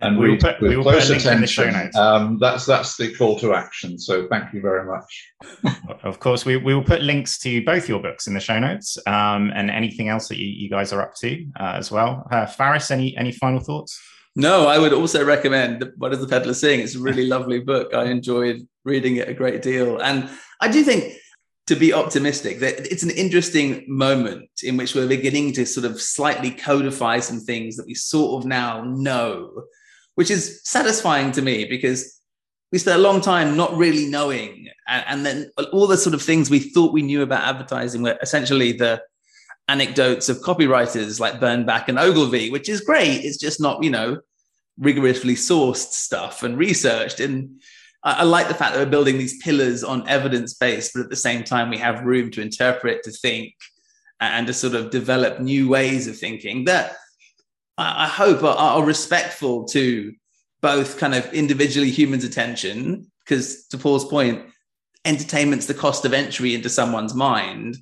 and 0.00 0.18
we, 0.18 0.30
will 0.30 0.36
put, 0.36 0.60
with 0.60 0.82
close 0.82 1.08
attention. 1.08 1.90
Um, 1.96 2.38
that's 2.38 2.66
that's 2.66 2.96
the 2.96 3.14
call 3.14 3.38
to 3.38 3.54
action. 3.54 3.98
So 3.98 4.28
thank 4.28 4.52
you 4.52 4.60
very 4.60 4.84
much. 4.84 5.74
of 6.02 6.20
course, 6.20 6.44
we, 6.44 6.56
we 6.56 6.74
will 6.74 6.84
put 6.84 7.02
links 7.02 7.38
to 7.38 7.64
both 7.64 7.88
your 7.88 8.00
books 8.00 8.26
in 8.26 8.34
the 8.34 8.40
show 8.40 8.58
notes 8.58 8.98
um, 9.06 9.50
and 9.54 9.70
anything 9.70 10.08
else 10.08 10.28
that 10.28 10.38
you, 10.38 10.46
you 10.46 10.68
guys 10.68 10.92
are 10.92 11.00
up 11.00 11.14
to 11.16 11.46
uh, 11.58 11.74
as 11.76 11.90
well. 11.90 12.26
Uh, 12.30 12.46
Faris, 12.46 12.90
any 12.90 13.16
any 13.16 13.32
final 13.32 13.60
thoughts? 13.60 13.98
No, 14.38 14.66
I 14.66 14.78
would 14.78 14.92
also 14.92 15.24
recommend 15.24 15.90
What 15.96 16.10
Does 16.10 16.20
the 16.20 16.28
Pedlar 16.28 16.52
Sing? 16.52 16.80
It's 16.80 16.94
a 16.94 17.00
really 17.00 17.26
lovely 17.34 17.60
book. 17.60 17.94
I 17.94 18.04
enjoyed 18.04 18.68
reading 18.84 19.16
it 19.16 19.30
a 19.30 19.34
great 19.34 19.62
deal, 19.62 19.98
and 19.98 20.28
I 20.60 20.68
do 20.68 20.82
think 20.82 21.14
to 21.68 21.74
be 21.74 21.92
optimistic 21.92 22.60
that 22.60 22.86
it's 22.92 23.02
an 23.02 23.10
interesting 23.10 23.84
moment 23.88 24.48
in 24.62 24.76
which 24.76 24.94
we're 24.94 25.08
beginning 25.08 25.52
to 25.52 25.66
sort 25.66 25.84
of 25.86 26.00
slightly 26.00 26.50
codify 26.50 27.18
some 27.18 27.40
things 27.40 27.76
that 27.76 27.86
we 27.86 27.94
sort 27.94 28.40
of 28.40 28.46
now 28.46 28.84
know 28.84 29.64
which 30.16 30.30
is 30.30 30.60
satisfying 30.64 31.30
to 31.32 31.42
me 31.42 31.64
because 31.64 32.20
we 32.72 32.78
spent 32.78 32.98
a 32.98 33.02
long 33.02 33.20
time 33.20 33.56
not 33.56 33.76
really 33.76 34.06
knowing. 34.06 34.68
And, 34.88 35.04
and, 35.08 35.26
then 35.26 35.50
all 35.72 35.86
the 35.86 35.96
sort 35.96 36.14
of 36.14 36.22
things 36.22 36.50
we 36.50 36.58
thought 36.58 36.92
we 36.92 37.02
knew 37.02 37.22
about 37.22 37.44
advertising 37.44 38.02
were 38.02 38.18
essentially 38.20 38.72
the 38.72 39.02
anecdotes 39.68 40.28
of 40.28 40.38
copywriters 40.38 41.20
like 41.20 41.40
Bernbach 41.40 41.88
and 41.88 41.98
Ogilvy, 41.98 42.50
which 42.50 42.68
is 42.68 42.80
great. 42.80 43.24
It's 43.24 43.36
just 43.36 43.60
not, 43.60 43.82
you 43.82 43.90
know, 43.90 44.20
rigorously 44.78 45.34
sourced 45.34 45.92
stuff 45.92 46.42
and 46.42 46.58
researched. 46.58 47.20
And 47.20 47.60
I, 48.02 48.20
I 48.20 48.22
like 48.22 48.48
the 48.48 48.54
fact 48.54 48.74
that 48.74 48.80
we're 48.80 48.90
building 48.90 49.18
these 49.18 49.42
pillars 49.42 49.84
on 49.84 50.08
evidence 50.08 50.54
based, 50.54 50.92
but 50.94 51.02
at 51.02 51.10
the 51.10 51.16
same 51.16 51.44
time, 51.44 51.70
we 51.70 51.78
have 51.78 52.04
room 52.04 52.30
to 52.32 52.42
interpret, 52.42 53.02
to 53.04 53.10
think, 53.10 53.54
and 54.20 54.46
to 54.46 54.52
sort 54.52 54.74
of 54.74 54.90
develop 54.90 55.40
new 55.40 55.68
ways 55.68 56.08
of 56.08 56.18
thinking 56.18 56.64
that 56.64 56.96
I 57.78 58.08
hope 58.08 58.42
are, 58.42 58.56
are 58.56 58.84
respectful 58.84 59.64
to 59.68 60.12
both 60.62 60.98
kind 60.98 61.14
of 61.14 61.32
individually 61.32 61.90
humans' 61.90 62.24
attention, 62.24 63.10
because 63.24 63.66
to 63.68 63.78
Paul's 63.78 64.06
point, 64.06 64.44
entertainment's 65.04 65.66
the 65.66 65.74
cost 65.74 66.04
of 66.04 66.12
entry 66.12 66.54
into 66.54 66.68
someone's 66.68 67.14
mind, 67.14 67.76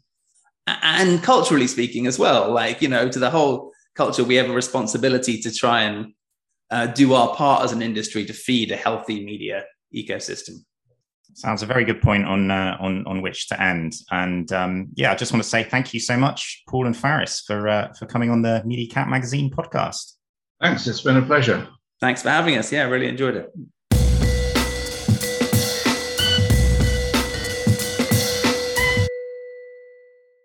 and 0.67 1.23
culturally 1.23 1.67
speaking 1.67 2.07
as 2.07 2.19
well. 2.19 2.51
Like 2.51 2.83
you 2.83 2.89
know, 2.89 3.09
to 3.09 3.19
the 3.19 3.31
whole 3.31 3.73
culture, 3.95 4.25
we 4.25 4.35
have 4.35 4.51
a 4.51 4.55
responsibility 4.55 5.41
to 5.43 5.53
try 5.53 5.83
and 5.83 6.15
uh, 6.71 6.87
do 6.87 7.15
our 7.15 7.35
part 7.37 7.65
as 7.65 7.73
an 7.73 7.83
industry 7.83 8.25
to 8.27 8.33
feed 8.33 8.73
a 8.73 8.77
healthy 8.77 9.25
media 9.25 9.65
ecosystem. 9.95 10.65
Sounds 11.35 11.63
a 11.63 11.67
very 11.67 11.85
good 11.85 12.01
point 12.01 12.25
on 12.27 12.51
uh, 12.51 12.77
on 12.81 13.07
on 13.07 13.21
which 13.21 13.49
to 13.49 13.61
end. 13.61 13.95
And 14.11 14.51
um, 14.53 14.89
yeah, 14.95 15.13
I 15.13 15.15
just 15.15 15.33
want 15.33 15.43
to 15.43 15.49
say 15.49 15.65
thank 15.65 15.93
you 15.93 16.01
so 16.01 16.17
much, 16.17 16.63
Paul 16.69 16.87
and 16.87 16.97
Faris, 16.97 17.41
for 17.41 17.69
uh, 17.69 17.93
for 17.99 18.07
coming 18.07 18.31
on 18.31 18.43
the 18.43 18.63
MediaCat 18.65 19.09
Magazine 19.09 19.51
podcast. 19.51 20.13
Thanks, 20.61 20.87
it's 20.87 21.01
been 21.01 21.17
a 21.17 21.23
pleasure. 21.23 21.69
Thanks 22.01 22.23
for 22.23 22.31
having 22.31 22.57
us. 22.57 22.71
Yeah, 22.71 22.85
really 22.85 23.09
enjoyed 23.09 23.37
it. 23.37 23.53